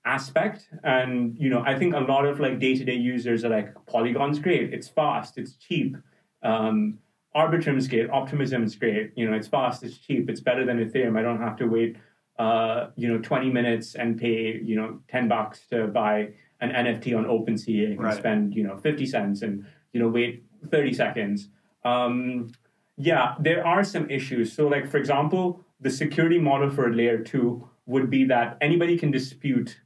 aspect, 0.05 0.69
and 0.83 1.37
you 1.38 1.51
know, 1.51 1.62
I 1.65 1.79
think 1.79 1.95
a 1.95 2.01
lot 2.01 2.25
of 2.25 2.41
like 2.41 2.59
day 2.59 2.75
to 2.75 2.85
day 2.85 2.97
users 2.97 3.45
are 3.45 3.51
like 3.51 3.75
Polygon's 3.87 4.38
great. 4.38 4.73
It's 4.73 4.88
fast. 4.88 5.38
It's 5.38 5.55
cheap. 5.55 5.97
Um, 6.43 6.99
Arbitrum 7.35 7.79
is 7.79 7.88
great. 7.88 8.11
Optimism 8.11 8.62
is 8.64 8.75
great. 8.75 9.12
You 9.16 9.29
know, 9.29 9.37
it's 9.37 9.49
fast, 9.49 9.83
it's 9.83 9.99
cheap, 9.99 10.29
it's 10.29 10.40
better 10.40 10.64
than 10.64 10.79
Ethereum. 10.79 11.18
I 11.18 11.23
don't 11.23 11.40
have 11.40 11.57
to 11.57 11.66
wait, 11.66 11.97
uh, 12.38 12.88
you 12.97 13.09
know, 13.09 13.18
20 13.18 13.51
minutes 13.51 13.95
and 13.95 14.18
pay, 14.18 14.61
you 14.62 14.77
know, 14.77 15.01
10 15.09 15.29
bucks 15.29 15.66
to 15.71 15.87
buy 15.87 16.29
an 16.61 16.71
NFT 16.71 17.16
on 17.16 17.25
OpenSea. 17.25 17.92
I 17.92 17.97
can 17.97 18.05
right. 18.05 18.16
spend, 18.16 18.55
you 18.55 18.64
know, 18.64 18.77
50 18.77 19.07
cents 19.07 19.42
and, 19.42 19.66
you 19.92 20.01
know, 20.01 20.09
wait 20.09 20.45
30 20.71 20.92
seconds. 20.92 21.49
Um, 21.85 22.53
yeah, 22.97 23.35
there 23.40 23.66
are 23.66 23.83
some 23.83 24.09
issues. 24.11 24.53
So, 24.53 24.68
like, 24.68 24.90
for 24.90 24.99
example, 24.99 25.64
the 25.81 25.90
security 25.90 26.38
model 26.38 26.71
for 26.71 26.92
layer 26.92 27.18
two 27.18 27.68
would 27.87 28.11
be 28.11 28.25
that 28.25 28.59
anybody 28.61 28.99
can 28.99 29.11
dispute 29.11 29.81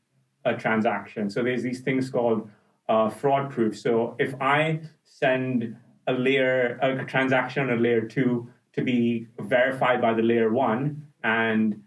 a 0.45 0.55
transaction. 0.55 1.31
So, 1.31 1.43
there's 1.43 1.63
these 1.63 1.81
things 1.81 2.11
called 2.11 2.51
uh, 2.89 3.09
fraud 3.09 3.51
proof. 3.51 3.79
So, 3.79 4.17
if 4.19 4.35
I 4.41 4.81
send 5.05 5.77
a 6.07 6.13
layer, 6.13 6.79
a 6.83 7.05
transaction 7.05 7.69
on 7.69 7.79
a 7.79 7.81
layer 7.81 8.03
two 8.03 8.49
to 8.73 8.83
be 8.83 9.27
verified 9.41 10.01
by 10.01 10.15
the 10.15 10.23
layer 10.23 10.51
one, 10.53 11.07
and 11.25 11.83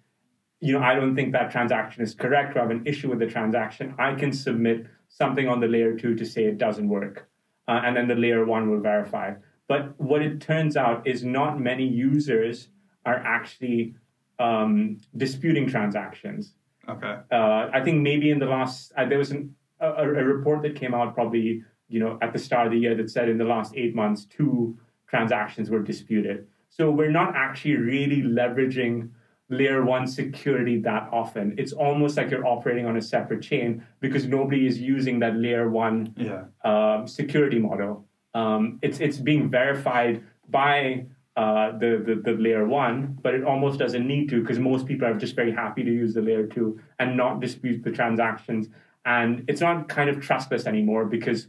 you 0.62 0.74
know, 0.74 0.82
I 0.82 0.96
don't 0.96 1.16
think 1.16 1.32
that 1.32 1.52
transaction 1.52 2.04
is 2.04 2.14
correct 2.14 2.56
or 2.56 2.60
I 2.60 2.62
have 2.64 2.72
an 2.72 2.86
issue 2.86 3.10
with 3.10 3.20
the 3.20 3.28
transaction, 3.28 3.96
I 3.98 4.14
can 4.16 4.34
submit 4.34 4.88
something 5.08 5.48
on 5.48 5.60
the 5.60 5.68
layer 5.68 5.96
two 5.96 6.16
to 6.16 6.26
say 6.26 6.46
it 6.46 6.58
doesn't 6.58 6.90
work. 6.90 7.30
Uh, 7.68 7.82
and 7.86 7.96
then 7.96 8.08
the 8.08 8.16
layer 8.16 8.46
one 8.46 8.70
will 8.70 8.80
verify. 8.80 9.34
But 9.68 10.00
what 10.00 10.22
it 10.22 10.42
turns 10.42 10.76
out 10.76 11.08
is 11.08 11.24
not 11.24 11.60
many 11.60 11.88
users 11.88 12.70
are 13.06 13.18
actually 13.18 13.96
um, 14.40 14.98
disputing 15.16 15.68
transactions. 15.68 16.54
Okay. 16.88 17.18
Uh, 17.32 17.70
I 17.72 17.82
think 17.84 18.02
maybe 18.02 18.32
in 18.32 18.40
the 18.40 18.48
last, 18.48 18.92
uh, 18.98 19.06
there 19.06 19.20
was 19.20 19.32
an, 19.32 19.56
a, 19.80 20.04
a 20.04 20.24
report 20.24 20.64
that 20.64 20.76
came 20.76 20.94
out 20.94 21.14
probably 21.14 21.64
you 21.90 22.00
know, 22.00 22.18
at 22.22 22.34
the 22.34 22.40
start 22.40 22.68
of 22.68 22.74
the 22.74 22.80
year 22.80 22.96
that 22.96 23.10
said 23.10 23.30
in 23.30 23.38
the 23.38 23.46
last 23.46 23.74
eight 23.76 23.96
months, 23.96 24.26
two 24.26 24.78
transactions 25.08 25.70
were 25.70 25.82
disputed. 25.82 26.48
So 26.70 26.92
we're 26.92 27.12
not 27.12 27.36
actually 27.36 27.78
really 27.78 28.22
leveraging 28.22 29.10
layer 29.50 29.84
one 29.84 30.06
security 30.06 30.80
that 30.82 31.10
often. 31.12 31.56
It's 31.58 31.74
almost 31.74 32.16
like 32.16 32.30
you're 32.30 32.46
operating 32.46 32.86
on 32.86 32.96
a 32.98 33.02
separate 33.02 33.42
chain 33.42 33.84
because 34.00 34.28
nobody 34.28 34.68
is 34.68 34.80
using 34.80 35.20
that 35.20 35.36
layer 35.36 35.70
one 35.70 36.14
yeah. 36.16 36.44
um, 36.64 37.08
security 37.08 37.58
model. 37.58 38.06
Um, 38.36 38.78
it's 38.84 39.00
it's 39.00 39.18
being 39.18 39.50
verified 39.50 40.24
by 40.48 41.06
uh, 41.36 41.72
the, 41.78 42.04
the, 42.06 42.22
the 42.22 42.38
layer 42.38 42.66
one, 42.66 43.18
but 43.22 43.34
it 43.34 43.44
almost 43.44 43.80
doesn't 43.80 44.06
need 44.06 44.30
to 44.30 44.42
because 44.42 44.60
most 44.60 44.86
people 44.86 45.08
are 45.08 45.14
just 45.14 45.36
very 45.36 45.52
happy 45.52 45.84
to 45.84 45.92
use 45.92 46.14
the 46.14 46.22
layer 46.22 46.46
two 46.46 46.80
and 47.00 47.16
not 47.16 47.40
dispute 47.40 47.84
the 47.84 47.92
transactions. 47.92 48.68
And 49.06 49.46
it's 49.48 49.62
not 49.62 49.88
kind 49.88 50.10
of 50.10 50.20
trustless 50.20 50.66
anymore 50.66 51.06
because, 51.06 51.48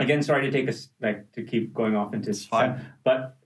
again, 0.00 0.22
sorry 0.22 0.42
to 0.42 0.50
take 0.50 0.68
us 0.68 0.88
like 1.00 1.30
to 1.32 1.42
keep 1.42 1.72
going 1.72 1.96
off 1.96 2.14
into 2.14 2.30
it's 2.30 2.44
fine, 2.44 2.84
but 3.04 3.36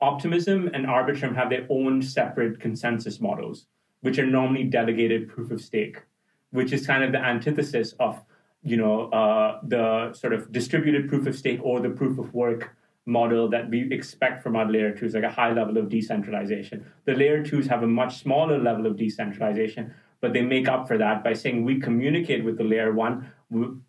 Optimism 0.00 0.68
and 0.74 0.86
Arbitrum 0.86 1.34
have 1.36 1.48
their 1.48 1.66
own 1.68 2.02
separate 2.02 2.58
consensus 2.58 3.20
models, 3.20 3.66
which 4.00 4.18
are 4.18 4.26
normally 4.26 4.64
delegated 4.64 5.28
proof 5.28 5.52
of 5.52 5.60
stake, 5.60 6.02
which 6.50 6.72
is 6.72 6.86
kind 6.86 7.04
of 7.04 7.12
the 7.12 7.18
antithesis 7.18 7.94
of 8.00 8.20
you 8.62 8.76
know 8.76 9.08
uh, 9.10 9.60
the 9.62 10.12
sort 10.12 10.32
of 10.32 10.50
distributed 10.52 11.08
proof 11.08 11.26
of 11.26 11.36
stake 11.36 11.60
or 11.62 11.80
the 11.80 11.90
proof 11.90 12.18
of 12.18 12.34
work 12.34 12.76
model 13.06 13.48
that 13.48 13.68
we 13.68 13.92
expect 13.92 14.42
from 14.42 14.56
our 14.56 14.70
layer 14.70 14.92
twos, 14.92 15.14
like 15.14 15.24
a 15.24 15.30
high 15.30 15.52
level 15.52 15.76
of 15.76 15.88
decentralization. 15.88 16.84
The 17.04 17.14
layer 17.14 17.42
twos 17.42 17.66
have 17.66 17.82
a 17.82 17.86
much 17.86 18.18
smaller 18.18 18.58
level 18.58 18.86
of 18.86 18.96
decentralization, 18.96 19.92
but 20.20 20.32
they 20.32 20.42
make 20.42 20.68
up 20.68 20.86
for 20.86 20.98
that 20.98 21.24
by 21.24 21.32
saying 21.32 21.64
we 21.64 21.80
communicate 21.80 22.44
with 22.44 22.58
the 22.58 22.64
layer 22.64 22.92
one 22.92 23.32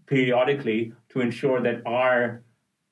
periodically 0.08 0.94
to 1.14 1.22
ensure 1.22 1.62
that 1.62 1.82
our 1.86 2.44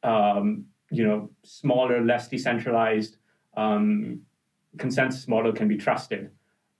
um, 0.03 0.65
you 0.89 1.03
know 1.05 1.29
smaller, 1.43 2.01
less 2.01 2.27
decentralized 2.27 3.17
um, 3.57 4.21
consensus 4.77 5.27
model 5.27 5.51
can 5.51 5.67
be 5.67 5.77
trusted. 5.77 6.31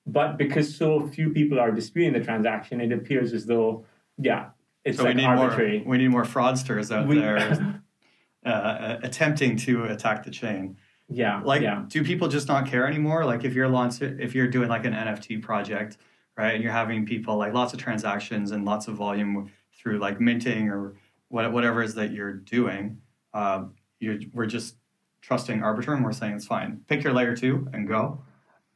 But 0.08 0.38
because 0.38 0.75
so 0.75 1.08
few 1.08 1.30
people 1.30 1.60
are 1.60 1.71
disputing 1.71 2.13
the 2.13 2.21
transaction, 2.23 2.82
it 2.82 2.91
appears 2.91 3.34
as 3.34 3.45
though 3.45 3.86
yeah, 4.17 4.49
it's 4.84 4.97
so 4.97 5.04
like 5.04 5.15
we 5.15 5.21
need 5.21 5.27
arbitrary. 5.27 5.80
more 5.80 5.88
we 5.88 5.97
need 5.97 6.08
more 6.10 6.23
fraudsters 6.23 6.95
out 6.95 7.08
We- 7.08 7.19
there 7.19 7.82
uh, 8.45 8.97
attempting 9.04 9.58
to 9.58 9.86
attack 9.86 10.23
the 10.23 10.32
chain. 10.32 10.77
yeah, 11.10 11.41
Like, 11.43 11.62
yeah, 11.62 11.84
do 11.88 12.04
people 12.04 12.27
just 12.27 12.47
not 12.47 12.65
care 12.67 12.88
anymore? 12.88 13.25
Like, 13.25 13.43
if 13.43 13.54
you're 13.54 13.67
launch, 13.67 14.01
if 14.01 14.34
you're 14.36 14.47
doing 14.47 14.69
like 14.69 14.86
an 14.86 14.93
NFT 14.93 15.41
project, 15.41 15.97
right, 16.38 16.56
and 16.56 16.63
you're 16.63 16.71
having 16.71 17.06
people 17.06 17.38
like 17.38 17.54
lots 17.54 17.73
of 17.73 17.80
transactions 17.80 18.51
and 18.51 18.65
lots 18.65 18.88
of 18.88 18.95
volume 18.95 19.51
through 19.77 19.99
like 19.99 20.19
minting 20.19 20.69
or 20.69 20.95
what, 21.32 21.52
whatever 21.52 21.82
it 21.82 21.86
is 21.86 21.96
that 21.96 22.12
you're 22.12 22.34
doing, 22.34 22.98
uh, 23.34 23.65
you're, 24.00 24.20
we're 24.34 24.46
just 24.46 24.76
trusting 25.22 25.60
Arbitrum. 25.62 26.04
We're 26.04 26.12
saying 26.12 26.36
it's 26.36 26.46
fine. 26.46 26.82
Pick 26.88 27.04
your 27.04 27.13
layer 27.13 27.36
two 27.36 27.67
and 27.74 27.88
go. 27.88 28.22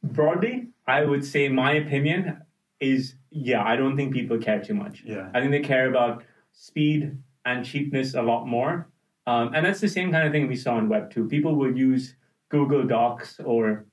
broadly, 0.02 0.68
I 0.86 1.04
would 1.04 1.24
say 1.24 1.48
my 1.48 1.72
opinion 1.72 2.42
is 2.80 3.14
yeah, 3.30 3.62
I 3.64 3.76
don't 3.76 3.96
think 3.96 4.12
people 4.12 4.38
care 4.38 4.62
too 4.62 4.74
much. 4.74 5.02
Yeah. 5.04 5.28
I 5.34 5.40
think 5.40 5.52
they 5.52 5.60
care 5.60 5.88
about 5.88 6.24
speed 6.52 7.16
and 7.44 7.64
cheapness 7.64 8.14
a 8.14 8.22
lot 8.22 8.46
more. 8.46 8.88
Um, 9.26 9.52
and 9.54 9.66
that's 9.66 9.80
the 9.80 9.88
same 9.88 10.10
kind 10.12 10.26
of 10.26 10.32
thing 10.32 10.46
we 10.46 10.56
saw 10.56 10.78
in 10.78 10.88
Web 10.88 11.10
2. 11.10 11.28
People 11.28 11.54
will 11.54 11.76
use 11.76 12.14
Google 12.48 12.86
Docs 12.86 13.40
or 13.44 13.86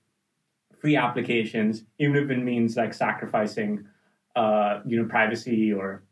free 0.80 0.96
applications, 0.96 1.84
even 2.00 2.16
if 2.16 2.30
it 2.30 2.38
means 2.38 2.78
like 2.78 2.94
sacrificing, 2.94 3.86
uh, 4.36 4.80
you 4.86 5.02
know, 5.02 5.08
privacy 5.08 5.74
or 5.74 6.04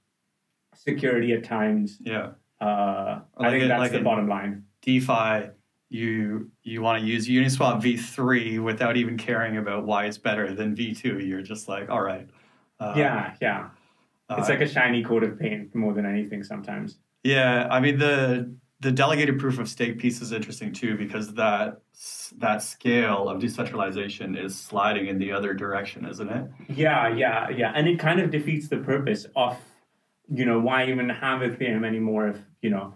security 0.76 1.34
at 1.34 1.44
times. 1.44 1.98
Yeah. 2.02 2.32
Uh, 2.62 3.19
I 3.38 3.43
Like 3.43 3.52
think 3.52 3.63
it- 3.63 3.67
that's 3.69 3.80
like 3.80 3.91
the 3.91 4.02
bottom 4.02 4.28
line. 4.28 4.63
DeFi, 4.84 5.50
you 5.89 6.50
you 6.63 6.82
want 6.82 7.02
to 7.02 7.06
use 7.08 7.28
Uniswap 7.28 7.82
v3 7.82 8.63
without 8.63 8.95
even 8.97 9.17
caring 9.17 9.58
about 9.58 9.86
why 9.86 10.06
it's 10.06 10.17
better 10.17 10.54
than 10.54 10.76
v2. 10.76 11.28
You're 11.28 11.41
just 11.41 11.67
like, 11.67 11.89
all 11.89 12.02
right. 12.02 12.28
Uh, 12.80 12.93
yeah, 12.95 13.34
yeah. 13.41 13.69
It's 14.30 14.47
uh, 14.50 14.54
like 14.54 14.62
a 14.62 14.67
shiny 14.67 15.04
coat 15.04 15.24
of 15.24 15.38
paint 15.38 15.76
more 15.76 15.93
than 15.93 16.06
anything 16.06 16.43
sometimes. 16.43 16.97
Yeah, 17.24 17.67
I 17.69 17.80
mean 17.80 17.97
the 18.00 18.56
the 18.80 18.91
delegated 18.91 19.38
proof 19.38 19.60
of 19.60 19.67
stake 19.69 20.00
piece 20.00 20.21
is 20.21 20.32
interesting 20.32 20.71
too 20.74 20.97
because 20.97 21.34
that 21.36 21.82
that 22.38 22.63
scale 22.63 23.28
of 23.30 23.39
decentralization 23.39 24.36
is 24.36 24.58
sliding 24.58 25.08
in 25.08 25.19
the 25.19 25.32
other 25.32 25.54
direction, 25.54 26.06
isn't 26.06 26.30
it? 26.30 26.45
Yeah, 26.69 27.10
yeah, 27.10 27.50
yeah. 27.50 27.74
And 27.76 27.88
it 27.88 28.00
kind 28.00 28.19
of 28.19 28.32
defeats 28.32 28.69
the 28.69 28.78
purpose 28.78 29.28
of, 29.36 29.58
you 30.34 30.46
know, 30.46 30.60
why 30.60 30.88
even 30.88 31.10
have 31.10 31.41
Ethereum 31.41 31.86
anymore 31.86 32.30
if, 32.30 32.38
you 32.62 32.70
know, 32.70 32.94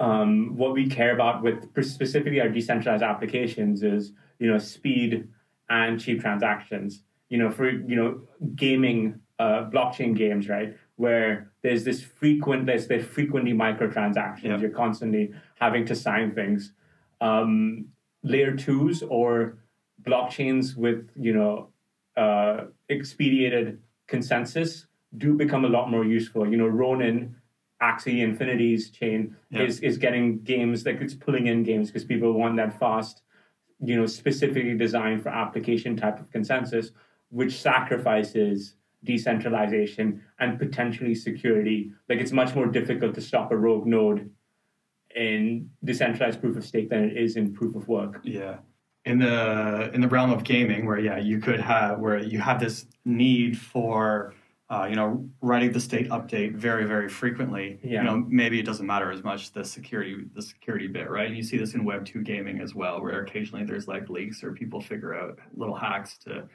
um, 0.00 0.56
what 0.56 0.72
we 0.72 0.88
care 0.88 1.14
about 1.14 1.42
with 1.42 1.68
specifically 1.84 2.40
our 2.40 2.48
decentralized 2.48 3.04
applications 3.04 3.84
is, 3.84 4.12
you 4.40 4.50
know, 4.50 4.58
speed 4.58 5.28
and 5.70 6.00
cheap 6.00 6.20
transactions. 6.20 7.04
You 7.28 7.38
know, 7.38 7.50
for, 7.50 7.70
you 7.70 7.96
know, 7.96 8.20
gaming, 8.56 9.20
uh, 9.38 9.70
blockchain 9.70 10.16
games, 10.16 10.48
right? 10.48 10.76
Where 10.96 11.52
there's 11.62 11.84
this 11.84 12.02
frequent, 12.02 12.66
there's 12.66 12.88
there's 12.88 13.06
frequently 13.06 13.52
microtransactions. 13.52 14.44
Yeah. 14.44 14.58
You're 14.58 14.70
constantly 14.70 15.32
having 15.54 15.86
to 15.86 15.94
sign 15.94 16.32
things. 16.32 16.72
Um, 17.20 17.86
layer 18.24 18.56
twos 18.56 19.02
or 19.02 19.58
blockchains 20.02 20.76
with, 20.76 21.10
you 21.16 21.32
know, 21.32 21.68
uh, 22.16 22.64
expedited 22.90 23.78
consensus 24.08 24.86
do 25.18 25.34
become 25.34 25.64
a 25.64 25.68
lot 25.68 25.90
more 25.90 26.04
useful. 26.04 26.48
You 26.48 26.56
know, 26.56 26.66
Ronin, 26.66 27.36
Axie 27.82 28.20
Infinity's 28.20 28.90
chain 28.90 29.36
Yeah. 29.50 29.62
is 29.62 29.80
is 29.80 29.98
getting 29.98 30.38
games 30.42 30.86
like 30.86 31.00
it's 31.00 31.14
pulling 31.14 31.46
in 31.48 31.62
games 31.62 31.88
because 31.88 32.04
people 32.04 32.32
want 32.32 32.56
that 32.56 32.78
fast, 32.78 33.22
you 33.80 33.96
know, 33.96 34.06
specifically 34.06 34.76
designed 34.76 35.22
for 35.22 35.30
application 35.30 35.96
type 35.96 36.20
of 36.20 36.30
consensus, 36.30 36.92
which 37.30 37.60
sacrifices 37.60 38.76
decentralization 39.04 40.22
and 40.38 40.58
potentially 40.58 41.14
security. 41.14 41.92
Like 42.08 42.20
it's 42.20 42.30
much 42.32 42.54
more 42.54 42.66
difficult 42.66 43.14
to 43.16 43.20
stop 43.20 43.50
a 43.50 43.56
rogue 43.56 43.86
node 43.86 44.30
in 45.16 45.68
decentralized 45.84 46.40
proof 46.40 46.56
of 46.56 46.64
stake 46.64 46.88
than 46.88 47.04
it 47.04 47.16
is 47.16 47.36
in 47.36 47.52
proof 47.52 47.74
of 47.74 47.88
work. 47.88 48.20
Yeah. 48.22 48.58
In 49.04 49.18
the 49.18 49.90
in 49.92 50.00
the 50.00 50.08
realm 50.08 50.30
of 50.30 50.44
gaming, 50.44 50.86
where 50.86 51.00
yeah, 51.00 51.18
you 51.18 51.40
could 51.40 51.58
have 51.58 51.98
where 51.98 52.18
you 52.18 52.38
have 52.38 52.60
this 52.60 52.86
need 53.04 53.58
for 53.58 54.32
uh, 54.70 54.86
you 54.88 54.96
know 54.96 55.28
writing 55.40 55.72
the 55.72 55.80
state 55.80 56.08
update 56.08 56.54
very 56.54 56.84
very 56.84 57.08
frequently. 57.08 57.78
Yeah. 57.82 57.98
You 58.00 58.04
know 58.04 58.24
maybe 58.28 58.58
it 58.58 58.64
doesn't 58.66 58.86
matter 58.86 59.10
as 59.10 59.22
much 59.22 59.52
the 59.52 59.64
security 59.64 60.24
the 60.34 60.42
security 60.42 60.86
bit, 60.86 61.10
right? 61.10 61.26
And 61.26 61.36
you 61.36 61.42
see 61.42 61.58
this 61.58 61.74
in 61.74 61.84
Web 61.84 62.04
two 62.06 62.22
gaming 62.22 62.60
as 62.60 62.74
well, 62.74 63.00
where 63.02 63.22
occasionally 63.22 63.64
there's 63.64 63.88
like 63.88 64.08
leaks 64.08 64.42
or 64.42 64.52
people 64.52 64.80
figure 64.80 65.14
out 65.14 65.38
little 65.54 65.74
hacks 65.76 66.16
to 66.18 66.48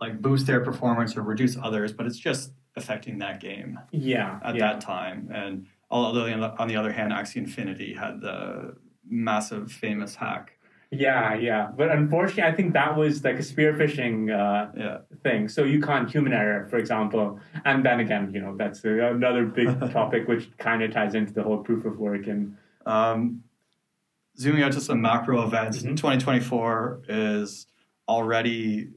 like 0.00 0.20
boost 0.20 0.46
their 0.46 0.60
performance 0.60 1.16
or 1.16 1.22
reduce 1.22 1.56
others, 1.56 1.92
but 1.92 2.04
it's 2.06 2.18
just 2.18 2.52
affecting 2.76 3.18
that 3.18 3.40
game 3.40 3.78
Yeah. 3.92 4.40
at 4.42 4.56
yeah. 4.56 4.72
that 4.72 4.80
time. 4.80 5.30
And 5.32 5.66
although 5.90 6.26
on 6.26 6.40
the, 6.40 6.58
on 6.58 6.66
the 6.68 6.74
other 6.76 6.90
hand, 6.92 7.12
Axie 7.12 7.36
Infinity 7.36 7.94
had 7.94 8.20
the 8.20 8.76
massive 9.08 9.70
famous 9.70 10.16
hack. 10.16 10.53
Yeah, 10.98 11.34
yeah. 11.34 11.68
But 11.76 11.90
unfortunately, 11.90 12.44
I 12.44 12.52
think 12.54 12.72
that 12.74 12.96
was 12.96 13.24
like 13.24 13.36
a 13.36 13.42
spearphishing 13.42 14.30
uh, 14.30 14.70
Yeah. 14.76 14.98
thing. 15.22 15.48
So 15.48 15.64
you 15.64 15.80
can't 15.80 16.10
human 16.10 16.32
error, 16.32 16.66
for 16.70 16.76
example. 16.76 17.40
And 17.64 17.84
then 17.84 18.00
again, 18.00 18.30
you 18.32 18.40
know, 18.40 18.56
that's 18.56 18.84
another 18.84 19.44
big 19.46 19.68
topic 19.92 20.28
which 20.28 20.56
kind 20.58 20.82
of 20.82 20.92
ties 20.92 21.14
into 21.14 21.32
the 21.32 21.42
whole 21.42 21.58
proof 21.58 21.84
of 21.84 21.98
work. 21.98 22.26
And 22.26 22.56
Um, 22.86 23.42
zooming 24.38 24.62
out 24.62 24.72
to 24.72 24.80
some 24.80 25.00
macro 25.00 25.42
events, 25.42 25.82
Mhm. 25.82 25.96
2024 25.96 27.02
is 27.08 27.66
already 28.08 28.90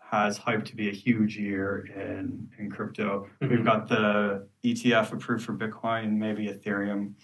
has 0.00 0.38
hyped 0.38 0.66
to 0.66 0.76
be 0.76 0.88
a 0.88 0.92
huge 0.92 1.36
year 1.36 1.86
in, 1.96 2.48
in 2.58 2.70
crypto. 2.70 3.26
We've 3.40 3.50
Mhm. 3.60 3.64
got 3.64 3.88
the 3.88 4.46
ETF 4.62 5.12
approved 5.12 5.44
for 5.44 5.54
Bitcoin, 5.54 6.12
maybe 6.18 6.46
Ethereum 6.46 7.14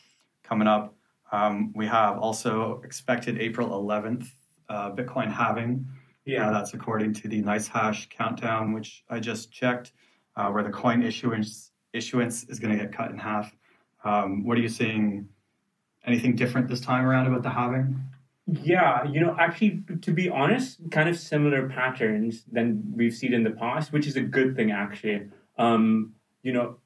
coming 0.43 0.67
up. 0.67 0.97
Um, 1.33 1.73
we 1.75 1.87
have 1.87 2.19
also 2.19 2.81
expected 2.85 3.39
April 3.39 3.69
11th 3.71 4.27
uh, 4.69 4.91
Bitcoin 4.93 5.31
halving. 5.33 5.87
yeah, 6.25 6.49
Uh, 6.49 6.53
that's 6.53 6.75
according 6.75 7.13
to 7.15 7.29
the 7.29 7.43
NiceHash 7.43 8.09
countdown, 8.11 8.73
which 8.73 9.05
I 9.09 9.19
just 9.21 9.51
checked, 9.53 9.93
uh, 10.37 10.49
where 10.51 10.63
the 10.63 10.71
coin 10.71 11.03
issuance 11.03 11.73
issuance 11.93 12.45
is 12.45 12.61
going 12.61 12.77
to 12.77 12.85
get 12.85 12.93
cut 12.93 13.11
in 13.11 13.19
half. 13.19 13.53
Um, 14.05 14.45
what 14.45 14.57
are 14.57 14.61
you 14.61 14.69
seeing? 14.69 15.29
Anything 16.07 16.35
different 16.37 16.69
this 16.69 16.81
time 16.81 17.05
around 17.05 17.27
about 17.27 17.43
the 17.43 17.51
halving? 17.51 18.01
Yeah, 18.47 19.05
you 19.05 19.21
know, 19.21 19.37
actually, 19.39 19.83
to 20.01 20.13
be 20.13 20.29
honest, 20.31 20.79
kind 20.91 21.09
of 21.09 21.19
similar 21.19 21.69
patterns 21.69 22.45
than 22.51 22.83
we've 22.97 23.13
seen 23.15 23.35
in 23.35 23.45
the 23.45 23.51
past, 23.51 23.93
which 23.93 24.07
is 24.07 24.17
a 24.17 24.23
good 24.23 24.57
thing, 24.57 24.71
actually. 24.71 25.29
Um, 25.59 26.15
you 26.43 26.53
know, 26.53 26.79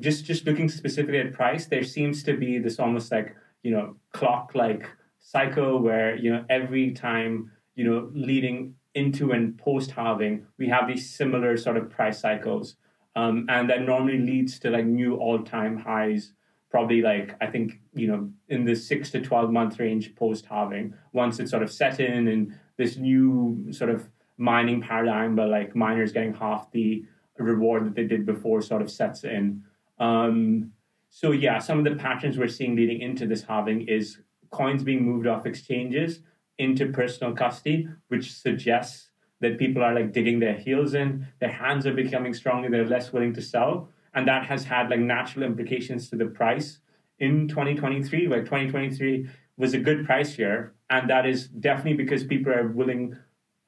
just 0.00 0.24
just 0.24 0.46
looking 0.46 0.68
specifically 0.68 1.20
at 1.20 1.32
price, 1.32 1.66
there 1.66 1.84
seems 1.84 2.22
to 2.24 2.36
be 2.36 2.58
this 2.58 2.80
almost 2.80 3.12
like 3.12 3.36
you 3.62 3.70
know 3.70 3.96
clock-like 4.12 4.88
cycle 5.18 5.78
where 5.78 6.16
you 6.16 6.32
know 6.32 6.44
every 6.48 6.92
time 6.92 7.50
you 7.74 7.84
know 7.84 8.10
leading 8.14 8.74
into 8.94 9.32
and 9.32 9.58
post 9.58 9.90
halving, 9.90 10.46
we 10.58 10.68
have 10.68 10.88
these 10.88 11.14
similar 11.14 11.56
sort 11.56 11.76
of 11.76 11.90
price 11.90 12.18
cycles, 12.18 12.76
um, 13.14 13.46
and 13.48 13.68
that 13.68 13.82
normally 13.82 14.18
leads 14.18 14.58
to 14.60 14.70
like 14.70 14.86
new 14.86 15.16
all-time 15.16 15.76
highs 15.76 16.32
probably 16.70 17.00
like 17.00 17.34
I 17.40 17.46
think 17.46 17.80
you 17.94 18.08
know 18.08 18.30
in 18.48 18.64
the 18.64 18.74
six 18.74 19.10
to 19.12 19.20
twelve 19.20 19.50
month 19.50 19.78
range 19.78 20.14
post 20.14 20.46
halving. 20.46 20.94
Once 21.12 21.38
it's 21.38 21.50
sort 21.50 21.62
of 21.62 21.72
set 21.72 22.00
in 22.00 22.28
and 22.28 22.54
this 22.76 22.96
new 22.96 23.66
sort 23.70 23.90
of 23.90 24.08
mining 24.36 24.82
paradigm, 24.82 25.34
but 25.34 25.48
like 25.48 25.74
miners 25.74 26.12
getting 26.12 26.34
half 26.34 26.70
the 26.72 27.04
reward 27.38 27.86
that 27.86 27.94
they 27.94 28.04
did 28.04 28.26
before, 28.26 28.60
sort 28.60 28.82
of 28.82 28.90
sets 28.90 29.24
in. 29.24 29.62
Um, 29.98 30.72
so 31.16 31.30
yeah, 31.30 31.58
some 31.60 31.78
of 31.78 31.84
the 31.86 31.94
patterns 31.94 32.36
we're 32.36 32.46
seeing 32.46 32.76
leading 32.76 33.00
into 33.00 33.26
this 33.26 33.42
halving 33.42 33.88
is 33.88 34.18
coins 34.50 34.82
being 34.82 35.02
moved 35.02 35.26
off 35.26 35.46
exchanges 35.46 36.20
into 36.58 36.92
personal 36.92 37.34
custody, 37.34 37.88
which 38.08 38.34
suggests 38.34 39.08
that 39.40 39.58
people 39.58 39.82
are 39.82 39.94
like 39.94 40.12
digging 40.12 40.40
their 40.40 40.52
heels 40.52 40.92
in, 40.92 41.26
their 41.40 41.52
hands 41.52 41.86
are 41.86 41.94
becoming 41.94 42.34
stronger, 42.34 42.68
they're 42.68 42.84
less 42.84 43.14
willing 43.14 43.32
to 43.32 43.40
sell. 43.40 43.88
And 44.12 44.28
that 44.28 44.44
has 44.44 44.64
had 44.64 44.90
like 44.90 45.00
natural 45.00 45.46
implications 45.46 46.10
to 46.10 46.16
the 46.16 46.26
price 46.26 46.80
in 47.18 47.48
2023. 47.48 48.28
Like 48.28 48.44
2023 48.44 49.26
was 49.56 49.72
a 49.72 49.78
good 49.78 50.04
price 50.04 50.38
year. 50.38 50.74
And 50.90 51.08
that 51.08 51.24
is 51.24 51.48
definitely 51.48 51.94
because 51.94 52.24
people 52.24 52.52
are 52.52 52.68
willing 52.68 53.16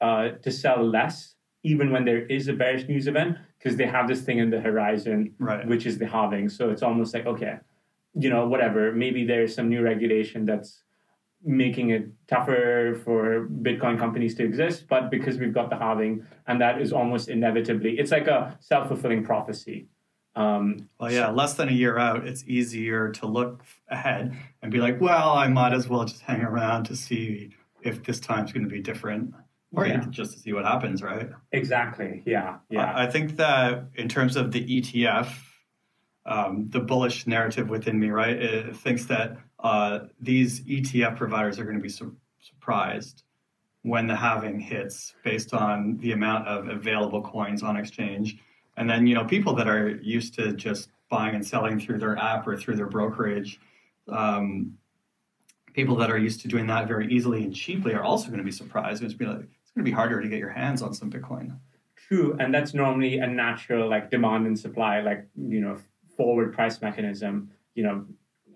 uh, 0.01 0.33
to 0.43 0.51
sell 0.51 0.87
less, 0.87 1.33
even 1.63 1.91
when 1.91 2.05
there 2.05 2.27
is 2.27 2.47
a 2.47 2.53
bearish 2.53 2.87
news 2.87 3.07
event, 3.07 3.39
because 3.59 3.75
they 3.77 3.85
have 3.85 4.07
this 4.07 4.21
thing 4.21 4.37
in 4.39 4.49
the 4.49 4.59
horizon, 4.59 5.33
Right. 5.37 5.67
which 5.67 5.85
is 5.85 5.97
the 5.97 6.07
halving. 6.07 6.47
So 6.49 6.69
it's 6.69 6.81
almost 6.81 7.13
like, 7.13 7.25
okay, 7.25 7.57
you 8.13 8.29
know, 8.29 8.47
whatever, 8.47 8.91
maybe 8.93 9.25
there's 9.25 9.53
some 9.53 9.67
new 9.69 9.81
regulation 9.81 10.45
that's 10.45 10.83
making 11.43 11.89
it 11.91 12.07
tougher 12.27 12.99
for 13.05 13.47
Bitcoin 13.61 13.97
companies 13.97 14.35
to 14.35 14.43
exist, 14.43 14.87
but 14.89 15.09
because 15.11 15.37
we've 15.37 15.53
got 15.53 15.69
the 15.69 15.75
halving, 15.77 16.25
and 16.47 16.59
that 16.59 16.81
is 16.81 16.91
almost 16.91 17.29
inevitably, 17.29 17.97
it's 17.99 18.11
like 18.11 18.27
a 18.27 18.57
self 18.59 18.87
fulfilling 18.87 19.23
prophecy. 19.23 19.87
Um, 20.35 20.89
Well, 20.99 21.11
yeah, 21.11 21.29
less 21.29 21.53
than 21.55 21.69
a 21.69 21.71
year 21.71 21.97
out, 21.97 22.25
it's 22.27 22.43
easier 22.47 23.09
to 23.11 23.25
look 23.25 23.63
ahead 23.89 24.35
and 24.61 24.71
be 24.71 24.79
like, 24.79 24.99
well, 25.01 25.29
I 25.33 25.47
might 25.47 25.73
as 25.73 25.87
well 25.89 26.05
just 26.05 26.21
hang 26.21 26.41
around 26.41 26.85
to 26.85 26.95
see 26.95 27.51
if 27.81 28.03
this 28.03 28.19
time's 28.19 28.51
going 28.53 28.63
to 28.63 28.69
be 28.69 28.81
different, 28.81 29.33
or 29.73 29.85
Yeah. 29.87 30.03
just 30.09 30.33
to 30.33 30.39
see 30.39 30.53
what 30.53 30.65
happens, 30.65 31.03
right? 31.03 31.29
exactly. 31.51 32.23
Yeah. 32.25 32.57
Yeah. 32.69 32.91
I 32.95 33.07
think 33.07 33.37
that 33.37 33.85
in 33.95 34.09
terms 34.09 34.35
of 34.35 34.51
the 34.51 34.61
ETF, 34.81 35.31
um, 36.25 36.67
the 36.69 36.79
bullish 36.79 37.27
narrative 37.27 37.69
within 37.69 37.99
me, 37.99 38.09
right, 38.09 38.35
it 38.35 38.75
thinks 38.75 39.05
that 39.05 39.37
uh, 39.59 39.99
these 40.19 40.61
ETF 40.61 41.17
providers 41.17 41.59
are 41.59 41.63
going 41.63 41.77
to 41.77 41.81
be 41.81 41.89
sur- 41.89 42.11
surprised 42.39 43.23
when 43.83 44.07
the 44.07 44.15
halving 44.15 44.59
hits 44.59 45.13
based 45.23 45.53
on 45.53 45.97
the 45.97 46.11
amount 46.11 46.47
of 46.47 46.67
available 46.67 47.21
coins 47.21 47.63
on 47.63 47.77
exchange. 47.77 48.37
And 48.77 48.89
then, 48.89 49.07
you 49.07 49.15
know, 49.15 49.25
people 49.25 49.53
that 49.55 49.67
are 49.67 49.89
used 50.01 50.33
to 50.35 50.53
just 50.53 50.89
buying 51.09 51.35
and 51.35 51.45
selling 51.45 51.79
through 51.79 51.99
their 51.99 52.17
app 52.17 52.47
or 52.47 52.57
through 52.57 52.75
their 52.75 52.87
brokerage, 52.87 53.59
um, 54.07 54.77
people 55.73 55.95
that 55.97 56.09
are 56.11 56.17
used 56.17 56.41
to 56.41 56.47
doing 56.47 56.67
that 56.67 56.87
very 56.87 57.11
easily 57.11 57.43
and 57.43 57.55
cheaply 57.55 57.93
are 57.93 58.03
also 58.03 58.27
going 58.27 58.39
to 58.39 58.43
be 58.43 58.51
surprised. 58.51 59.01
It's, 59.03 59.13
be 59.13 59.25
like, 59.25 59.47
it's 59.69 59.75
going 59.75 59.85
to 59.85 59.91
be 59.91 59.95
harder 59.95 60.19
to 60.19 60.27
get 60.27 60.39
your 60.39 60.49
hands 60.49 60.81
on 60.81 60.95
some 60.95 61.11
Bitcoin. 61.11 61.55
True, 61.95 62.35
and 62.39 62.51
that's 62.51 62.73
normally 62.73 63.19
a 63.19 63.27
natural 63.27 63.87
like 63.87 64.09
demand 64.09 64.47
and 64.47 64.57
supply, 64.57 65.01
like 65.01 65.27
you 65.35 65.61
know, 65.61 65.77
forward 66.17 66.53
price 66.53 66.81
mechanism. 66.81 67.51
You 67.75 67.83
know, 67.83 68.05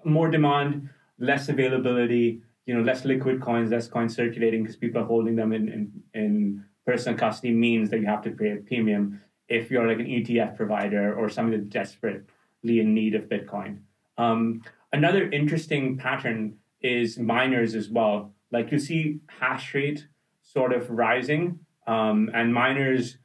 more 0.04 0.32
demand, 0.32 0.90
less 1.20 1.50
availability. 1.50 2.42
You 2.66 2.74
know, 2.74 2.82
less 2.82 3.06
liquid 3.06 3.42
coins, 3.42 3.70
less 3.70 3.88
coins 3.88 4.16
circulating 4.16 4.64
because 4.64 4.76
people 4.76 5.02
are 5.02 5.06
holding 5.06 5.36
them 5.36 5.54
in, 5.54 5.68
in 5.70 5.92
in 6.16 6.66
personal 6.84 7.18
custody 7.18 7.54
means 7.54 7.92
that 7.92 8.00
you 8.00 8.08
have 8.08 8.24
to 8.24 8.32
pay 8.32 8.54
a 8.54 8.56
premium 8.56 9.22
if 9.48 9.70
you're 9.70 9.88
like 9.88 10.00
an 10.00 10.08
ETF 10.08 10.58
provider 10.58 11.14
or 11.14 11.30
somebody 11.30 11.58
that's 11.58 11.70
desperately 11.70 12.80
in 12.80 12.96
need 12.96 13.14
of 13.14 13.24
Bitcoin. 13.24 13.82
Um, 14.18 14.64
another 14.92 15.30
interesting 15.30 15.96
pattern 15.98 16.58
is 16.82 17.20
miners 17.20 17.76
as 17.76 17.90
well. 17.90 18.34
Like 18.52 18.72
you 18.72 18.80
see 18.80 19.20
hash 19.28 19.76
rate 19.76 20.08
sort 20.54 20.74
of 20.74 20.90
rising, 20.90 21.60
um, 21.88 22.30
and 22.34 22.54
miners 22.54 23.18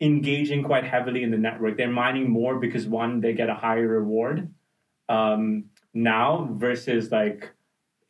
engaging 0.00 0.62
quite 0.62 0.84
heavily 0.84 1.22
in 1.22 1.30
the 1.30 1.38
network. 1.38 1.76
They're 1.76 1.90
mining 1.90 2.30
more 2.30 2.58
because 2.58 2.86
one, 2.86 3.20
they 3.20 3.32
get 3.32 3.48
a 3.48 3.54
higher 3.54 3.88
reward 3.88 4.52
um, 5.08 5.64
now 5.92 6.48
versus 6.52 7.10
like 7.10 7.50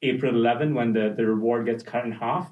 April 0.03 0.35
11 0.35 0.75
when 0.75 0.93
the, 0.93 1.15
the 1.17 1.27
reward 1.27 1.67
gets 1.67 1.83
cut 1.83 2.05
in 2.05 2.13
half. 2.13 2.51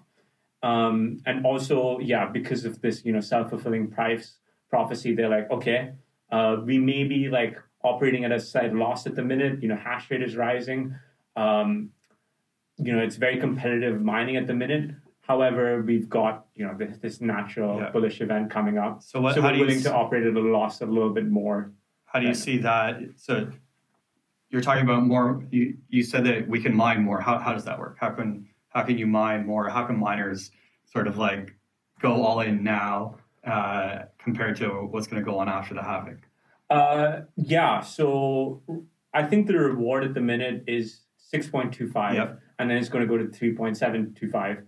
Um, 0.62 1.18
and 1.27 1.45
also, 1.45 1.99
yeah, 1.99 2.29
because 2.29 2.64
of 2.64 2.81
this, 2.81 3.05
you 3.05 3.12
know, 3.12 3.20
self-fulfilling 3.20 3.91
price 3.91 4.39
prophecy, 4.70 5.14
they're 5.14 5.29
like, 5.29 5.51
okay, 5.51 5.93
uh, 6.31 6.57
we 6.64 6.79
may 6.79 7.05
be 7.05 7.29
like 7.29 7.59
operating 7.83 8.25
at 8.25 8.33
a 8.33 8.39
slight 8.39 8.73
loss 8.73 9.07
at 9.07 9.16
the 9.16 9.23
minute. 9.23 9.62
You 9.62 9.68
know, 9.68 9.77
hash 9.77 10.11
rate 10.11 10.23
is 10.23 10.37
rising. 10.37 10.95
Um, 11.35 11.91
you 12.79 12.95
know, 12.95 13.03
it's 13.03 13.16
very 13.16 13.39
competitive 13.39 14.01
mining 14.01 14.37
at 14.37 14.47
the 14.47 14.55
minute. 14.55 14.91
However, 15.23 15.83
we've 15.83 16.09
got 16.09 16.47
you 16.55 16.66
know 16.66 16.75
this, 16.77 16.99
this 16.99 17.20
natural 17.20 17.79
Yeah. 17.79 17.91
bullish 17.91 18.20
event 18.20 18.51
coming 18.51 18.77
up, 18.79 19.03
So 19.03 19.20
what? 19.20 19.35
so 19.35 19.43
how 19.43 19.53
we're 19.53 19.61
willing 19.61 19.77
s- 19.79 19.85
to 19.85 19.95
operate 19.95 20.27
at 20.27 20.35
a 20.35 20.41
loss 20.41 20.81
a 20.81 20.87
little 20.87 21.11
bit 21.11 21.29
more. 21.29 21.73
How 22.07 22.18
do 22.20 22.27
you 22.27 22.35
see 22.35 22.59
that? 22.59 23.01
So 23.16 23.51
you're 24.51 24.61
talking 24.62 24.83
about 24.85 25.05
more. 25.07 25.43
You, 25.51 25.79
you 25.89 26.03
said 26.03 26.25
that 26.25 26.47
we 26.49 26.61
can 26.61 26.75
mine 26.75 27.03
more. 27.03 27.20
How, 27.20 27.39
how 27.39 27.53
does 27.55 27.64
that 27.64 27.79
work? 27.79 27.97
How 27.99 28.11
can 28.11 28.47
how 28.68 28.83
can 28.83 28.99
you 28.99 29.07
mine 29.07 29.47
more? 29.47 29.68
How 29.68 29.85
can 29.87 29.97
miners 29.97 30.51
sort 30.85 31.07
of 31.07 31.16
like 31.18 31.55
go 32.01 32.23
all 32.23 32.41
in 32.41 32.64
now 32.64 33.16
uh, 33.47 34.01
compared 34.18 34.57
to 34.57 34.66
what's 34.91 35.07
going 35.07 35.23
to 35.25 35.31
go 35.31 35.39
on 35.39 35.49
after 35.49 35.73
the 35.75 35.83
halving? 35.83 36.18
Uh, 36.68 37.20
yeah. 37.37 37.81
So 37.81 38.62
I 39.14 39.23
think 39.23 39.47
the 39.47 39.57
reward 39.57 40.03
at 40.05 40.14
the 40.14 40.20
minute 40.20 40.64
is 40.66 41.03
six 41.16 41.47
point 41.49 41.73
two 41.73 41.89
five, 41.89 42.37
and 42.59 42.68
then 42.68 42.77
it's 42.77 42.89
going 42.89 43.07
to 43.07 43.09
go 43.09 43.16
to 43.23 43.29
three 43.31 43.55
point 43.55 43.77
seven 43.77 44.14
two 44.18 44.29
five. 44.29 44.64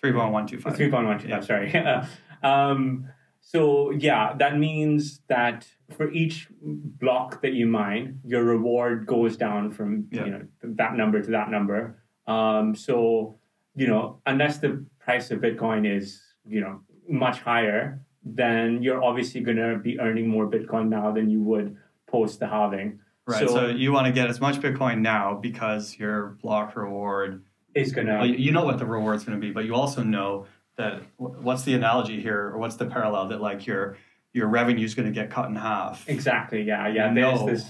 Three 0.00 0.12
point 0.12 0.32
one 0.32 0.46
two 0.46 0.58
five. 0.58 0.76
Three 0.76 0.90
point 0.90 1.06
one 1.06 1.18
two 1.18 1.28
five. 1.28 1.44
Sorry. 1.44 1.74
um, 2.42 3.08
so 3.40 3.90
yeah, 3.90 4.34
that 4.38 4.58
means 4.58 5.20
that 5.28 5.66
for 5.96 6.10
each 6.12 6.48
block 6.62 7.42
that 7.42 7.52
you 7.52 7.66
mine, 7.66 8.20
your 8.24 8.44
reward 8.44 9.06
goes 9.06 9.36
down 9.36 9.70
from 9.70 10.06
Yeah. 10.10 10.24
you 10.24 10.30
know 10.30 10.42
that 10.62 10.94
number 10.94 11.22
to 11.22 11.30
that 11.32 11.50
number. 11.50 12.02
Um, 12.26 12.74
so 12.74 13.38
you 13.74 13.86
know, 13.86 14.20
unless 14.26 14.58
the 14.58 14.84
price 14.98 15.30
of 15.30 15.40
Bitcoin 15.40 15.86
is 15.90 16.22
you 16.46 16.60
know 16.60 16.80
much 17.08 17.40
higher, 17.40 18.02
then 18.24 18.82
you're 18.82 19.02
obviously 19.02 19.40
going 19.40 19.56
to 19.56 19.78
be 19.78 19.98
earning 20.00 20.28
more 20.28 20.48
Bitcoin 20.48 20.88
now 20.88 21.10
than 21.10 21.28
you 21.28 21.42
would 21.42 21.76
post 22.06 22.40
the 22.40 22.46
halving. 22.46 23.00
Right. 23.26 23.48
So, 23.48 23.54
So, 23.54 23.66
you 23.68 23.92
want 23.92 24.06
to 24.06 24.12
get 24.12 24.28
as 24.28 24.40
much 24.40 24.56
Bitcoin 24.60 25.00
now 25.00 25.34
because 25.34 25.98
your 25.98 26.38
block 26.42 26.76
reward. 26.76 27.44
It's 27.74 27.92
going 27.92 28.06
to. 28.06 28.26
you 28.26 28.34
you 28.34 28.52
know 28.52 28.64
what 28.64 28.78
the 28.78 28.86
reward's 28.86 29.24
going 29.24 29.40
to 29.40 29.46
be, 29.46 29.52
but 29.52 29.64
you 29.64 29.74
also 29.74 30.02
know 30.02 30.46
that 30.76 31.02
what's 31.16 31.62
the 31.62 31.74
analogy 31.74 32.20
here, 32.20 32.48
or 32.48 32.58
what's 32.58 32.76
the 32.76 32.86
parallel 32.86 33.28
that 33.28 33.40
like 33.40 33.66
your 33.66 33.96
your 34.32 34.48
revenue 34.48 34.84
is 34.84 34.94
going 34.94 35.06
to 35.06 35.12
get 35.12 35.30
cut 35.30 35.48
in 35.48 35.56
half. 35.56 36.08
exactly 36.08 36.62
yeah 36.62 36.86
yeah. 36.86 37.08
You 37.08 37.14
There's 37.14 37.40
know. 37.40 37.46
this 37.46 37.64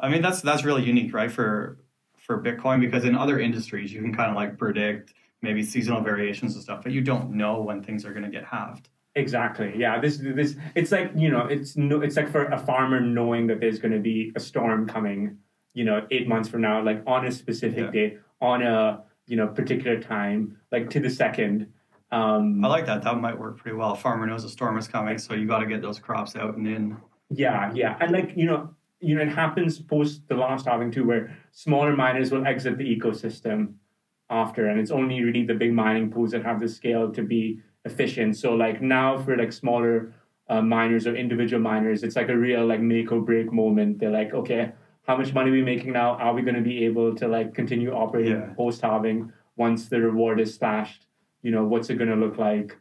I 0.00 0.08
mean, 0.08 0.22
that's 0.22 0.40
that's 0.40 0.64
really 0.64 0.82
unique, 0.82 1.12
right? 1.12 1.30
For 1.30 1.78
for 2.16 2.42
Bitcoin, 2.42 2.80
because 2.80 3.04
in 3.04 3.14
other 3.14 3.38
industries 3.38 3.92
you 3.92 4.00
can 4.00 4.14
kind 4.14 4.30
of 4.30 4.36
like 4.36 4.58
predict 4.58 5.14
maybe 5.42 5.62
seasonal 5.62 6.02
variations 6.02 6.54
and 6.54 6.62
stuff, 6.62 6.82
but 6.82 6.92
you 6.92 7.00
don't 7.00 7.32
know 7.32 7.60
when 7.62 7.82
things 7.82 8.04
are 8.04 8.12
going 8.12 8.24
to 8.24 8.30
get 8.30 8.44
halved. 8.44 8.88
Exactly. 9.14 9.72
Yeah. 9.76 10.00
This 10.00 10.18
this 10.18 10.56
it's 10.74 10.92
like 10.92 11.12
you 11.14 11.30
know 11.30 11.46
it's 11.46 11.76
no 11.76 12.00
it's 12.00 12.16
like 12.16 12.30
for 12.30 12.46
a 12.46 12.58
farmer 12.58 13.00
knowing 13.00 13.46
that 13.48 13.60
there's 13.60 13.78
going 13.78 13.92
to 13.92 14.00
be 14.00 14.32
a 14.36 14.40
storm 14.40 14.86
coming, 14.86 15.38
you 15.74 15.84
know, 15.84 16.06
eight 16.10 16.26
months 16.28 16.48
from 16.48 16.60
now, 16.62 16.82
like 16.82 17.02
on 17.06 17.24
a 17.26 17.30
specific 17.32 17.86
Yeah. 17.86 17.90
date, 17.90 18.18
on 18.40 18.62
a 18.62 19.02
you 19.26 19.36
know 19.36 19.46
particular 19.46 20.00
time, 20.00 20.56
like 20.72 20.90
to 20.90 21.00
the 21.00 21.10
second. 21.10 21.68
Um, 22.12 22.64
I 22.64 22.68
like 22.68 22.86
that. 22.86 23.02
That 23.02 23.20
might 23.20 23.38
work 23.38 23.58
pretty 23.58 23.76
well. 23.76 23.92
A 23.92 23.96
farmer 23.96 24.26
knows 24.26 24.42
a 24.44 24.48
storm 24.48 24.76
is 24.78 24.88
coming, 24.88 25.16
so 25.18 25.34
you 25.34 25.46
got 25.46 25.60
to 25.60 25.66
get 25.66 25.80
those 25.82 26.00
crops 26.00 26.34
out 26.34 26.56
and 26.56 26.66
in. 26.66 26.96
yeah, 27.30 27.70
yeah, 27.74 27.96
and 28.00 28.10
like 28.10 28.32
you 28.36 28.46
know, 28.46 28.74
you 29.00 29.14
know, 29.14 29.22
it 29.22 29.28
happens 29.28 29.78
post 29.78 30.26
the 30.28 30.34
last 30.34 30.66
halving 30.66 30.90
too, 30.90 31.04
where 31.06 31.36
smaller 31.52 31.94
miners 31.96 32.32
will 32.32 32.44
exit 32.46 32.78
the 32.78 32.96
ecosystem 32.96 33.74
after, 34.28 34.66
and 34.68 34.80
it's 34.80 34.90
only 34.90 35.22
really 35.22 35.44
the 35.44 35.54
big 35.54 35.72
mining 35.72 36.10
pools 36.10 36.32
that 36.32 36.44
have 36.44 36.58
the 36.60 36.68
scale 36.68 37.12
to 37.12 37.22
be 37.22 37.60
efficient. 37.84 38.36
So 38.36 38.54
like 38.54 38.82
now 38.82 39.16
for 39.18 39.36
like 39.36 39.52
smaller 39.52 40.12
uh, 40.48 40.60
miners 40.62 41.06
or 41.06 41.14
individual 41.14 41.62
miners, 41.62 42.02
it's 42.02 42.16
like 42.16 42.28
a 42.28 42.36
real 42.36 42.66
like 42.66 42.80
make 42.80 43.12
or 43.12 43.20
break 43.20 43.52
moment. 43.52 44.00
They're 44.00 44.10
like, 44.10 44.34
okay, 44.34 44.72
how 45.10 45.16
much 45.16 45.34
money 45.34 45.50
are 45.50 45.54
we 45.54 45.62
making 45.62 45.92
now? 45.92 46.10
Are 46.24 46.32
we 46.32 46.42
going 46.42 46.54
to 46.54 46.60
be 46.72 46.84
able 46.84 47.16
to 47.16 47.26
like 47.26 47.52
continue 47.52 47.90
operating 47.92 48.40
Yeah. 48.40 48.54
post 48.56 48.80
halving 48.80 49.32
once 49.56 49.88
the 49.88 50.00
reward 50.00 50.38
is 50.38 50.54
slashed? 50.54 51.06
You 51.42 51.50
know, 51.50 51.64
what's 51.64 51.90
it 51.90 51.96
going 51.96 52.10
to 52.10 52.20
look 52.24 52.38
like? 52.38 52.78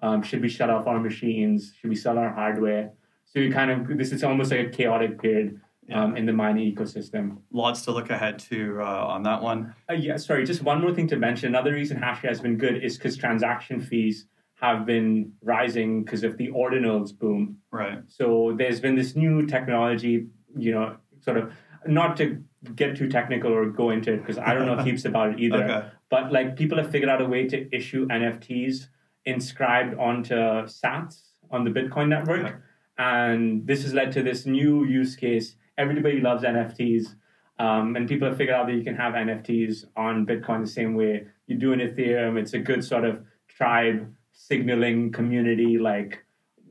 Um, 0.00 0.22
should 0.22 0.42
we 0.42 0.48
shut 0.48 0.70
off 0.70 0.86
our 0.86 1.00
machines? 1.00 1.74
Should 1.76 1.90
we 1.90 1.96
sell 1.96 2.18
our 2.18 2.32
hardware? 2.32 2.92
So 3.24 3.40
you 3.40 3.50
kind 3.52 3.70
of 3.72 3.98
this 3.98 4.12
is 4.12 4.22
almost 4.22 4.52
like 4.52 4.66
a 4.68 4.70
chaotic 4.70 5.20
period 5.20 5.60
um, 5.92 6.16
in 6.16 6.24
the 6.24 6.32
mining 6.32 6.72
ecosystem. 6.72 7.38
Lots 7.50 7.82
to 7.86 7.90
look 7.90 8.10
ahead 8.10 8.38
to 8.50 8.58
uh, 8.80 9.14
on 9.14 9.24
that 9.24 9.42
one. 9.42 9.74
Uh, 9.90 9.94
yeah, 9.94 10.16
sorry, 10.18 10.44
just 10.44 10.62
one 10.62 10.80
more 10.80 10.94
thing 10.94 11.08
to 11.08 11.16
mention. 11.16 11.48
Another 11.48 11.72
reason 11.72 11.96
Hashrate 11.98 12.28
has 12.34 12.40
been 12.40 12.58
good 12.58 12.76
is 12.84 12.96
because 12.96 13.16
transaction 13.16 13.80
fees 13.80 14.26
have 14.54 14.86
been 14.86 15.32
rising 15.42 16.04
because 16.04 16.22
of 16.22 16.36
the 16.36 16.48
ordinals 16.64 17.10
boom. 17.18 17.56
Right. 17.72 17.98
So 18.06 18.54
there's 18.56 18.78
been 18.78 18.94
this 18.94 19.16
new 19.16 19.46
technology, 19.46 20.28
you 20.56 20.70
know, 20.76 20.96
sort 21.24 21.38
of 21.38 21.52
not 21.86 22.16
to 22.18 22.42
get 22.74 22.96
too 22.96 23.08
technical 23.08 23.52
or 23.52 23.66
go 23.66 23.90
into 23.90 24.12
it 24.12 24.18
because 24.18 24.38
I 24.38 24.54
don't 24.54 24.66
know 24.66 24.82
heaps 24.84 25.04
about 25.04 25.32
it 25.32 25.40
either. 25.40 25.64
Okay. 25.64 25.88
But 26.10 26.32
like 26.32 26.56
people 26.56 26.78
have 26.78 26.90
figured 26.90 27.10
out 27.10 27.20
a 27.20 27.26
way 27.26 27.48
to 27.48 27.74
issue 27.74 28.06
NFTs 28.08 28.86
inscribed 29.24 29.98
onto 29.98 30.34
Sats 30.34 31.22
on 31.50 31.64
the 31.64 31.70
Bitcoin 31.70 32.08
network, 32.08 32.62
and 32.98 33.66
this 33.66 33.82
has 33.82 33.94
led 33.94 34.12
to 34.12 34.22
this 34.22 34.46
new 34.46 34.84
use 34.84 35.16
case. 35.16 35.56
Everybody 35.78 36.20
loves 36.20 36.44
NFTs. 36.44 37.16
Um, 37.58 37.94
and 37.96 38.08
people 38.08 38.26
have 38.26 38.36
figured 38.36 38.56
out 38.56 38.66
that 38.66 38.74
you 38.74 38.82
can 38.82 38.96
have 38.96 39.14
NFTs 39.14 39.84
on 39.96 40.26
Bitcoin 40.26 40.62
the 40.62 40.70
same 40.70 40.94
way 40.94 41.26
you 41.46 41.56
do 41.56 41.72
in 41.72 41.80
Ethereum. 41.80 42.38
It's 42.38 42.54
a 42.54 42.58
good 42.58 42.84
sort 42.84 43.04
of 43.04 43.22
tribe 43.46 44.12
signaling 44.32 45.12
community, 45.12 45.78
like 45.78 46.24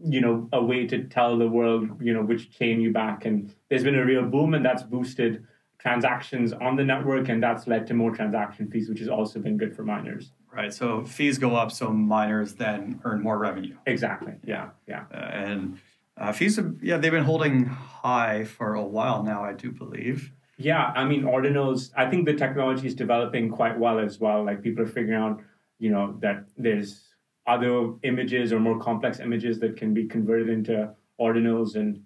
you 0.04 0.22
know, 0.22 0.49
a 0.54 0.64
way 0.64 0.88
to 0.88 1.04
tell 1.06 1.38
the 1.38 1.47
world, 1.47 1.89
you 2.02 2.14
know, 2.14 2.24
which 2.24 2.52
chain 2.52 2.82
you 2.82 2.91
back. 2.91 3.26
And 3.26 3.54
there's 3.70 3.84
been 3.84 3.95
a 3.95 4.06
real 4.06 4.24
boom, 4.24 4.54
and 4.54 4.66
that's 4.66 4.84
boosted 4.84 5.45
transactions 5.80 6.54
on 6.54 6.76
the 6.76 6.84
network, 6.84 7.30
and 7.30 7.41
that's 7.41 7.68
led 7.68 7.88
to 7.88 7.93
more 7.93 8.12
transaction 8.12 8.70
fees, 8.70 8.89
which 8.89 8.99
has 8.99 9.08
also 9.08 9.39
been 9.39 9.58
good 9.58 9.76
for 9.76 9.84
miners. 9.84 10.32
Right. 10.54 10.74
So 10.74 11.06
fees 11.06 11.38
go 11.38 11.56
up, 11.56 11.72
so 11.72 11.89
miners 11.91 12.56
then 12.56 12.99
earn 13.04 13.22
more 13.22 13.38
revenue. 13.38 13.76
Exactly. 13.86 14.34
Yeah. 14.45 14.70
Yeah. 14.88 15.06
Uh, 15.14 15.18
and 15.18 15.80
uh, 16.18 16.32
fees, 16.34 16.58
have, 16.58 16.76
yeah, 16.82 16.97
they've 16.97 17.12
been 17.12 17.24
holding 17.24 17.66
high 17.66 18.43
for 18.43 18.76
a 18.76 18.84
while 18.84 19.24
now, 19.24 19.43
I 19.43 19.54
do 19.54 19.72
believe. 19.72 20.34
Yeah, 20.58 20.91
I 20.95 21.06
mean, 21.06 21.24
ordinals. 21.24 21.91
I 21.95 22.08
think 22.10 22.26
the 22.26 22.34
technology 22.34 22.86
is 22.86 22.93
developing 22.93 23.49
quite 23.49 23.80
well 23.80 23.97
as 23.97 24.20
well. 24.20 24.43
Like 24.45 24.62
people 24.62 24.84
are 24.84 24.88
figuring 24.88 25.20
out, 25.20 25.41
you 25.80 25.89
know, 25.89 26.16
that 26.20 26.45
there's 26.58 27.02
other 27.47 27.93
images 28.03 28.53
or 28.53 28.59
more 28.59 28.79
complex 28.79 29.19
images 29.19 29.59
that 29.59 29.77
can 29.77 29.93
be 29.93 30.05
converted 30.05 30.49
into 30.49 30.93
ordinals, 31.19 31.75
and 31.75 32.03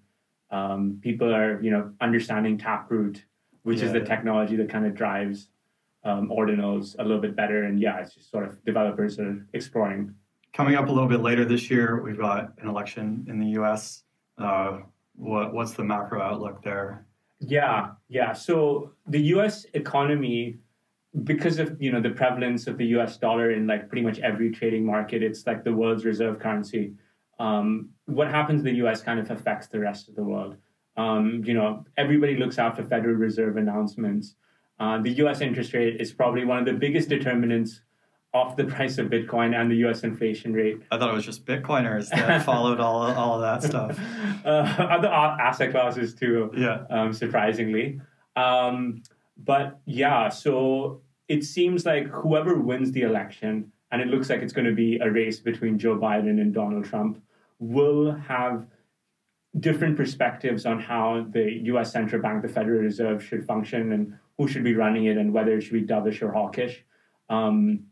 um, 0.51 0.99
people 1.01 1.33
are, 1.33 1.61
you 1.61 1.71
know, 1.71 1.91
understanding 2.01 2.57
Taproot 2.57 3.23
which 3.65 3.79
yeah, 3.79 3.86
is 3.86 3.91
the 3.93 3.99
yeah. 3.99 4.05
technology 4.05 4.55
that 4.55 4.69
kind 4.69 4.86
of 4.86 4.93
drives 4.93 5.49
um, 6.03 6.29
ordinals 6.29 6.95
a 6.99 7.03
little 7.03 7.19
bit 7.19 7.36
better. 7.36 7.63
And 7.63 7.79
yeah, 7.79 7.99
it's 7.99 8.13
just 8.13 8.29
sort 8.29 8.45
of 8.45 8.63
developers 8.63 9.19
are 9.19 9.45
exploring. 9.53 10.13
Coming 10.53 10.75
up 10.75 10.88
a 10.88 10.91
little 10.91 11.09
bit 11.09 11.21
later 11.21 11.43
this 11.45 11.69
year, 11.69 11.99
we've 12.01 12.17
got 12.17 12.53
an 12.59 12.69
election 12.69 13.25
in 13.27 13.39
the 13.39 13.47
U.S. 13.59 14.03
Uh, 14.38 14.81
what 15.15 15.51
what's 15.51 15.71
the 15.71 15.83
macro 15.83 16.21
outlook 16.21 16.63
there? 16.63 17.07
Yeah, 17.39 17.93
yeah. 18.07 18.33
So 18.33 18.91
the 19.07 19.19
U.S. 19.33 19.65
economy, 19.73 20.59
because 21.24 21.59
of 21.59 21.82
you 21.82 21.91
know 21.91 22.01
the 22.01 22.09
prevalence 22.09 22.68
of 22.68 22.78
the 22.78 22.86
U.S. 22.88 23.18
dollar 23.18 23.51
in 23.51 23.68
like 23.68 23.88
pretty 23.88 24.01
much 24.01 24.20
every 24.20 24.51
trading 24.51 24.86
market, 24.86 25.24
it's 25.24 25.45
like 25.47 25.63
the 25.63 25.74
world's 25.74 26.05
reserve 26.05 26.39
currency. 26.39 26.93
Um, 27.39 27.89
what 28.05 28.30
happens 28.30 28.59
in 28.61 28.66
the 28.66 28.76
U.S. 28.78 29.01
kind 29.01 29.20
of 29.20 29.30
affects 29.32 29.68
the 29.68 29.80
rest 29.80 30.09
of 30.09 30.16
the 30.16 30.24
world. 30.24 30.57
Um, 30.97 31.43
you 31.45 31.53
know, 31.53 31.86
everybody 31.97 32.38
looks 32.38 32.57
after 32.57 32.84
Federal 32.84 33.16
Reserve 33.16 33.57
announcements. 33.57 34.36
Uh, 34.80 35.01
the 35.01 35.11
U.S. 35.11 35.41
interest 35.41 35.74
rate 35.74 35.99
is 35.99 36.11
probably 36.11 36.45
one 36.45 36.59
of 36.59 36.66
the 36.66 36.74
biggest 36.74 37.09
determinants 37.09 37.82
of 38.34 38.55
the 38.55 38.63
price 38.76 38.97
of 38.97 39.07
Bitcoin 39.07 39.59
and 39.59 39.72
the 39.72 39.76
U.S. 39.78 40.03
inflation 40.03 40.53
rate. 40.53 40.82
I 40.91 40.97
thought 40.97 41.09
it 41.09 41.16
was 41.16 41.26
just 41.26 41.45
Bitcoiners 41.45 42.09
that 42.09 42.43
followed 42.45 42.80
all 42.80 43.01
all 43.13 43.36
of 43.36 43.41
that 43.41 43.68
stuff. 43.68 43.99
Uh, 44.45 44.76
other 44.91 45.07
asset 45.07 45.72
classes 45.72 46.13
too. 46.13 46.51
Yeah. 46.55 46.84
Um, 46.91 47.13
surprisingly, 47.13 47.99
um, 48.36 49.01
but 49.38 49.80
yeah, 49.86 50.30
so 50.30 51.01
it 51.28 51.43
seems 51.43 51.86
like 51.86 52.07
whoever 52.07 52.55
wins 52.59 52.91
the 52.91 53.01
election, 53.01 53.71
and 53.91 54.01
it 54.01 54.07
looks 54.07 54.30
like 54.30 54.41
it's 54.41 54.53
going 54.53 54.67
to 54.67 54.76
be 54.76 54.97
a 54.97 55.09
race 55.09 55.39
between 55.39 55.80
Joe 55.80 55.97
Biden 55.97 56.41
and 56.41 56.53
Donald 56.53 56.86
Trump, 56.86 57.21
will 57.59 58.11
have 58.11 58.67
different 59.59 59.95
perspectives 59.95 60.65
on 60.65 60.80
how 60.80 61.26
the 61.32 61.61
US 61.65 61.91
central 61.91 62.21
bank, 62.21 62.41
the 62.41 62.49
Federal 62.49 62.82
Reserve, 62.82 63.23
should 63.23 63.45
function 63.45 63.93
and 63.93 64.13
who 64.38 64.47
should 64.47 64.63
be 64.63 64.76
running 64.76 65.05
it 65.05 65.17
and 65.17 65.34
whether 65.34 65.57
it 65.57 65.61
should 65.61 65.73
be 65.73 65.84
dovish 65.84 66.21
or 66.21 66.32
hawkish. 66.32 66.84
Um, 67.30 67.86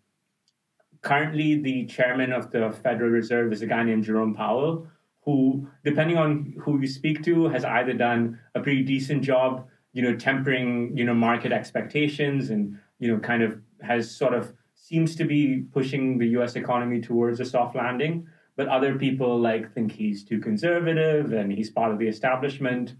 currently, 1.01 1.55
the 1.61 1.85
chairman 1.85 2.33
of 2.33 2.51
the 2.51 2.71
Federal 2.83 3.09
Reserve 3.09 3.53
is 3.53 3.61
a 3.61 3.67
guy 3.67 3.83
named 3.83 4.03
Jerome 4.03 4.35
Powell, 4.35 4.87
who, 5.21 5.67
depending 5.85 6.17
on 6.17 6.53
who 6.59 6.81
you 6.81 6.87
speak 6.87 7.23
to, 7.23 7.47
has 7.47 7.63
either 7.63 7.93
done 7.93 8.39
a 8.55 8.59
pretty 8.59 8.83
decent 8.83 9.23
job, 9.23 9.65
you 9.93 10.01
know, 10.01 10.15
tempering, 10.15 10.97
you 10.97 11.05
know, 11.05 11.13
market 11.13 11.53
expectations 11.53 12.49
and, 12.49 12.77
you 13.03 13.09
know, 13.11 13.19
kind 13.19 13.43
of 13.43 13.51
has 13.81 14.03
sort 14.09 14.33
of 14.33 14.53
seems 14.75 15.15
to 15.15 15.25
be 15.25 15.65
pushing 15.77 16.17
the 16.17 16.27
US 16.37 16.55
economy 16.55 16.99
towards 17.01 17.39
a 17.39 17.45
soft 17.45 17.75
landing 17.75 18.27
but 18.55 18.67
other 18.67 18.95
people 18.95 19.39
like 19.39 19.73
think 19.73 19.91
he's 19.91 20.23
too 20.23 20.39
conservative 20.39 21.33
and 21.33 21.51
he's 21.51 21.69
part 21.69 21.91
of 21.91 21.99
the 21.99 22.07
establishment. 22.07 22.95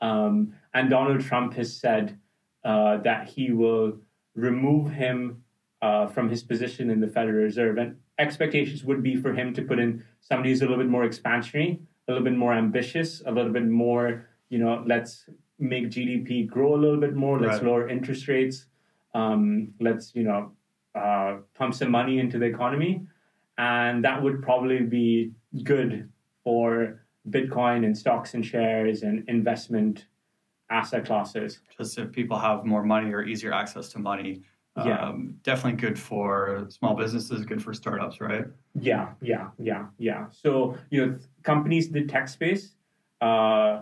Um, 0.00 0.54
and 0.74 0.90
Donald 0.90 1.20
Trump 1.20 1.54
has 1.54 1.74
said 1.74 2.18
uh, 2.64 2.98
that 2.98 3.28
he 3.28 3.52
will 3.52 3.98
remove 4.34 4.90
him 4.90 5.42
uh, 5.80 6.06
from 6.06 6.28
his 6.28 6.42
position 6.42 6.90
in 6.90 7.00
the 7.00 7.06
Federal 7.06 7.42
Reserve. 7.42 7.78
And 7.78 7.96
expectations 8.18 8.84
would 8.84 9.02
be 9.02 9.16
for 9.16 9.32
him 9.32 9.54
to 9.54 9.62
put 9.62 9.78
in 9.78 10.04
somebody 10.20 10.50
who's 10.50 10.60
a 10.60 10.64
little 10.66 10.82
bit 10.82 10.90
more 10.90 11.08
expansionary, 11.08 11.78
a 12.06 12.12
little 12.12 12.24
bit 12.24 12.36
more 12.36 12.52
ambitious, 12.52 13.22
a 13.24 13.32
little 13.32 13.52
bit 13.52 13.66
more, 13.66 14.26
you 14.50 14.58
know, 14.58 14.84
let's 14.86 15.24
make 15.58 15.86
GDP 15.86 16.46
grow 16.46 16.74
a 16.74 16.76
little 16.76 17.00
bit 17.00 17.14
more, 17.14 17.40
let's 17.40 17.56
right. 17.56 17.64
lower 17.64 17.88
interest 17.88 18.28
rates, 18.28 18.66
um, 19.14 19.72
let's, 19.80 20.14
you 20.14 20.24
know, 20.24 20.52
uh, 20.94 21.38
pump 21.54 21.74
some 21.74 21.90
money 21.90 22.18
into 22.18 22.38
the 22.38 22.46
economy 22.46 23.06
and 23.58 24.04
that 24.04 24.22
would 24.22 24.40
probably 24.40 24.80
be 24.80 25.32
good 25.64 26.08
for 26.44 27.04
Bitcoin 27.28 27.84
and 27.84 27.96
stocks 27.96 28.34
and 28.34 28.46
shares 28.46 29.02
and 29.02 29.28
investment 29.28 30.06
asset 30.70 31.04
classes. 31.04 31.60
Just 31.76 31.98
if 31.98 32.12
people 32.12 32.38
have 32.38 32.64
more 32.64 32.84
money 32.84 33.12
or 33.12 33.22
easier 33.22 33.52
access 33.52 33.88
to 33.90 33.98
money. 33.98 34.42
Yeah. 34.76 35.00
Um, 35.00 35.34
definitely 35.42 35.80
good 35.80 35.98
for 35.98 36.66
small 36.68 36.94
businesses, 36.94 37.44
good 37.44 37.60
for 37.60 37.74
startups, 37.74 38.20
right? 38.20 38.44
Yeah, 38.80 39.08
yeah, 39.20 39.48
yeah, 39.58 39.86
yeah. 39.98 40.26
So, 40.30 40.76
you 40.90 41.04
know, 41.04 41.18
companies 41.42 41.88
in 41.88 41.94
the 41.94 42.04
tech 42.04 42.28
space, 42.28 42.76
uh, 43.20 43.80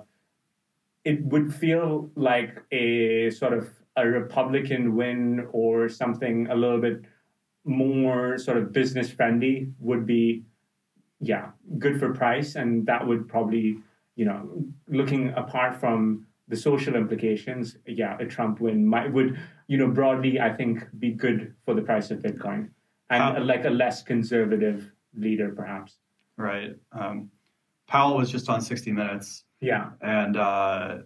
it 1.04 1.22
would 1.26 1.54
feel 1.54 2.10
like 2.14 2.62
a 2.72 3.28
sort 3.28 3.52
of 3.52 3.68
a 3.96 4.06
Republican 4.06 4.94
win 4.94 5.46
or 5.52 5.88
something 5.88 6.46
a 6.48 6.54
little 6.54 6.80
bit 6.80 7.02
more 7.64 8.38
sort 8.38 8.56
of 8.56 8.72
business 8.72 9.10
friendly 9.10 9.72
would 9.80 10.06
be 10.06 10.44
yeah 11.20 11.50
good 11.78 11.98
for 11.98 12.12
price. 12.12 12.54
And 12.56 12.86
that 12.86 13.06
would 13.06 13.28
probably 13.28 13.78
you 14.16 14.24
know 14.24 14.64
looking 14.88 15.30
apart 15.30 15.78
from 15.78 16.26
the 16.48 16.56
social 16.56 16.94
implications 16.94 17.76
yeah 17.86 18.16
a 18.20 18.24
trump 18.24 18.60
win 18.60 18.86
might 18.86 19.12
would 19.12 19.38
you 19.66 19.76
know 19.76 19.88
broadly 19.88 20.40
i 20.40 20.48
think 20.48 20.86
be 20.98 21.10
good 21.10 21.52
for 21.64 21.74
the 21.74 21.82
price 21.82 22.10
of 22.10 22.18
bitcoin. 22.18 22.70
And 23.10 23.38
um, 23.38 23.46
like 23.46 23.64
a 23.64 23.70
less 23.70 24.02
conservative 24.02 24.90
leader 25.14 25.50
perhaps. 25.50 25.98
Right. 26.36 26.76
Um, 26.92 27.30
powell 27.86 28.16
was 28.16 28.30
just 28.30 28.48
on 28.48 28.60
60 28.60 28.92
minutes. 28.92 29.44
Yeah. 29.60 29.90
And 30.00 30.36
uh, 30.36 30.98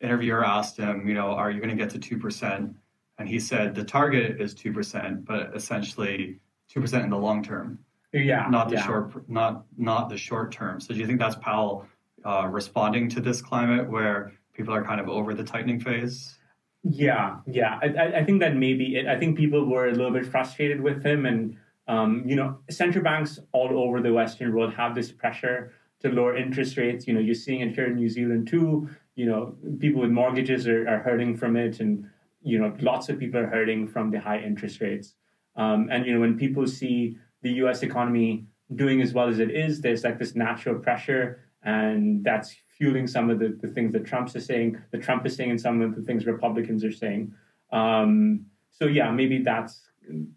interviewer 0.00 0.44
asked 0.44 0.76
him 0.76 1.08
you 1.08 1.14
know 1.14 1.28
are 1.28 1.50
you 1.50 1.60
going 1.60 1.76
to 1.76 1.76
get 1.76 1.90
to 1.90 1.98
2% 1.98 2.74
and 3.18 3.28
he 3.28 3.40
said 3.40 3.74
the 3.74 3.84
target 3.84 4.40
is 4.40 4.54
two 4.54 4.72
percent, 4.72 5.24
but 5.24 5.50
essentially 5.54 6.38
two 6.68 6.80
percent 6.80 7.04
in 7.04 7.10
the 7.10 7.16
long 7.16 7.42
term. 7.42 7.78
Yeah, 8.12 8.46
not 8.48 8.68
the 8.68 8.76
yeah. 8.76 8.86
short, 8.86 9.28
not 9.28 9.64
not 9.76 10.08
the 10.08 10.16
short 10.16 10.52
term. 10.52 10.80
So 10.80 10.94
do 10.94 11.00
you 11.00 11.06
think 11.06 11.18
that's 11.18 11.36
Powell 11.36 11.86
uh, 12.24 12.48
responding 12.50 13.08
to 13.10 13.20
this 13.20 13.42
climate 13.42 13.88
where 13.90 14.32
people 14.54 14.74
are 14.74 14.84
kind 14.84 15.00
of 15.00 15.08
over 15.08 15.34
the 15.34 15.44
tightening 15.44 15.80
phase? 15.80 16.38
Yeah, 16.82 17.38
yeah. 17.46 17.78
I, 17.82 18.18
I 18.18 18.24
think 18.24 18.40
that 18.40 18.54
maybe 18.54 18.96
it. 18.96 19.06
I 19.06 19.18
think 19.18 19.36
people 19.36 19.64
were 19.64 19.88
a 19.88 19.92
little 19.92 20.12
bit 20.12 20.26
frustrated 20.26 20.80
with 20.80 21.04
him, 21.04 21.26
and 21.26 21.56
um, 21.88 22.22
you 22.26 22.36
know, 22.36 22.58
central 22.70 23.02
banks 23.02 23.38
all 23.52 23.78
over 23.78 24.00
the 24.00 24.12
Western 24.12 24.54
world 24.54 24.74
have 24.74 24.94
this 24.94 25.10
pressure 25.10 25.72
to 26.00 26.10
lower 26.10 26.36
interest 26.36 26.76
rates. 26.76 27.06
You 27.06 27.14
know, 27.14 27.20
you're 27.20 27.34
seeing 27.34 27.60
it 27.60 27.74
here 27.74 27.86
in 27.86 27.96
New 27.96 28.08
Zealand 28.08 28.46
too. 28.48 28.88
You 29.16 29.26
know, 29.26 29.56
people 29.80 30.00
with 30.00 30.10
mortgages 30.10 30.68
are, 30.68 30.88
are 30.88 31.00
hurting 31.00 31.36
from 31.36 31.56
it, 31.56 31.80
and 31.80 32.08
you 32.42 32.58
know, 32.58 32.74
lots 32.80 33.08
of 33.08 33.18
people 33.18 33.40
are 33.40 33.46
hurting 33.46 33.88
from 33.88 34.10
the 34.10 34.20
high 34.20 34.38
interest 34.38 34.80
rates. 34.80 35.14
Um, 35.56 35.88
and 35.90 36.06
you 36.06 36.14
know, 36.14 36.20
when 36.20 36.38
people 36.38 36.66
see 36.66 37.16
the 37.42 37.50
U.S. 37.62 37.82
economy 37.82 38.46
doing 38.74 39.00
as 39.00 39.12
well 39.12 39.28
as 39.28 39.38
it 39.40 39.50
is, 39.50 39.80
there's 39.80 40.04
like 40.04 40.18
this 40.18 40.36
natural 40.36 40.78
pressure, 40.78 41.40
and 41.64 42.22
that's 42.22 42.54
fueling 42.78 43.06
some 43.06 43.30
of 43.30 43.38
the, 43.38 43.58
the 43.60 43.68
things 43.68 43.92
that 43.94 44.04
Trump 44.04 44.34
is 44.36 44.44
saying, 44.44 44.78
that 44.92 45.02
Trump 45.02 45.26
is 45.26 45.34
saying, 45.34 45.50
and 45.50 45.60
some 45.60 45.80
of 45.82 45.96
the 45.96 46.02
things 46.02 46.26
Republicans 46.26 46.84
are 46.84 46.92
saying. 46.92 47.32
Um, 47.72 48.46
so 48.70 48.86
yeah, 48.86 49.10
maybe 49.10 49.42
that's 49.42 49.86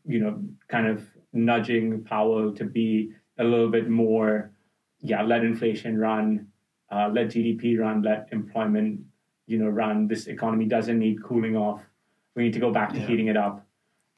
you 0.06 0.20
know, 0.20 0.42
kind 0.68 0.88
of 0.88 1.06
nudging 1.34 2.04
Powell 2.04 2.54
to 2.56 2.64
be 2.64 3.12
a 3.38 3.44
little 3.44 3.70
bit 3.70 3.90
more, 3.90 4.52
yeah, 5.00 5.22
let 5.22 5.44
inflation 5.44 5.98
run, 5.98 6.48
uh, 6.92 7.10
let 7.14 7.28
GDP 7.28 7.80
run, 7.80 8.02
let 8.02 8.30
employment, 8.32 9.02
you 9.48 9.58
know, 9.58 9.68
run. 9.68 10.08
This 10.08 10.28
economy 10.28 10.66
doesn't 10.66 10.98
need 10.98 11.24
cooling 11.24 11.56
off 11.56 11.82
we 12.40 12.46
need 12.46 12.54
to 12.54 12.60
go 12.60 12.72
back 12.72 12.94
to 12.94 13.00
yeah. 13.00 13.06
heating 13.06 13.28
it 13.28 13.36
up. 13.36 13.66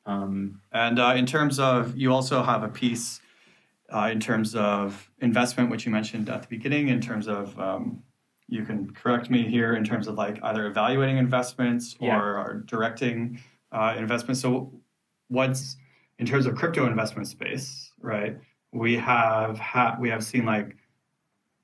Um, 0.06 0.62
and 0.72 1.00
uh, 1.00 1.14
in 1.16 1.26
terms 1.26 1.60
of, 1.60 1.98
you 1.98 2.14
also 2.14 2.44
have 2.44 2.62
a 2.62 2.68
piece 2.68 3.20
uh, 3.90 4.10
in 4.12 4.20
terms 4.20 4.56
of 4.56 5.10
investment, 5.22 5.72
which 5.72 5.86
you 5.86 5.92
mentioned 5.92 6.30
at 6.30 6.44
the 6.44 6.48
beginning, 6.48 6.90
in 6.90 7.02
terms 7.02 7.28
of, 7.28 7.60
um, 7.60 8.04
you 8.48 8.64
can 8.64 8.92
correct 8.94 9.32
me 9.32 9.44
here, 9.44 9.74
in 9.74 9.84
terms 9.84 10.08
of 10.08 10.16
like 10.16 10.38
either 10.44 10.68
evaluating 10.68 11.18
investments 11.18 11.96
or, 12.00 12.08
yeah. 12.08 12.20
or 12.20 12.64
directing 12.68 13.40
uh, 13.72 13.96
investments. 13.98 14.42
So, 14.42 14.72
what's 15.30 15.78
in 16.20 16.26
terms 16.28 16.46
of 16.46 16.56
crypto 16.56 16.86
investment 16.86 17.28
space, 17.28 17.92
right? 18.02 18.38
We 18.72 18.98
have 18.98 19.58
ha- 19.58 19.98
we 20.00 20.10
have 20.10 20.24
seen 20.24 20.46
like 20.46 20.76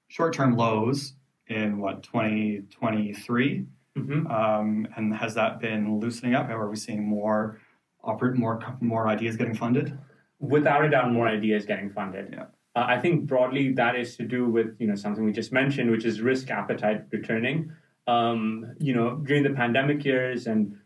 short 0.07 0.33
term 0.33 0.55
lows 0.55 1.13
in 1.47 1.77
what 1.79 2.03
2023 2.03 3.65
Mhm. 3.97 4.29
Um, 4.31 4.87
and 4.95 5.13
has 5.15 5.33
that 5.33 5.59
been 5.59 5.99
loosening 5.99 6.35
up? 6.35 6.49
Are 6.49 6.69
we 6.69 6.75
seeing 6.75 7.03
more 7.03 7.59
oper- 8.05 8.35
more 8.35 8.59
more 8.79 9.07
ideas 9.07 9.35
getting 9.37 9.55
funded? 9.55 9.97
without 10.39 10.85
a 10.85 10.89
doubt 10.89 11.11
more 11.11 11.27
ideas 11.27 11.65
getting 11.65 11.89
funded. 11.89 12.29
Yeah. 12.31 12.43
Uh, 12.75 12.85
I 12.87 12.99
think 12.99 13.25
broadly 13.25 13.71
that 13.73 13.95
is 13.95 14.15
to 14.17 14.23
do 14.23 14.47
with 14.47 14.75
you 14.79 14.85
know 14.85 14.93
something 14.93 15.25
we 15.25 15.31
just 15.31 15.51
mentioned, 15.51 15.89
which 15.89 16.05
is 16.05 16.21
risk 16.21 16.51
appetite 16.51 17.05
returning. 17.11 17.71
Um, 18.05 18.75
you 18.77 18.93
know, 18.93 19.15
during 19.15 19.41
the 19.41 19.49
pandemic 19.49 20.05
years 20.05 20.45
and 20.45 20.77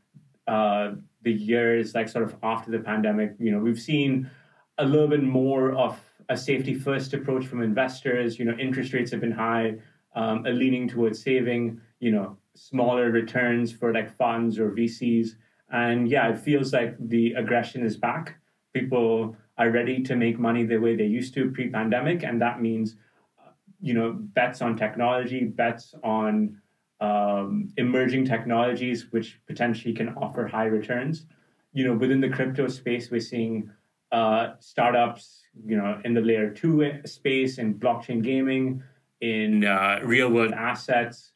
uh, 0.47 0.93
the 1.23 1.33
years 1.33 1.93
like 1.93 2.07
sort 2.07 2.23
of 2.23 2.33
after 2.41 2.71
the 2.71 2.79
pandemic, 2.79 3.35
you 3.39 3.51
know, 3.51 3.59
we've 3.59 3.77
seen 3.79 4.29
a 4.77 4.85
little 4.85 5.09
bit 5.09 5.21
more 5.21 5.73
of 5.73 5.99
a 6.31 6.37
safety 6.37 6.73
first 6.73 7.13
approach 7.13 7.45
from 7.45 7.61
investors. 7.61 8.39
You 8.39 8.45
know, 8.45 8.57
interest 8.57 8.93
rates 8.93 9.11
have 9.11 9.21
been 9.21 9.31
high, 9.31 9.75
um, 10.15 10.45
a 10.45 10.51
leaning 10.51 10.87
towards 10.87 11.21
saving. 11.21 11.79
You 11.99 12.11
know, 12.11 12.37
smaller 12.55 13.11
returns 13.11 13.71
for 13.71 13.93
like 13.93 14.15
funds 14.17 14.59
or 14.59 14.71
VCs, 14.71 15.35
and 15.71 16.09
yeah, 16.09 16.29
it 16.29 16.39
feels 16.39 16.73
like 16.73 16.95
the 16.99 17.33
aggression 17.33 17.85
is 17.85 17.95
back 17.97 18.41
people 18.73 19.35
are 19.57 19.69
ready 19.69 20.01
to 20.03 20.15
make 20.15 20.39
money 20.39 20.63
the 20.63 20.77
way 20.77 20.95
they 20.95 21.05
used 21.05 21.33
to 21.33 21.51
pre-pandemic 21.51 22.23
and 22.23 22.41
that 22.41 22.61
means 22.61 22.95
uh, 23.39 23.51
you 23.81 23.93
know 23.93 24.13
bets 24.13 24.61
on 24.61 24.75
technology 24.75 25.45
bets 25.45 25.93
on 26.03 26.57
um, 26.99 27.69
emerging 27.77 28.25
technologies 28.25 29.11
which 29.11 29.39
potentially 29.47 29.93
can 29.93 30.09
offer 30.15 30.47
high 30.47 30.65
returns 30.65 31.25
you 31.73 31.85
know 31.85 31.93
within 31.93 32.21
the 32.21 32.29
crypto 32.29 32.67
space 32.67 33.11
we're 33.11 33.19
seeing 33.19 33.69
uh, 34.11 34.53
startups 34.59 35.41
you 35.65 35.77
know 35.77 35.99
in 36.05 36.13
the 36.13 36.21
layer 36.21 36.49
two 36.49 36.91
space 37.05 37.57
in 37.57 37.73
blockchain 37.75 38.21
gaming 38.23 38.81
in 39.21 39.65
uh, 39.65 39.99
real 40.03 40.29
world 40.29 40.53
assets 40.53 41.33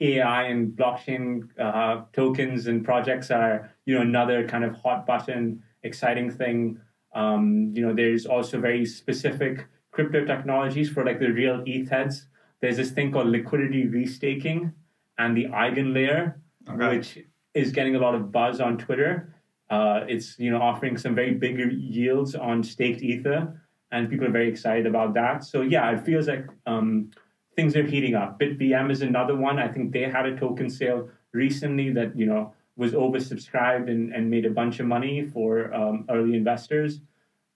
ai 0.00 0.44
and 0.44 0.76
blockchain 0.76 1.48
uh, 1.58 2.02
tokens 2.12 2.66
and 2.68 2.84
projects 2.84 3.30
are 3.30 3.70
you 3.84 3.94
know 3.94 4.02
another 4.02 4.46
kind 4.46 4.64
of 4.64 4.74
hot 4.76 5.04
button 5.06 5.62
exciting 5.82 6.30
thing. 6.30 6.80
Um, 7.14 7.72
you 7.74 7.84
know, 7.86 7.94
there's 7.94 8.26
also 8.26 8.60
very 8.60 8.84
specific 8.84 9.66
crypto 9.90 10.24
technologies 10.24 10.90
for 10.90 11.04
like 11.04 11.18
the 11.18 11.28
real 11.28 11.62
ETH 11.66 11.88
heads. 11.88 12.26
There's 12.60 12.76
this 12.76 12.90
thing 12.90 13.12
called 13.12 13.28
liquidity 13.28 13.84
restaking 13.84 14.72
and 15.18 15.36
the 15.36 15.46
EigenLayer, 15.46 16.34
Okay. 16.68 16.96
which 16.96 17.18
is 17.54 17.72
getting 17.72 17.96
a 17.96 17.98
lot 17.98 18.14
of 18.14 18.30
buzz 18.30 18.60
on 18.60 18.76
Twitter. 18.78 19.34
Uh, 19.70 20.00
it's 20.08 20.38
you 20.38 20.50
know 20.50 20.60
offering 20.60 20.96
some 20.96 21.14
very 21.14 21.34
big 21.34 21.58
yields 21.72 22.34
on 22.34 22.62
staked 22.62 23.02
ether, 23.02 23.60
and 23.92 24.08
people 24.08 24.26
are 24.26 24.30
very 24.30 24.48
excited 24.48 24.86
about 24.86 25.12
that. 25.14 25.44
So 25.44 25.60
yeah, 25.62 25.90
it 25.90 26.04
feels 26.04 26.26
like 26.26 26.46
um, 26.66 27.10
things 27.54 27.76
are 27.76 27.82
heating 27.82 28.14
up. 28.14 28.40
BitVM 28.40 28.90
is 28.90 29.02
another 29.02 29.36
one. 29.36 29.58
I 29.58 29.68
think 29.68 29.92
they 29.92 30.04
had 30.08 30.24
a 30.26 30.36
token 30.36 30.70
sale 30.70 31.10
recently 31.32 31.90
that 31.92 32.16
you 32.16 32.24
know 32.26 32.54
was 32.76 32.92
oversubscribed 32.92 33.90
and, 33.90 34.14
and 34.14 34.30
made 34.30 34.46
a 34.46 34.50
bunch 34.50 34.78
of 34.80 34.86
money 34.86 35.26
for 35.26 35.74
um, 35.74 36.06
early 36.08 36.34
investors. 36.34 37.00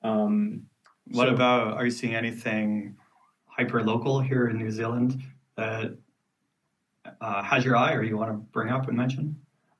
Um, 0.03 0.67
What 1.13 1.29
so- 1.29 1.35
about? 1.35 1.75
Are 1.79 1.85
you 1.85 1.91
seeing 1.93 2.15
anything 2.15 2.97
hyper 3.47 3.83
local 3.83 4.21
here 4.21 4.49
in 4.49 4.59
New 4.59 4.71
Zealand 4.71 5.23
that 5.57 5.97
uh, 7.21 7.43
has 7.43 7.65
your 7.65 7.77
eye, 7.77 7.95
or 7.95 8.03
you 8.03 8.17
want 8.17 8.31
to 8.31 8.37
bring 8.53 8.71
up 8.71 8.89
and 8.89 8.97
mention? 8.97 9.37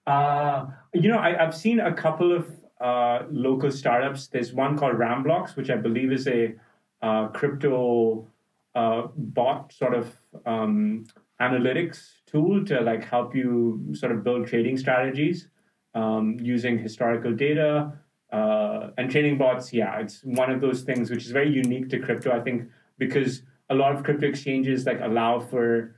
Uh, 0.07 0.67
you 0.93 1.09
know, 1.09 1.19
I, 1.19 1.43
I've 1.43 1.57
seen 1.57 1.81
a 1.81 1.93
couple 1.93 2.33
of 2.33 2.47
uh, 2.81 3.25
local 3.31 3.71
startups. 3.71 4.27
There's 4.29 4.53
one 4.53 4.77
called 4.77 4.95
Ramblocks, 4.95 5.57
which 5.57 5.71
I 5.71 5.77
believe 5.77 6.13
is 6.13 6.27
a 6.27 6.55
uh, 7.01 7.29
crypto 7.29 8.29
uh, 8.75 9.09
bot 9.17 9.73
sort 9.73 9.95
of 9.95 10.15
um, 10.47 11.07
analytics 11.41 12.13
tool 12.27 12.65
to 12.65 12.81
like 12.81 13.05
help 13.05 13.35
you 13.35 13.85
sort 13.93 14.13
of 14.13 14.25
build 14.25 14.47
trading 14.47 14.77
strategies 14.77 15.49
um, 15.95 16.37
using 16.41 16.79
historical 16.79 17.33
data 17.35 17.93
uh, 18.33 18.91
and 18.99 19.11
trading 19.11 19.39
bots. 19.39 19.73
Yeah, 19.73 19.99
it's 20.01 20.23
one 20.25 20.51
of 20.51 20.61
those 20.61 20.83
things 20.83 21.11
which 21.11 21.25
is 21.25 21.31
very 21.31 21.51
unique 21.51 21.89
to 21.91 21.99
crypto. 21.99 22.33
I 22.33 22.41
think 22.41 22.69
because 22.99 23.43
a 23.71 23.75
lot 23.75 23.95
of 23.95 24.05
crypto 24.05 24.27
exchanges 24.27 24.87
like 24.87 25.01
allow 25.01 25.41
for 25.41 25.97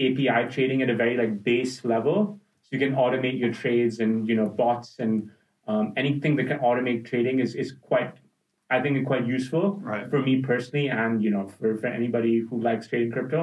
API 0.00 0.48
trading 0.50 0.82
at 0.82 0.90
a 0.90 0.94
very 0.94 1.16
like 1.16 1.42
base 1.42 1.84
level 1.84 2.40
you 2.74 2.78
can 2.84 2.92
automate 3.04 3.38
your 3.42 3.52
trades 3.62 4.00
and 4.04 4.28
you 4.28 4.36
know 4.38 4.46
bots 4.60 4.96
and 4.98 5.30
um, 5.72 5.92
anything 5.96 6.36
that 6.36 6.46
can 6.52 6.58
automate 6.58 7.00
trading 7.10 7.38
is 7.44 7.54
is 7.54 7.72
quite 7.90 8.12
I 8.70 8.80
think 8.82 9.06
quite 9.06 9.26
useful 9.26 9.66
Right. 9.92 10.08
for 10.10 10.20
me 10.28 10.34
personally 10.50 10.88
and 11.02 11.22
you 11.24 11.30
know 11.34 11.44
for, 11.56 11.76
for 11.80 11.86
anybody 11.86 12.34
who 12.48 12.60
likes 12.60 12.88
trading 12.88 13.12
crypto. 13.12 13.42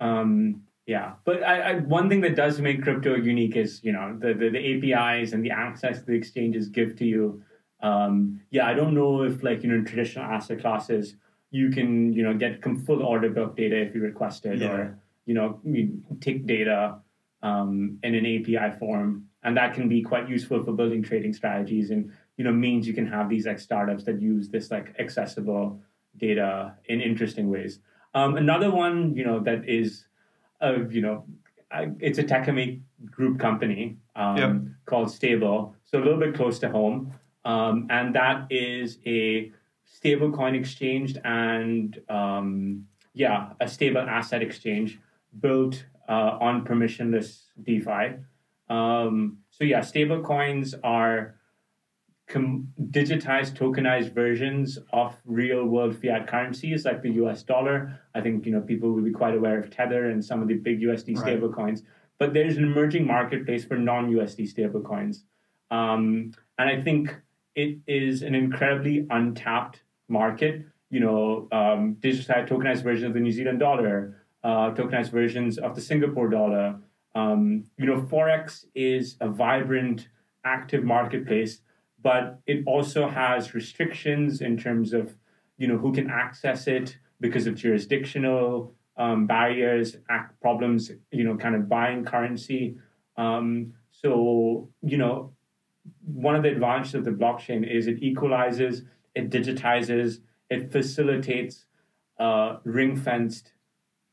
Um, 0.00 0.62
yeah, 0.86 1.12
but 1.24 1.42
I, 1.42 1.54
I, 1.68 1.72
one 1.98 2.08
thing 2.10 2.20
that 2.22 2.34
does 2.36 2.60
make 2.60 2.82
crypto 2.82 3.14
unique 3.16 3.56
is 3.56 3.80
you 3.86 3.92
know 3.92 4.06
the, 4.22 4.30
the 4.40 4.48
the 4.56 4.62
APIs 4.94 5.32
and 5.32 5.44
the 5.44 5.50
access 5.50 6.02
the 6.02 6.12
exchanges 6.12 6.68
give 6.68 6.96
to 7.00 7.04
you. 7.04 7.42
Um, 7.80 8.40
yeah, 8.50 8.66
I 8.66 8.74
don't 8.74 8.94
know 8.94 9.22
if 9.22 9.42
like 9.42 9.62
you 9.62 9.68
know 9.70 9.76
in 9.76 9.84
traditional 9.84 10.24
asset 10.36 10.60
classes 10.60 11.16
you 11.50 11.70
can 11.70 12.12
you 12.12 12.22
know 12.22 12.34
get 12.34 12.62
full 12.86 13.02
order 13.02 13.30
book 13.30 13.56
data 13.56 13.76
if 13.86 13.94
you 13.94 14.00
request 14.02 14.44
it 14.46 14.58
Yeah. 14.58 14.72
or 14.72 14.98
you 15.26 15.34
know 15.34 15.60
you 15.64 16.02
tick 16.20 16.46
data 16.46 16.98
um, 17.44 17.98
in 18.02 18.14
an 18.14 18.24
API 18.24 18.76
form, 18.78 19.26
and 19.44 19.56
that 19.56 19.74
can 19.74 19.88
be 19.88 20.02
quite 20.02 20.28
useful 20.28 20.64
for 20.64 20.72
building 20.72 21.02
trading 21.02 21.34
strategies 21.34 21.90
and 21.90 22.10
you 22.38 22.44
know 22.44 22.52
means 22.52 22.88
you 22.88 22.94
can 22.94 23.06
have 23.06 23.28
these 23.28 23.46
like 23.46 23.60
startups 23.60 24.02
that 24.04 24.20
use 24.20 24.48
this 24.48 24.70
like 24.70 24.96
accessible 24.98 25.78
data 26.16 26.74
in 26.86 27.00
interesting 27.00 27.50
ways. 27.50 27.80
Um, 28.14 28.36
another 28.36 28.70
one, 28.70 29.14
you 29.14 29.24
know, 29.24 29.40
that 29.40 29.68
is, 29.68 30.06
uh, 30.60 30.88
you 30.88 31.02
know, 31.02 31.26
it's 31.98 32.18
a 32.18 32.22
Techemy 32.22 32.80
group 33.10 33.40
company 33.40 33.96
um, 34.14 34.36
Yep. 34.36 34.52
called 34.86 35.08
Stabull, 35.08 35.74
so 35.84 35.98
a 35.98 36.02
little 36.02 36.20
bit 36.20 36.34
close 36.34 36.58
to 36.60 36.70
home, 36.70 37.12
um, 37.44 37.86
and 37.90 38.14
that 38.14 38.46
is 38.50 38.98
a 39.04 39.52
stablecoin 39.86 40.54
exchange 40.58 41.16
and 41.24 42.00
um, 42.08 42.86
yeah, 43.12 43.50
a 43.60 43.68
stable 43.68 44.00
asset 44.00 44.40
exchange 44.42 44.98
built 45.40 45.84
uh, 46.08 46.38
on 46.40 46.64
permissionless 46.64 47.44
DeFi. 47.62 48.16
Um, 48.68 49.38
so 49.50 49.64
yeah, 49.64 49.80
stable 49.82 50.22
coins 50.22 50.74
are 50.82 51.36
com- 52.28 52.68
digitized, 52.90 53.56
tokenized 53.56 54.12
versions 54.12 54.78
of 54.92 55.14
real 55.24 55.64
world 55.66 55.96
fiat 56.00 56.26
currencies 56.26 56.84
like 56.84 57.02
the 57.02 57.10
US 57.12 57.42
dollar. 57.42 58.00
I 58.14 58.20
think 58.20 58.46
you 58.46 58.52
know 58.52 58.60
people 58.60 58.90
will 58.92 59.02
be 59.02 59.12
quite 59.12 59.34
aware 59.34 59.58
of 59.58 59.70
Tether 59.70 60.10
and 60.10 60.24
some 60.24 60.42
of 60.42 60.48
the 60.48 60.54
big 60.54 60.80
USD 60.80 61.14
Right. 61.16 61.18
stable 61.18 61.52
coins. 61.52 61.82
But 62.18 62.32
there's 62.32 62.56
an 62.56 62.64
emerging 62.64 63.06
marketplace 63.06 63.64
for 63.64 63.76
non-USD 63.76 64.48
stable 64.48 64.80
coins. 64.80 65.24
Um, 65.70 66.32
and 66.58 66.68
I 66.70 66.80
think 66.80 67.14
it 67.56 67.78
is 67.86 68.22
an 68.22 68.34
incredibly 68.34 69.06
untapped 69.10 69.82
market. 70.08 70.64
You 70.90 71.00
know, 71.00 71.48
um, 71.50 71.96
digitized, 72.00 72.48
tokenized 72.48 72.82
versions 72.84 73.04
of 73.06 73.14
the 73.14 73.20
New 73.20 73.32
Zealand 73.32 73.58
dollar, 73.58 74.23
uh, 74.44 74.70
tokenized 74.72 75.10
versions 75.10 75.58
of 75.58 75.74
the 75.74 75.80
Singapore 75.80 76.28
dollar. 76.28 76.76
Um, 77.14 77.64
you 77.78 77.86
know, 77.86 78.02
Forex 78.02 78.66
is 78.74 79.16
a 79.20 79.28
vibrant, 79.28 80.08
active 80.44 80.84
marketplace, 80.84 81.60
but 82.02 82.40
it 82.46 82.62
also 82.66 83.08
has 83.08 83.54
restrictions 83.54 84.42
in 84.42 84.58
terms 84.58 84.92
of, 84.92 85.14
you 85.56 85.66
know, 85.66 85.78
who 85.78 85.92
can 85.92 86.10
access 86.10 86.66
it 86.66 86.98
because 87.20 87.46
of 87.46 87.54
jurisdictional 87.54 88.74
um, 88.98 89.26
barriers, 89.26 89.96
act 90.10 90.38
problems, 90.40 90.90
you 91.10 91.24
know, 91.24 91.36
kind 91.36 91.54
of 91.54 91.68
buying 91.68 92.04
currency. 92.04 92.76
Um, 93.16 93.72
so, 93.90 94.68
you 94.82 94.98
know, 94.98 95.32
one 96.04 96.36
of 96.36 96.42
the 96.42 96.50
advantages 96.50 96.94
of 96.94 97.04
the 97.04 97.10
blockchain 97.10 97.68
is 97.68 97.86
it 97.86 98.02
equalizes, 98.02 98.82
it 99.14 99.30
digitizes, 99.30 100.18
it 100.50 100.70
facilitates 100.70 101.64
uh, 102.18 102.58
ring 102.64 102.96
fenced 102.96 103.53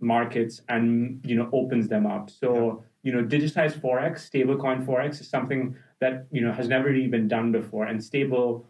markets 0.01 0.61
and 0.69 1.21
you 1.25 1.35
know 1.35 1.49
opens 1.53 1.87
them 1.87 2.05
up. 2.05 2.29
So 2.29 2.83
you 3.03 3.11
know 3.13 3.23
digitized 3.23 3.79
forex, 3.79 4.29
stablecoin 4.29 4.85
forex 4.85 5.21
is 5.21 5.29
something 5.29 5.75
that 5.99 6.27
you 6.31 6.41
know 6.41 6.51
has 6.51 6.67
never 6.67 6.89
really 6.89 7.07
been 7.07 7.27
done 7.27 7.51
before, 7.51 7.85
and 7.85 7.99
Stabull 7.99 8.65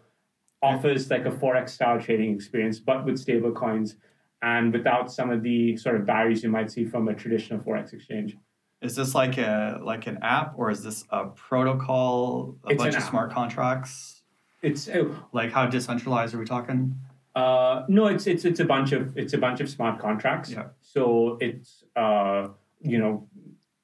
offers 0.61 1.09
like 1.09 1.25
a 1.25 1.32
forex 1.32 1.69
style 1.69 1.99
trading 1.99 2.34
experience, 2.36 2.79
but 2.79 3.03
with 3.05 3.17
stable 3.17 3.51
coins 3.51 3.95
and 4.43 4.73
without 4.73 5.11
some 5.11 5.29
of 5.32 5.41
the 5.43 5.75
sort 5.77 5.95
of 5.95 6.05
barriers 6.05 6.43
you 6.43 6.49
might 6.49 6.69
see 6.71 6.86
from 6.86 7.07
a 7.07 7.13
traditional 7.13 7.59
forex 7.59 7.93
exchange. 7.93 8.38
Is 8.82 8.95
this 8.95 9.13
like 9.13 9.38
a 9.38 9.79
like 9.84 10.07
an 10.07 10.17
app, 10.21 10.53
or 10.57 10.71
is 10.71 10.84
this 10.84 11.03
a 11.11 11.25
protocol, 11.27 12.55
a 12.65 12.71
It's 12.71 12.84
bunch 12.84 12.95
of 12.95 13.03
app. 13.03 13.09
smart 13.09 13.32
contracts? 13.32 14.23
It's 14.61 14.88
oh, 14.89 15.15
Like 15.34 15.51
how 15.51 15.65
decentralized 15.67 16.34
are 16.36 16.39
we 16.39 16.45
talking? 16.45 16.95
Uh, 17.36 17.84
no, 17.88 18.07
it's 18.07 18.27
it's 18.27 18.45
it's 18.45 18.59
a 18.59 18.65
bunch 18.65 18.91
of 18.91 19.17
it's 19.17 19.34
a 19.34 19.38
bunch 19.38 19.61
of 19.61 19.69
smart 19.69 19.99
contracts. 19.99 20.51
Yeah. 20.51 20.65
So 20.82 21.38
it's 21.39 21.84
uh, 21.95 22.49
you 22.82 22.97
know, 22.97 23.27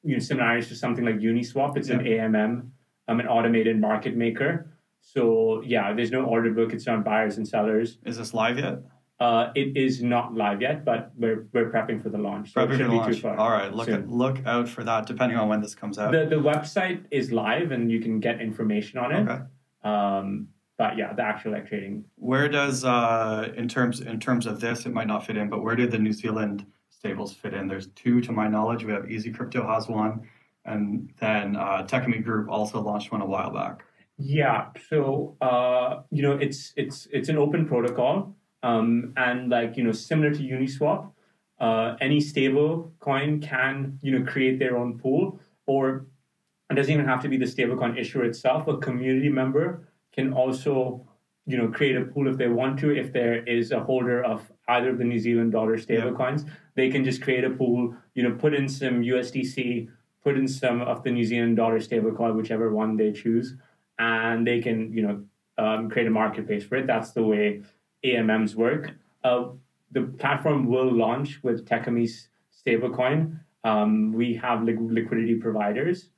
you 0.04 0.14
know, 0.14 0.20
similarities 0.20 0.68
to 0.70 0.76
something 0.76 1.06
like 1.06 1.18
Uniswap. 1.20 1.78
It's 1.78 1.90
an 1.90 2.00
AMM, 2.00 2.70
um, 3.08 3.20
an 3.20 3.28
automated 3.28 3.80
market 3.80 4.16
maker. 4.16 4.74
So 5.00 5.62
yeah, 5.66 5.94
there's 5.94 6.12
no 6.12 6.26
order 6.26 6.52
book. 6.52 6.74
It's 6.74 6.86
not 6.86 7.06
buyers 7.06 7.38
and 7.38 7.48
sellers. 7.48 8.00
Is 8.06 8.18
this 8.18 8.34
live 8.34 8.60
yet? 8.60 8.80
Uh, 9.20 9.52
it 9.56 9.76
is 9.76 10.04
not 10.04 10.36
live 10.36 10.62
yet, 10.62 10.84
but 10.84 11.12
we're 11.18 11.48
we're 11.54 11.72
prepping 11.72 12.04
for 12.04 12.10
the 12.10 12.18
launch. 12.18 12.54
So 12.54 12.62
it 12.62 12.68
Prepping 12.70 12.78
for 12.78 12.84
the 12.84 12.84
be 12.84 12.90
too 12.90 12.98
launch. 12.98 13.22
far 13.22 13.38
All 13.38 13.50
right, 13.50 13.74
look 13.74 13.88
at, 13.88 14.10
look 14.10 14.46
out 14.46 14.68
for 14.68 14.84
that. 14.84 15.08
Depending 15.08 15.38
on 15.38 15.48
when 15.48 15.62
this 15.62 15.74
comes 15.74 15.98
out. 15.98 16.12
The 16.12 16.26
the 16.26 16.36
website 16.36 17.06
is 17.10 17.32
live 17.32 17.72
and 17.72 17.90
you 17.90 18.02
can 18.02 18.20
get 18.20 18.42
information 18.42 19.00
on 19.00 19.12
it. 19.14 19.28
okay. 19.28 19.44
Um, 19.84 20.50
but 20.78 20.98
yeah, 20.98 21.14
the 21.14 21.24
actual 21.24 21.54
like 21.54 21.68
trading. 21.68 22.06
Where 22.16 22.48
does 22.48 22.86
uh, 22.86 23.52
in 23.58 23.68
terms 23.68 24.02
in 24.02 24.20
terms 24.20 24.46
of 24.46 24.60
this, 24.60 24.86
it 24.86 24.94
might 24.94 25.08
not 25.08 25.26
fit 25.26 25.36
in, 25.36 25.50
but 25.50 25.64
where 25.64 25.76
do 25.76 25.88
the 25.88 25.98
New 25.98 26.14
Zealand 26.14 26.66
stables 26.90 27.34
fit 27.34 27.54
in? 27.54 27.68
There's 27.68 27.88
two 27.88 28.22
to 28.22 28.32
my 28.32 28.48
knowledge. 28.48 28.84
We 28.84 28.94
have 28.94 29.10
Easy 29.10 29.32
Crypto 29.32 29.66
has 29.68 29.88
one, 29.88 30.28
and 30.66 31.12
then 31.20 31.56
uh, 31.56 31.86
Techemy 31.88 32.24
Group 32.24 32.50
also 32.50 32.80
launched 32.80 33.12
one 33.12 33.22
a 33.22 33.26
while 33.26 33.52
back. 33.52 33.84
Yeah. 34.18 34.68
So 34.90 35.36
uh, 35.42 36.02
you 36.12 36.22
know, 36.22 36.34
it's 36.34 36.74
it's 36.78 37.08
it's 37.12 37.30
an 37.30 37.38
open 37.38 37.68
protocol, 37.68 38.36
um, 38.62 39.14
and 39.18 39.50
like 39.50 39.78
you 39.78 39.84
know, 39.84 39.92
similar 39.92 40.32
to 40.32 40.40
Uniswap, 40.40 41.12
uh, 41.60 41.96
any 42.02 42.20
stable 42.20 42.94
coin 43.00 43.42
can 43.42 43.98
you 44.04 44.18
know 44.18 44.32
create 44.32 44.60
their 44.60 44.78
own 44.78 45.00
pool, 45.00 45.40
or 45.66 46.06
it 46.70 46.76
doesn't 46.76 46.94
even 46.94 47.06
have 47.06 47.22
to 47.24 47.30
be 47.30 47.38
the 47.38 47.46
stablecoin 47.46 47.98
issuer 47.98 48.26
itself. 48.26 48.68
A 48.68 48.78
community 48.78 49.30
member 49.30 49.87
can 50.18 50.34
also 50.34 51.06
you 51.46 51.58
know 51.58 51.68
create 51.68 51.96
a 51.96 52.06
pool 52.06 52.28
if 52.28 52.38
they 52.38 52.48
want 52.48 52.80
to. 52.80 52.96
If 52.96 53.14
there 53.14 53.44
is 53.44 53.72
a 53.72 53.80
holder 53.80 54.24
of 54.24 54.52
either 54.68 54.90
of 54.90 54.98
the 54.98 55.06
New 55.06 55.20
Zealand 55.20 55.52
dollar 55.52 55.78
stablecoins, 55.78 56.50
they 56.76 56.90
can 56.90 57.04
just 57.04 57.22
create 57.22 57.44
a 57.44 57.50
pool. 57.50 57.96
You 58.16 58.24
know, 58.24 58.36
put 58.36 58.54
in 58.54 58.68
some 58.68 59.02
USDC, 59.02 59.88
put 60.24 60.38
in 60.38 60.48
some 60.48 60.82
of 60.82 61.04
the 61.04 61.12
New 61.12 61.24
Zealand 61.24 61.58
dollar 61.58 61.80
stablecoin, 61.80 62.36
whichever 62.36 62.74
one 62.74 62.98
they 62.98 63.12
choose 63.12 63.56
and 64.00 64.46
they 64.46 64.62
can 64.62 64.92
you 64.94 65.02
know 65.02 65.24
um, 65.58 65.90
create 65.90 66.08
a 66.08 66.12
marketplace 66.12 66.64
for 66.64 66.76
it. 66.76 66.88
That's 66.88 67.12
the 67.12 67.24
way 67.24 67.64
AMMs 68.04 68.56
work. 68.56 68.92
Uh, 69.24 69.50
the 69.92 70.04
platform 70.20 70.68
will 70.68 70.92
launch 70.92 71.40
with 71.44 71.66
Techemy's 71.66 72.30
stablecoin. 72.54 73.40
Um, 73.64 74.14
we 74.14 74.36
have 74.36 74.64
li- 74.64 74.78
liquidity 74.80 75.36
providers 75.36 76.10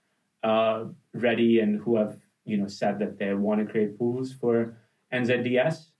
uh, 0.44 0.86
ready 1.14 1.60
and 1.60 1.80
who 1.80 1.96
have 1.96 2.18
you 2.46 2.58
know 2.58 2.68
said 2.68 3.00
that 3.00 3.18
they 3.18 3.34
want 3.34 3.60
to 3.60 3.72
create 3.72 3.98
pools 3.98 4.34
for 4.34 4.78
NZDS. 5.14 5.92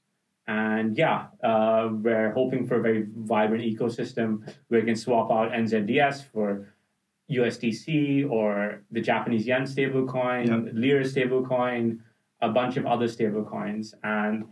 And 0.48 0.98
yeah, 0.98 1.28
uh, 1.44 1.90
we're 1.92 2.32
hoping 2.32 2.66
for 2.66 2.80
a 2.80 2.82
very 2.82 3.06
vibrant 3.16 3.64
ecosystem 3.64 4.42
where 4.68 4.80
we 4.80 4.86
can 4.86 4.96
swap 4.96 5.30
out 5.32 5.52
NZDS 5.52 6.26
for 6.32 6.74
USDC 7.30 8.30
or 8.30 8.82
the 8.92 9.02
Japanese 9.02 9.46
yen 9.46 9.64
stablecoin, 9.64 10.48
Yep. 10.48 10.74
Lira 10.74 11.04
stablecoin, 11.04 12.00
a 12.42 12.50
bunch 12.50 12.78
of 12.78 12.88
other 12.88 13.06
stablecoins. 13.06 13.94
And 14.04 14.46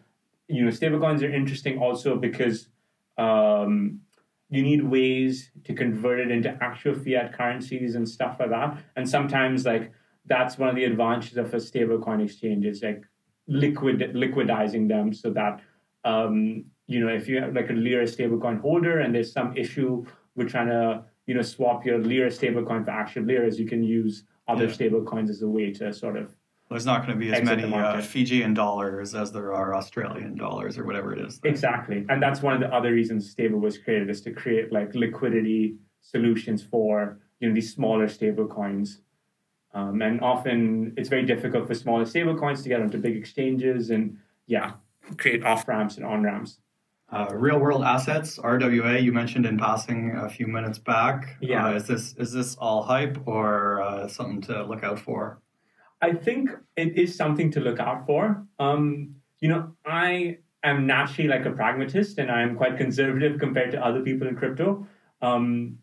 you 0.47 0.63
know, 0.63 0.71
stablecoins 0.71 1.23
are 1.23 1.33
interesting 1.33 1.79
also 1.79 2.15
because 2.15 2.69
um, 3.17 4.01
you 4.49 4.61
need 4.61 4.83
ways 4.83 5.51
to 5.65 5.73
convert 5.73 6.19
it 6.19 6.31
into 6.31 6.55
actual 6.61 6.93
fiat 6.93 7.33
currencies 7.33 7.95
and 7.95 8.07
stuff 8.07 8.37
like 8.39 8.51
that. 8.51 8.77
And 8.95 9.09
sometimes, 9.09 9.65
like 9.65 9.91
that's 10.27 10.57
one 10.57 10.69
of 10.69 10.75
the 10.75 10.83
advantages 10.85 11.37
of 11.37 11.53
a 11.53 11.57
stablecoin 11.57 12.23
exchange 12.23 12.65
is 12.65 12.83
like 12.83 13.03
liquid 13.47 13.99
liquidizing 14.13 14.87
them 14.87 15.13
so 15.13 15.31
that 15.31 15.61
um, 16.03 16.65
you 16.87 16.99
know 16.99 17.07
if 17.07 17.27
you 17.27 17.41
have 17.41 17.53
like 17.53 17.69
a 17.69 17.73
Lira 17.73 18.05
stablecoin 18.05 18.59
holder 18.61 18.99
and 18.99 19.13
there's 19.15 19.31
some 19.31 19.55
issue 19.55 20.05
with 20.35 20.49
trying 20.49 20.67
to 20.67 21.03
you 21.25 21.33
know 21.35 21.41
swap 21.41 21.85
your 21.85 21.97
Lira 21.99 22.29
stablecoin 22.29 22.85
for 22.85 22.91
actual 22.91 23.23
liras, 23.23 23.59
you 23.59 23.67
can 23.67 23.83
use 23.83 24.23
other 24.47 24.65
Yeah. 24.65 24.71
stablecoins 24.71 25.29
as 25.29 25.41
a 25.41 25.47
way 25.47 25.71
to 25.73 25.93
sort 25.93 26.17
of 26.17 26.35
There's 26.69 26.85
not 26.85 27.05
going 27.05 27.17
to 27.17 27.25
be 27.25 27.33
as 27.33 27.43
many 27.43 27.63
uh. 27.63 28.01
Fijian 28.01 28.53
dollars 28.53 29.15
as 29.15 29.31
there 29.31 29.53
are 29.53 29.73
Australian 29.75 30.35
dollars 30.35 30.77
or 30.77 30.83
whatever 30.85 31.13
it 31.13 31.19
is. 31.25 31.39
Exactly. 31.43 32.05
And 32.09 32.21
that's 32.21 32.41
one 32.41 32.53
of 32.53 32.59
the 32.59 32.73
other 32.73 32.91
reasons 32.91 33.33
Stabull 33.33 33.61
was 33.61 33.77
created 33.77 34.09
is 34.09 34.21
to 34.21 34.31
create 34.31 34.71
like 34.71 34.93
liquidity 34.93 35.77
solutions 36.01 36.61
for 36.63 37.19
you 37.39 37.47
know 37.47 37.55
these 37.55 37.73
smaller 37.73 38.07
stable 38.07 38.47
coins. 38.47 39.01
Um, 39.73 40.01
and 40.01 40.21
often 40.21 40.93
it's 40.97 41.09
very 41.09 41.25
difficult 41.25 41.67
for 41.67 41.75
smaller 41.75 42.05
stable 42.05 42.37
coins 42.37 42.63
to 42.63 42.69
get 42.69 42.81
onto 42.81 42.97
big 42.97 43.15
exchanges 43.15 43.89
and 43.89 44.17
yeah, 44.47 44.73
create 45.17 45.43
off 45.43 45.67
ramps 45.67 45.97
and 45.97 46.05
on 46.05 46.23
ramps. 46.23 46.59
Uh, 47.09 47.27
real 47.31 47.57
world 47.57 47.83
assets, 47.83 48.37
RWA, 48.37 49.01
you 49.01 49.13
mentioned 49.13 49.45
in 49.45 49.57
passing 49.57 50.15
a 50.17 50.27
few 50.27 50.45
minutes 50.45 50.77
back. 50.77 51.37
Yeah. 51.39 51.67
Uh, 51.67 51.75
is 51.75 51.87
this 51.87 52.15
is 52.17 52.33
this 52.33 52.55
all 52.55 52.83
hype 52.83 53.17
or 53.25 53.81
uh, 53.81 54.07
something 54.07 54.41
to 54.41 54.63
look 54.63 54.83
out 54.83 54.99
for? 54.99 55.39
I 56.01 56.13
think 56.13 56.49
it 56.75 56.97
is 56.97 57.15
something 57.15 57.49
to 57.51 57.59
look 57.61 57.79
out 57.79 58.05
for. 58.05 58.45
Um, 58.59 59.15
you 59.39 59.47
know, 59.47 59.73
I 59.85 60.39
am 60.63 60.85
naturally 60.85 61.29
like 61.29 61.45
a 61.45 61.51
pragmatist 61.51 62.17
and 62.17 62.29
I'm 62.29 62.55
quite 62.55 62.77
conservative 62.77 63.39
compared 63.39 63.71
to 63.71 63.83
other 63.83 64.01
people 64.01 64.27
in 64.27 64.35
crypto. 64.35 64.85
Um, 65.21 65.79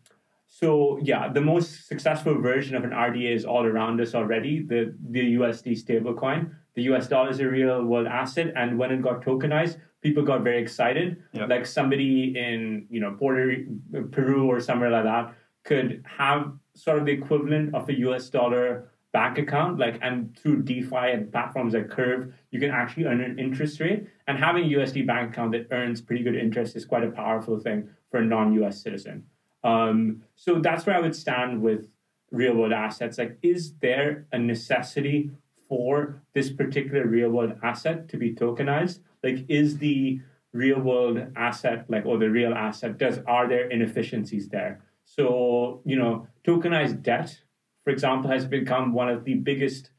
so 0.47 0.99
yeah, 1.01 1.31
the 1.31 1.41
most 1.41 1.87
successful 1.87 2.39
version 2.41 2.75
of 2.75 2.83
an 2.83 2.91
RDA 2.91 3.35
is 3.35 3.45
all 3.45 3.65
around 3.65 3.99
us 3.99 4.15
already. 4.15 4.61
The 4.61 4.95
the 5.09 5.35
USD 5.35 5.83
stablecoin, 5.83 6.51
the 6.75 6.83
US 6.83 7.07
dollar 7.07 7.29
is 7.29 7.39
a 7.39 7.47
real 7.47 7.83
world 7.83 8.07
asset, 8.07 8.53
and 8.55 8.77
when 8.77 8.91
it 8.91 9.01
got 9.01 9.21
tokenized, 9.21 9.77
people 10.01 10.23
got 10.23 10.43
very 10.43 10.61
excited. 10.61 11.23
Yep. 11.33 11.49
Like 11.49 11.65
somebody 11.65 12.37
in 12.37 12.87
you 12.89 13.01
know 13.01 13.15
Puerto 13.19 13.65
Peru 14.11 14.47
or 14.47 14.59
somewhere 14.59 14.91
like 14.91 15.03
that 15.03 15.35
could 15.63 16.05
have 16.05 16.53
sort 16.75 16.99
of 16.99 17.05
the 17.05 17.11
equivalent 17.11 17.73
of 17.73 17.89
a 17.89 17.99
US 17.99 18.29
dollar 18.29 18.91
bank 19.11 19.37
account, 19.37 19.79
like 19.79 19.97
and 20.01 20.37
through 20.37 20.61
DeFi 20.61 21.11
and 21.13 21.31
platforms 21.31 21.73
like 21.73 21.89
Curve, 21.89 22.33
you 22.51 22.59
can 22.59 22.69
actually 22.69 23.05
earn 23.05 23.21
an 23.21 23.39
interest 23.39 23.79
rate. 23.79 24.07
And 24.27 24.37
having 24.37 24.65
a 24.65 24.77
USD 24.77 25.07
bank 25.07 25.31
account 25.31 25.53
that 25.53 25.67
earns 25.71 26.01
pretty 26.01 26.23
good 26.23 26.35
interest 26.35 26.75
is 26.75 26.85
quite 26.85 27.03
a 27.03 27.11
powerful 27.11 27.57
thing 27.59 27.89
for 28.11 28.19
a 28.19 28.25
non-US 28.25 28.81
citizen. 28.83 29.25
Um, 29.65 30.21
so 30.35 30.59
that's 30.59 30.85
where 30.85 30.95
I 30.95 30.99
would 31.01 31.15
stand 31.15 31.61
with 31.61 31.89
real 32.31 32.55
world 32.55 32.71
assets. 32.71 33.17
Like, 33.17 33.37
is 33.41 33.73
there 33.81 34.27
a 34.31 34.37
necessity 34.37 35.31
for 35.67 36.21
this 36.33 36.51
particular 36.51 37.07
real 37.07 37.29
world 37.31 37.53
asset 37.63 38.07
to 38.09 38.17
be 38.17 38.33
tokenized? 38.33 38.99
Like, 39.23 39.43
is 39.49 39.79
the 39.79 40.21
real 40.53 40.79
world 40.79 41.19
asset 41.35 41.83
like 41.89 42.05
or 42.05 42.17
the 42.17 42.29
real 42.29 42.53
asset 42.53 42.97
does 42.97 43.19
are 43.27 43.47
there 43.49 43.67
inefficiencies 43.69 44.47
there? 44.49 44.81
So 45.03 45.81
you 45.83 45.97
know, 45.97 46.27
tokenized 46.45 47.01
debt, 47.01 47.41
for 47.83 47.89
example, 47.89 48.29
has 48.29 48.45
become 48.45 48.93
one 48.93 49.09
of 49.09 49.23
the 49.23 49.33
biggest 49.33 49.89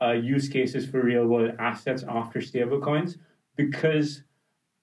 uh, 0.00 0.12
use 0.12 0.48
cases 0.48 0.86
for 0.86 1.02
real 1.02 1.26
world 1.26 1.52
assets 1.58 2.04
after 2.08 2.38
stablecoins 2.38 3.18
because 3.56 4.22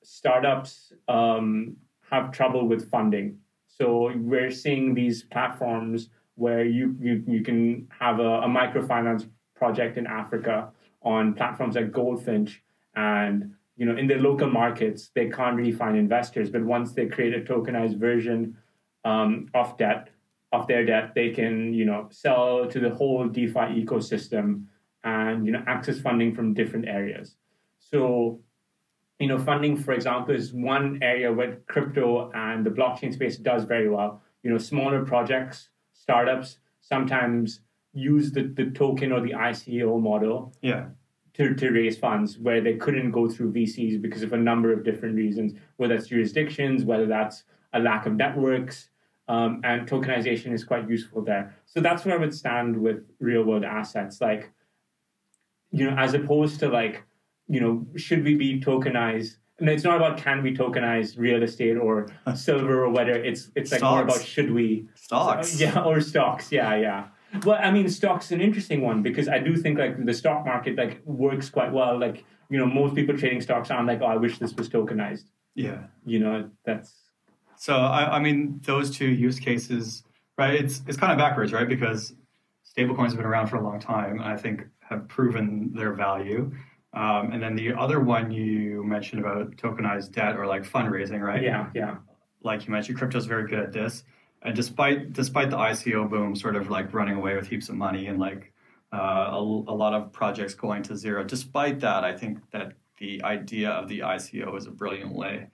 startups 0.04 0.94
um, 1.08 1.78
have 2.12 2.32
trouble 2.32 2.68
with 2.68 2.92
funding. 2.92 3.40
So 3.80 4.12
we're 4.16 4.52
seeing 4.52 4.96
these 4.96 5.24
platforms 5.24 6.10
where 6.36 6.66
you 6.66 6.96
you, 7.00 7.24
you 7.28 7.44
can 7.44 7.88
have 8.00 8.20
a, 8.20 8.42
a 8.42 8.48
microfinance 8.48 9.30
project 9.56 9.98
in 9.98 10.08
Africa 10.08 10.70
on 11.04 11.34
platforms 11.34 11.76
like 11.76 11.92
Goldfinch. 11.92 12.64
And 12.96 13.54
you 13.76 13.86
know 13.86 13.96
in 13.96 14.08
their 14.08 14.20
local 14.20 14.50
markets 14.50 15.12
they 15.14 15.30
can't 15.30 15.56
really 15.56 15.72
find 15.72 15.96
investors. 15.96 16.50
But 16.50 16.64
once 16.64 16.94
they 16.94 17.06
create 17.06 17.36
a 17.36 17.42
tokenized 17.42 18.00
version 18.00 18.58
um, 19.06 19.50
of 19.54 19.78
debt 19.78 20.10
of 20.54 20.66
their 20.66 20.86
debt 20.86 21.14
they 21.14 21.30
can 21.30 21.74
you 21.74 21.86
know 21.86 22.08
sell 22.10 22.68
to 22.68 22.80
the 22.80 22.90
whole 22.90 23.28
DeFi 23.28 23.84
ecosystem 23.84 24.66
and 25.04 25.46
you 25.46 25.52
know 25.52 25.64
access 25.68 26.00
funding 26.00 26.34
from 26.34 26.54
different 26.54 26.88
areas. 26.88 27.36
So 27.80 28.40
you 29.20 29.28
know, 29.28 29.38
funding, 29.40 29.76
for 29.78 29.94
example, 29.94 30.36
is 30.36 30.54
one 30.54 31.00
area 31.02 31.32
where 31.32 31.58
crypto 31.68 32.32
and 32.34 32.66
the 32.66 32.70
blockchain 32.70 33.14
space 33.14 33.38
does 33.38 33.64
very 33.64 33.90
well. 33.90 34.22
You 34.44 34.52
know, 34.52 34.58
smaller 34.58 35.04
projects, 35.06 35.70
startups 35.94 36.58
sometimes 36.82 37.62
use 37.94 38.32
the, 38.32 38.44
the 38.44 38.66
token 38.72 39.12
or 39.12 39.22
the 39.22 39.32
ICO 39.32 40.00
model 40.00 40.54
Yeah. 40.62 40.86
to, 41.34 41.56
to 41.56 41.70
raise 41.72 41.98
funds 41.98 42.38
where 42.38 42.62
they 42.62 42.76
couldn't 42.76 43.12
go 43.12 43.28
through 43.28 43.54
VCs 43.54 44.00
because 44.02 44.22
of 44.22 44.34
a 44.34 44.38
number 44.38 44.72
of 44.72 44.84
different 44.84 45.16
reasons, 45.16 45.54
whether 45.78 45.96
that's 45.96 46.08
jurisdictions, 46.08 46.84
whether 46.86 47.08
that's 47.08 47.44
a 47.74 47.80
lack 47.80 48.06
of 48.06 48.14
networks, 48.14 48.90
um, 49.28 49.62
and 49.64 49.90
tokenization 49.90 50.54
is 50.54 50.64
quite 50.64 50.88
useful 50.88 51.22
there. 51.24 51.56
So 51.66 51.82
that's 51.82 52.06
where 52.06 52.16
I 52.16 52.20
would 52.20 52.34
stand 52.34 52.78
with 52.78 53.04
real 53.20 53.44
world 53.44 53.66
assets. 53.66 54.22
Like, 54.22 54.52
you 55.72 55.90
know, 55.90 55.98
as 55.98 56.14
opposed 56.14 56.60
to 56.62 56.70
like, 56.70 57.04
you 57.48 57.60
know, 57.60 57.86
should 57.96 58.24
we 58.24 58.36
be 58.36 58.60
tokenized? 58.60 59.38
And 59.60 59.68
it's 59.70 59.84
not 59.84 59.98
about 59.98 60.18
can 60.18 60.44
we 60.44 60.56
tokenize 60.56 61.18
real 61.18 61.42
estate 61.42 61.78
or 61.78 62.08
silver 62.36 62.84
or 62.84 62.90
whether 62.90 63.14
it's 63.14 63.50
it's 63.56 63.72
like 63.72 63.82
more 63.82 64.04
about 64.04 64.22
should 64.22 64.52
we 64.52 64.88
Stocks. 64.96 65.60
yeah, 65.60 65.82
or 65.84 66.00
stocks. 66.02 66.52
Yeah, 66.52 66.76
yeah. 66.76 67.08
Well, 67.44 67.60
I 67.62 67.72
mean, 67.72 67.90
stocks 67.90 68.32
an 68.32 68.40
interesting 68.40 68.82
one 68.82 69.02
because 69.02 69.28
I 69.28 69.40
do 69.40 69.56
think 69.58 69.78
like 69.80 70.06
the 70.06 70.14
stock 70.14 70.46
market 70.46 70.78
like 70.78 71.02
works 71.06 71.50
quite 71.50 71.74
well. 71.74 72.00
Like 72.00 72.24
you 72.50 72.58
know, 72.58 72.66
most 72.66 72.96
people 72.96 73.18
trading 73.18 73.42
stocks 73.42 73.72
aren't 73.72 73.88
like, 73.88 74.02
oh, 74.02 74.06
I 74.06 74.18
wish 74.18 74.38
this 74.38 74.54
was 74.56 74.70
tokenized. 74.70 75.26
Yeah. 75.56 75.84
You 76.06 76.20
know, 76.20 76.50
that's 76.66 76.94
So 77.58 77.76
I, 77.76 78.18
I 78.18 78.20
mean, 78.20 78.62
those 78.64 78.96
two 78.96 79.08
use 79.08 79.40
cases, 79.40 80.04
right? 80.38 80.54
It's 80.54 80.82
it's 80.88 80.98
kind 80.98 81.12
of 81.12 81.18
backwards, 81.18 81.52
right? 81.52 81.68
Because 81.68 82.14
stablecoins 82.78 83.08
have 83.08 83.18
been 83.18 83.26
around 83.26 83.48
for 83.48 83.58
a 83.58 83.64
long 83.64 83.80
time, 83.80 84.20
and 84.20 84.30
I 84.30 84.38
think 84.38 84.68
have 84.90 85.08
proven 85.08 85.74
their 85.74 85.94
value. 85.94 86.52
Um, 86.98 87.32
and 87.32 87.44
then 87.44 87.56
the 87.56 87.74
other 87.74 88.00
one 88.00 88.32
you 88.32 88.84
mentioned 88.84 89.22
about 89.22 89.56
tokenized 89.56 90.14
debt 90.14 90.36
or 90.36 90.48
like 90.48 90.64
fundraising, 90.64 91.22
right? 91.22 91.44
Yeah, 91.44 91.70
yeah. 91.76 91.98
Like 92.42 92.66
you 92.66 92.72
mentioned, 92.72 92.98
crypto's 92.98 93.28
very 93.28 93.48
good 93.48 93.60
at 93.60 93.72
this. 93.72 94.04
And 94.42 94.56
despite 94.56 95.14
despite 95.14 95.52
the 95.52 95.58
ICO 95.58 96.10
boom, 96.10 96.36
sort 96.36 96.56
of 96.56 96.72
like 96.72 96.92
running 96.96 97.16
away 97.16 97.36
with 97.36 97.48
heaps 97.48 97.70
of 97.70 97.76
money 97.76 98.08
and 98.08 98.20
like 98.20 98.52
uh, 98.92 99.28
a, 99.30 99.38
a 99.38 99.76
lot 99.84 99.94
of 99.94 100.12
projects 100.12 100.56
going 100.56 100.82
to 100.84 100.98
zero, 100.98 101.24
despite 101.24 101.80
that, 101.82 102.04
I 102.04 102.18
think 102.18 102.40
that 102.50 102.74
the 102.98 103.22
idea 103.24 103.70
of 103.70 103.88
the 103.90 104.00
ICO 104.00 104.58
is 104.58 104.66
a 104.66 104.72
brilliant 104.72 105.14
way 105.14 105.50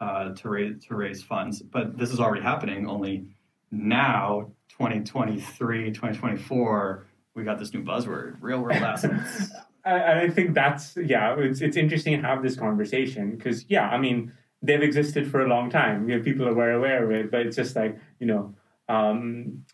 uh, 0.00 0.30
to 0.30 0.48
raise 0.48 0.84
to 0.86 0.96
raise 0.96 1.22
funds. 1.22 1.62
But 1.62 1.96
this 1.96 2.10
is 2.10 2.18
already 2.18 2.42
happening. 2.42 2.88
Only 2.88 3.26
now, 3.70 4.50
2023, 4.70 5.92
2024, 5.92 7.06
we 7.34 7.44
got 7.44 7.60
this 7.60 7.72
new 7.72 7.84
buzzword, 7.84 8.38
real 8.40 8.60
world 8.60 8.82
assets. 8.82 9.52
I, 9.92 10.22
I 10.22 10.30
think 10.30 10.54
that's 10.54 10.96
yeah. 10.96 11.34
It's 11.38 11.60
it's 11.60 11.76
interesting 11.76 12.20
to 12.20 12.26
have 12.26 12.42
this 12.42 12.56
conversation 12.56 13.36
because 13.36 13.64
yeah, 13.68 13.88
I 13.88 13.98
mean 13.98 14.32
they've 14.62 14.82
existed 14.82 15.30
for 15.30 15.40
a 15.44 15.48
long 15.48 15.70
time. 15.70 16.08
You 16.08 16.16
know, 16.18 16.22
people 16.22 16.46
are 16.48 16.54
very 16.54 16.74
aware 16.74 17.04
of 17.04 17.10
it, 17.18 17.30
but 17.30 17.40
it's 17.46 17.56
just 17.56 17.74
like 17.76 17.98
you 18.20 18.26
know. 18.26 18.54
Um, 18.88 19.64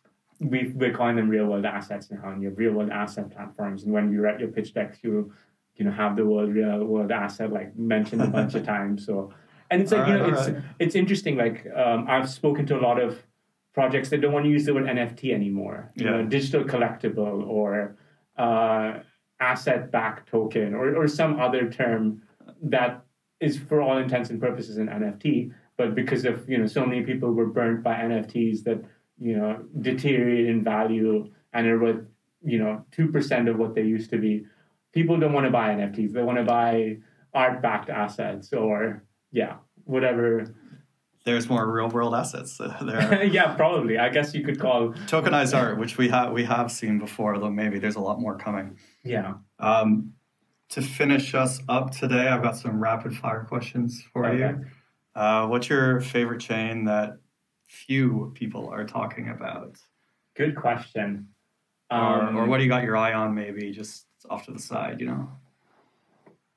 we 0.41 0.73
we're 0.75 0.93
calling 0.93 1.17
them 1.17 1.29
real 1.29 1.47
world 1.47 1.65
assets 1.65 2.11
now, 2.11 2.29
and 2.31 2.43
you 2.43 2.49
have 2.49 2.59
real 2.59 2.73
world 2.73 2.91
asset 2.91 3.31
platforms. 3.31 3.85
And 3.85 3.93
when 3.93 4.13
you 4.13 4.21
write 4.21 4.41
your 4.41 4.49
pitch 4.49 4.75
decks, 4.75 4.99
you 5.03 5.33
you 5.77 5.85
know 5.85 5.93
have 5.93 6.17
the 6.17 6.25
word 6.27 6.51
real 6.55 6.85
world 6.85 7.13
asset 7.13 7.53
like 7.53 7.77
mentioned 7.77 8.21
a 8.21 8.27
bunch 8.27 8.55
of 8.55 8.65
times. 8.75 9.07
So, 9.07 9.33
and 9.71 9.81
it's 9.81 9.93
like 9.93 10.09
you 10.09 10.15
know 10.15 10.29
it's 10.31 10.49
right. 10.49 10.63
it's 10.81 10.95
interesting. 10.97 11.37
Like 11.37 11.67
um, 11.75 12.07
I've 12.09 12.29
spoken 12.29 12.67
to 12.67 12.77
a 12.77 12.83
lot 12.89 13.01
of 13.01 13.23
projects 13.75 14.11
that 14.11 14.21
don't 14.21 14.33
want 14.33 14.45
to 14.45 14.51
use 14.51 14.65
the 14.67 14.75
word 14.75 14.85
NFT 14.87 15.33
anymore. 15.33 15.91
You 15.95 16.05
Yeah. 16.05 16.11
know, 16.11 16.25
digital 16.25 16.65
collectible 16.65 17.47
or 17.47 17.97
uh, 18.37 19.01
asset 19.41 19.91
backed 19.91 20.29
token 20.29 20.75
or 20.75 20.97
or 20.97 21.09
some 21.09 21.41
other 21.41 21.71
term 21.71 22.23
that 22.63 23.05
is 23.41 23.59
for 23.59 23.81
all 23.81 23.99
intents 23.99 24.31
and 24.31 24.41
purposes 24.41 24.79
an 24.79 24.89
NFT. 24.89 25.53
But 25.77 25.95
because 25.95 26.25
of 26.25 26.49
you 26.49 26.59
know 26.59 26.67
so 26.67 26.85
many 26.87 27.03
people 27.03 27.33
were 27.33 27.47
burnt 27.47 27.83
by 27.83 27.95
NFTs 27.95 28.65
that 28.65 28.83
you 29.19 29.37
know 29.37 29.65
deteriorate 29.81 30.47
in 30.47 30.63
value 30.63 31.31
and 31.53 31.67
are 31.67 31.81
worth 31.81 32.05
you 32.45 32.59
know 32.59 32.85
two 32.93 33.09
percent 33.09 33.49
of 33.49 33.59
what 33.59 33.75
they 33.75 33.83
used 33.83 34.11
to 34.11 34.19
be. 34.19 34.47
People 34.93 35.19
don't 35.19 35.33
want 35.33 35.47
to 35.47 35.51
buy 35.51 35.71
NFTs. 35.71 36.13
They 36.13 36.23
want 36.23 36.39
to 36.39 36.45
buy 36.45 36.99
art 37.33 37.61
backed 37.61 37.91
assets 37.91 38.53
or 38.53 39.03
yeah 39.33 39.57
whatever. 39.85 40.55
There's 41.25 41.49
more 41.49 41.71
real 41.71 41.89
world 41.89 42.15
assets 42.15 42.59
there. 42.59 43.25
yeah, 43.33 43.55
probably. 43.55 43.99
I 43.99 44.11
guess 44.11 44.35
you 44.35 44.45
could 44.45 44.61
call 44.61 44.91
Tokenized 45.07 45.57
art, 45.57 45.79
which 45.79 45.97
we 45.97 46.09
have 46.11 46.33
we 46.33 46.45
have 46.45 46.71
seen 46.71 46.99
before, 46.99 47.39
though 47.39 47.51
maybe 47.51 47.79
there's 47.79 47.97
a 47.97 48.01
lot 48.01 48.21
more 48.21 48.37
coming. 48.37 48.79
Yeah. 49.05 49.35
Um, 49.59 50.13
to 50.71 50.83
finish 50.83 51.35
us 51.35 51.61
up 51.69 51.91
today, 51.91 52.27
I've 52.29 52.43
got 52.43 52.57
some 52.57 52.81
rapid 52.83 53.17
fire 53.17 53.45
questions 53.45 54.03
for 54.13 54.27
Okay. 54.27 54.39
you. 54.59 54.67
Uh, 55.15 55.47
what's 55.47 55.69
your 55.69 56.01
favorite 56.01 56.41
chain 56.41 56.85
that 56.87 57.19
few 57.67 58.33
people 58.35 58.69
are 58.71 58.85
talking 58.85 59.29
about? 59.29 59.79
Good 60.35 60.57
question. 60.57 61.29
or, 61.91 61.99
Um, 62.23 62.37
or 62.37 62.47
what 62.47 62.57
do 62.59 62.65
you 62.65 62.69
got 62.69 62.83
your 62.83 62.97
eye 62.97 63.13
on, 63.13 63.35
maybe 63.35 63.71
just 63.71 64.07
off 64.31 64.47
to 64.47 64.53
the 64.53 64.59
side, 64.59 65.01
you 65.01 65.07
know? 65.07 65.29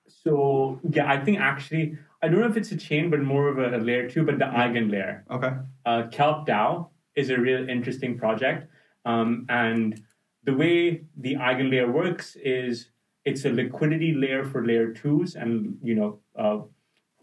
So 0.07 0.79
yeah, 0.89 1.11
I 1.11 1.19
think 1.23 1.39
actually 1.39 1.97
I 2.23 2.29
don't 2.29 2.39
know 2.39 2.47
if 2.47 2.57
it's 2.57 2.71
a 2.71 2.77
chain, 2.77 3.11
but 3.11 3.21
more 3.21 3.47
of 3.49 3.59
a, 3.59 3.77
a 3.77 3.79
layer 3.79 4.09
two, 4.09 4.23
but 4.23 4.39
the 4.39 4.45
EigenLayer. 4.45 5.21
Okay. 5.29 5.51
Uh, 5.85 6.07
Kelp 6.11 6.47
DAO 6.47 6.89
is 7.15 7.29
a 7.29 7.37
real 7.37 7.69
interesting 7.69 8.17
project, 8.17 8.71
um, 9.05 9.45
and 9.49 10.01
the 10.47 10.53
way 10.53 11.01
the 11.17 11.35
EigenLayer 11.35 11.91
works 11.91 12.37
is 12.37 12.87
it's 13.25 13.43
a 13.43 13.49
liquidity 13.49 14.13
layer 14.13 14.45
for 14.45 14.65
layer 14.65 14.93
twos, 14.93 15.35
and 15.35 15.77
you 15.83 15.93
know, 15.93 16.19
uh, 16.39 16.59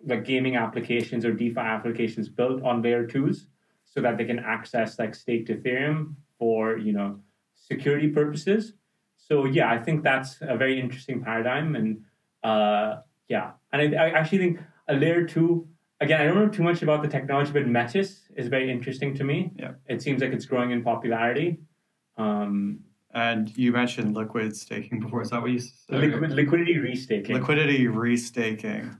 like 0.06 0.26
gaming 0.26 0.56
applications 0.56 1.24
or 1.24 1.32
DeFi 1.32 1.58
applications 1.58 2.28
built 2.28 2.62
on 2.62 2.82
layer 2.82 3.06
twos, 3.06 3.46
so 3.86 4.02
that 4.02 4.18
they 4.18 4.26
can 4.26 4.38
access 4.38 4.98
like 4.98 5.14
staked 5.14 5.48
Ethereum 5.48 6.16
for 6.38 6.76
you 6.76 6.92
know 6.92 7.18
security 7.54 8.08
purposes. 8.08 8.74
So 9.16 9.46
yeah, 9.46 9.72
I 9.72 9.78
think 9.78 10.04
that's 10.04 10.36
a 10.42 10.58
very 10.58 10.78
interesting 10.78 11.22
paradigm, 11.24 11.76
and 11.76 12.04
uh, 12.42 13.00
yeah, 13.28 13.52
and 13.72 13.96
I, 13.96 14.04
I 14.04 14.08
actually 14.10 14.38
think 14.38 14.60
a 14.86 14.94
layer 14.94 15.24
two. 15.24 15.66
Again, 15.98 16.20
I 16.20 16.24
don't 16.26 16.34
know 16.34 16.48
too 16.48 16.62
much 16.62 16.82
about 16.82 17.00
the 17.00 17.08
technology, 17.08 17.52
but 17.52 17.66
Metis 17.66 18.28
is 18.36 18.48
very 18.48 18.70
interesting 18.70 19.14
to 19.14 19.24
me. 19.24 19.52
Yeah. 19.56 19.70
It 19.86 20.02
seems 20.02 20.20
like 20.20 20.32
it's 20.32 20.44
growing 20.44 20.72
in 20.72 20.82
popularity. 20.82 21.60
Um, 22.18 22.80
And 23.14 23.56
you 23.56 23.70
mentioned 23.70 24.14
liquid 24.16 24.56
staking 24.56 24.98
before. 24.98 25.22
Is 25.22 25.30
that 25.30 25.40
what 25.40 25.52
you 25.52 25.60
said? 25.60 26.00
liquid, 26.00 26.32
liquidity 26.32 26.74
restaking. 26.74 27.30
Liquidity 27.30 27.86
restaking. 27.86 28.98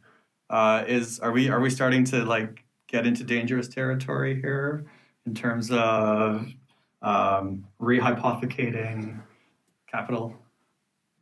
Uh, 0.49 0.85
is 0.87 1.19
are 1.19 1.33
we 1.33 1.49
are 1.49 1.61
we 1.61 1.69
starting 1.69 2.05
to 2.05 2.25
like 2.25 2.65
get 2.87 3.07
into 3.07 3.25
dangerous 3.25 3.67
territory 3.67 4.41
here 4.41 4.87
in 5.27 5.35
terms 5.35 5.71
of 5.73 6.47
um, 7.03 7.67
rehypothecating 7.81 9.21
capital? 9.91 10.37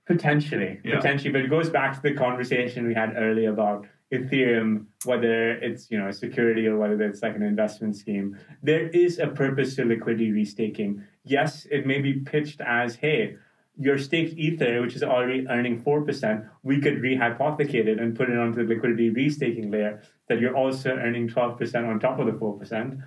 Potentially, 0.04 0.80
Yeah. 0.84 0.96
potentially, 0.96 1.32
but 1.32 1.40
it 1.40 1.48
goes 1.48 1.70
back 1.70 1.94
to 1.94 2.02
the 2.02 2.12
conversation 2.12 2.86
we 2.86 2.92
had 2.92 3.14
earlier 3.16 3.50
about 3.50 3.86
Ethereum, 4.12 4.86
whether 5.04 5.52
it's 5.52 5.90
you 5.90 5.98
know 5.98 6.08
a 6.08 6.12
security 6.12 6.66
or 6.66 6.76
whether 6.76 7.00
it's 7.02 7.22
like 7.22 7.34
an 7.34 7.42
investment 7.42 7.96
scheme. 7.96 8.36
There 8.62 8.88
is 8.88 9.18
a 9.18 9.26
purpose 9.28 9.74
to 9.76 9.84
liquidity 9.84 10.30
restaking. 10.30 11.02
Yes, 11.24 11.66
it 11.70 11.86
may 11.86 12.00
be 12.00 12.14
pitched 12.20 12.60
as, 12.60 12.96
hey, 12.96 13.36
your 13.78 13.96
staked 13.96 14.34
Ether, 14.36 14.82
which 14.82 14.94
is 14.94 15.02
already 15.02 15.46
earning 15.48 15.80
four 15.80 16.02
percent, 16.02 16.44
we 16.62 16.78
could 16.80 16.96
rehypothecate 17.00 17.86
it 17.86 17.98
and 17.98 18.14
put 18.14 18.28
it 18.28 18.36
onto 18.38 18.62
the 18.66 18.74
liquidity 18.74 19.10
restaking 19.10 19.72
layer 19.72 20.02
that 20.28 20.38
you're 20.40 20.54
also 20.56 20.90
earning 20.90 21.26
twelve 21.28 21.58
percent 21.58 21.86
on 21.86 21.98
top 21.98 22.18
of 22.18 22.26
the 22.26 22.34
four 22.34 22.58
percent. 22.58 22.98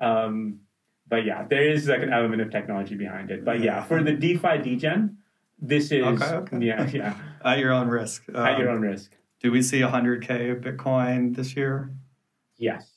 Um, 0.00 0.60
but 1.08 1.24
yeah, 1.26 1.44
there 1.46 1.68
is 1.70 1.86
like 1.88 2.02
an 2.02 2.12
element 2.12 2.40
of 2.40 2.50
technology 2.50 2.94
behind 2.94 3.30
it. 3.30 3.44
But 3.44 3.60
yeah, 3.60 3.82
for 3.84 4.02
the 4.02 4.12
DeFi 4.14 4.58
degen, 4.62 5.18
this 5.60 5.92
is 5.92 6.02
Okay, 6.04 6.24
okay. 6.24 6.58
yeah, 6.64 6.88
yeah, 6.88 7.14
At 7.44 7.58
your 7.58 7.72
own 7.72 7.88
risk. 7.88 8.24
at 8.34 8.58
your 8.58 8.70
Um, 8.70 8.76
own 8.76 8.80
risk. 8.80 9.14
Do 9.44 9.52
we 9.52 9.60
see 9.60 9.80
100K 9.80 10.58
Bitcoin 10.62 11.36
this 11.36 11.54
year? 11.54 11.92
Yes, 12.56 12.90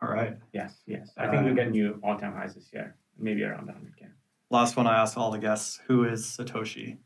All 0.00 0.08
right. 0.08 0.38
yes, 0.54 0.80
yes. 0.86 1.10
I 1.18 1.28
think 1.28 1.42
we'll 1.42 1.52
Uh, 1.52 1.56
get 1.56 1.70
new 1.70 2.00
all-time 2.02 2.32
highs 2.32 2.54
this 2.54 2.72
year, 2.72 2.96
maybe 3.18 3.42
around 3.44 3.68
100k. 3.68 4.08
Last 4.48 4.74
one 4.74 4.86
I 4.86 4.96
asked 5.02 5.18
all 5.18 5.30
the 5.30 5.38
guests 5.38 5.82
who 5.86 6.04
is 6.04 6.24
Satoshi? 6.24 6.96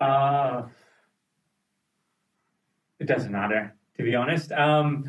Uh, 0.00 0.64
it 2.98 3.04
doesn't 3.06 3.30
matter, 3.30 3.76
to 3.96 4.02
be 4.02 4.16
honest. 4.16 4.50
Um, 4.50 5.08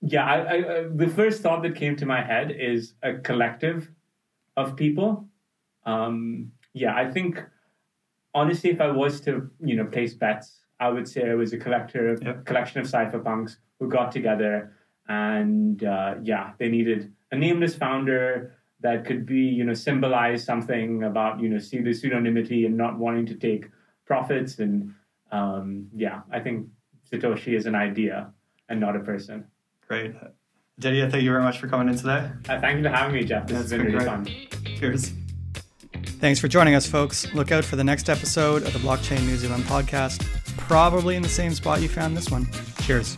yeah, 0.00 0.24
I, 0.24 0.36
I, 0.54 0.84
the 0.94 1.08
first 1.08 1.42
thought 1.42 1.62
that 1.64 1.74
came 1.74 1.96
to 1.96 2.06
my 2.06 2.22
head 2.22 2.52
is 2.52 2.94
a 3.02 3.14
collective 3.14 3.90
of 4.56 4.76
people. 4.76 5.26
Um, 5.84 6.52
yeah, 6.74 6.94
I 6.94 7.10
think 7.10 7.42
honestly, 8.34 8.70
if 8.70 8.80
I 8.80 8.92
was 8.92 9.20
to 9.22 9.50
you 9.58 9.74
know 9.74 9.86
place 9.86 10.14
bets, 10.14 10.60
I 10.80 10.88
would 10.90 11.08
say 11.08 11.28
it 11.28 11.34
was 11.34 11.52
a 11.52 11.58
collector 11.58 12.10
of 12.10 12.22
Yep. 12.22 12.44
collection 12.44 12.80
of 12.80 12.86
cypherpunks 12.86 13.56
who 13.78 13.88
got 13.88 14.12
together 14.12 14.72
and 15.08 15.82
uh, 15.84 16.14
yeah, 16.22 16.52
they 16.58 16.68
needed 16.68 17.12
a 17.32 17.36
nameless 17.36 17.74
founder 17.74 18.54
that 18.80 19.04
could 19.04 19.26
be 19.26 19.40
you 19.40 19.64
know 19.64 19.74
symbolize 19.74 20.44
something 20.44 21.02
about 21.02 21.40
you 21.40 21.48
know 21.48 21.58
see 21.58 21.80
the 21.80 21.90
pseudonymity 21.90 22.64
and 22.66 22.76
not 22.76 22.98
wanting 22.98 23.26
to 23.26 23.34
take 23.34 23.68
profits 24.06 24.58
and 24.58 24.94
um, 25.32 25.88
yeah, 25.94 26.20
I 26.30 26.40
think 26.40 26.68
Satoshi 27.10 27.54
is 27.56 27.66
an 27.66 27.74
idea 27.74 28.32
and 28.68 28.78
not 28.80 28.96
a 28.96 29.00
person. 29.00 29.44
Great. 29.86 30.14
Aditya, 30.78 31.10
thank 31.10 31.24
you 31.24 31.30
very 31.30 31.42
much 31.42 31.58
for 31.58 31.66
coming 31.66 31.88
in 31.88 31.96
today. 31.96 32.30
Uh, 32.48 32.60
thank 32.60 32.76
you 32.78 32.84
for 32.84 32.90
having 32.90 33.14
me, 33.16 33.24
Jeff. 33.24 33.46
This 33.46 33.56
has 33.56 33.70
been 33.70 33.82
been 33.84 33.94
really 33.94 34.04
great. 34.04 34.52
fun. 34.54 34.76
Cheers. 34.78 35.12
Thanks 36.20 36.38
for 36.40 36.48
joining 36.48 36.74
us, 36.74 36.86
folks. 36.86 37.32
Look 37.34 37.50
out 37.52 37.64
for 37.64 37.76
the 37.76 37.84
next 37.84 38.08
episode 38.08 38.62
of 38.62 38.72
the 38.72 38.78
Blockchain 38.78 39.20
New 39.26 39.36
Zealand 39.36 39.64
podcast, 39.64 40.24
probably 40.58 41.16
in 41.16 41.22
the 41.22 41.28
same 41.28 41.54
spot 41.54 41.80
you 41.80 41.88
found 41.88 42.16
this 42.16 42.30
one. 42.30 42.46
Cheers. 42.82 43.16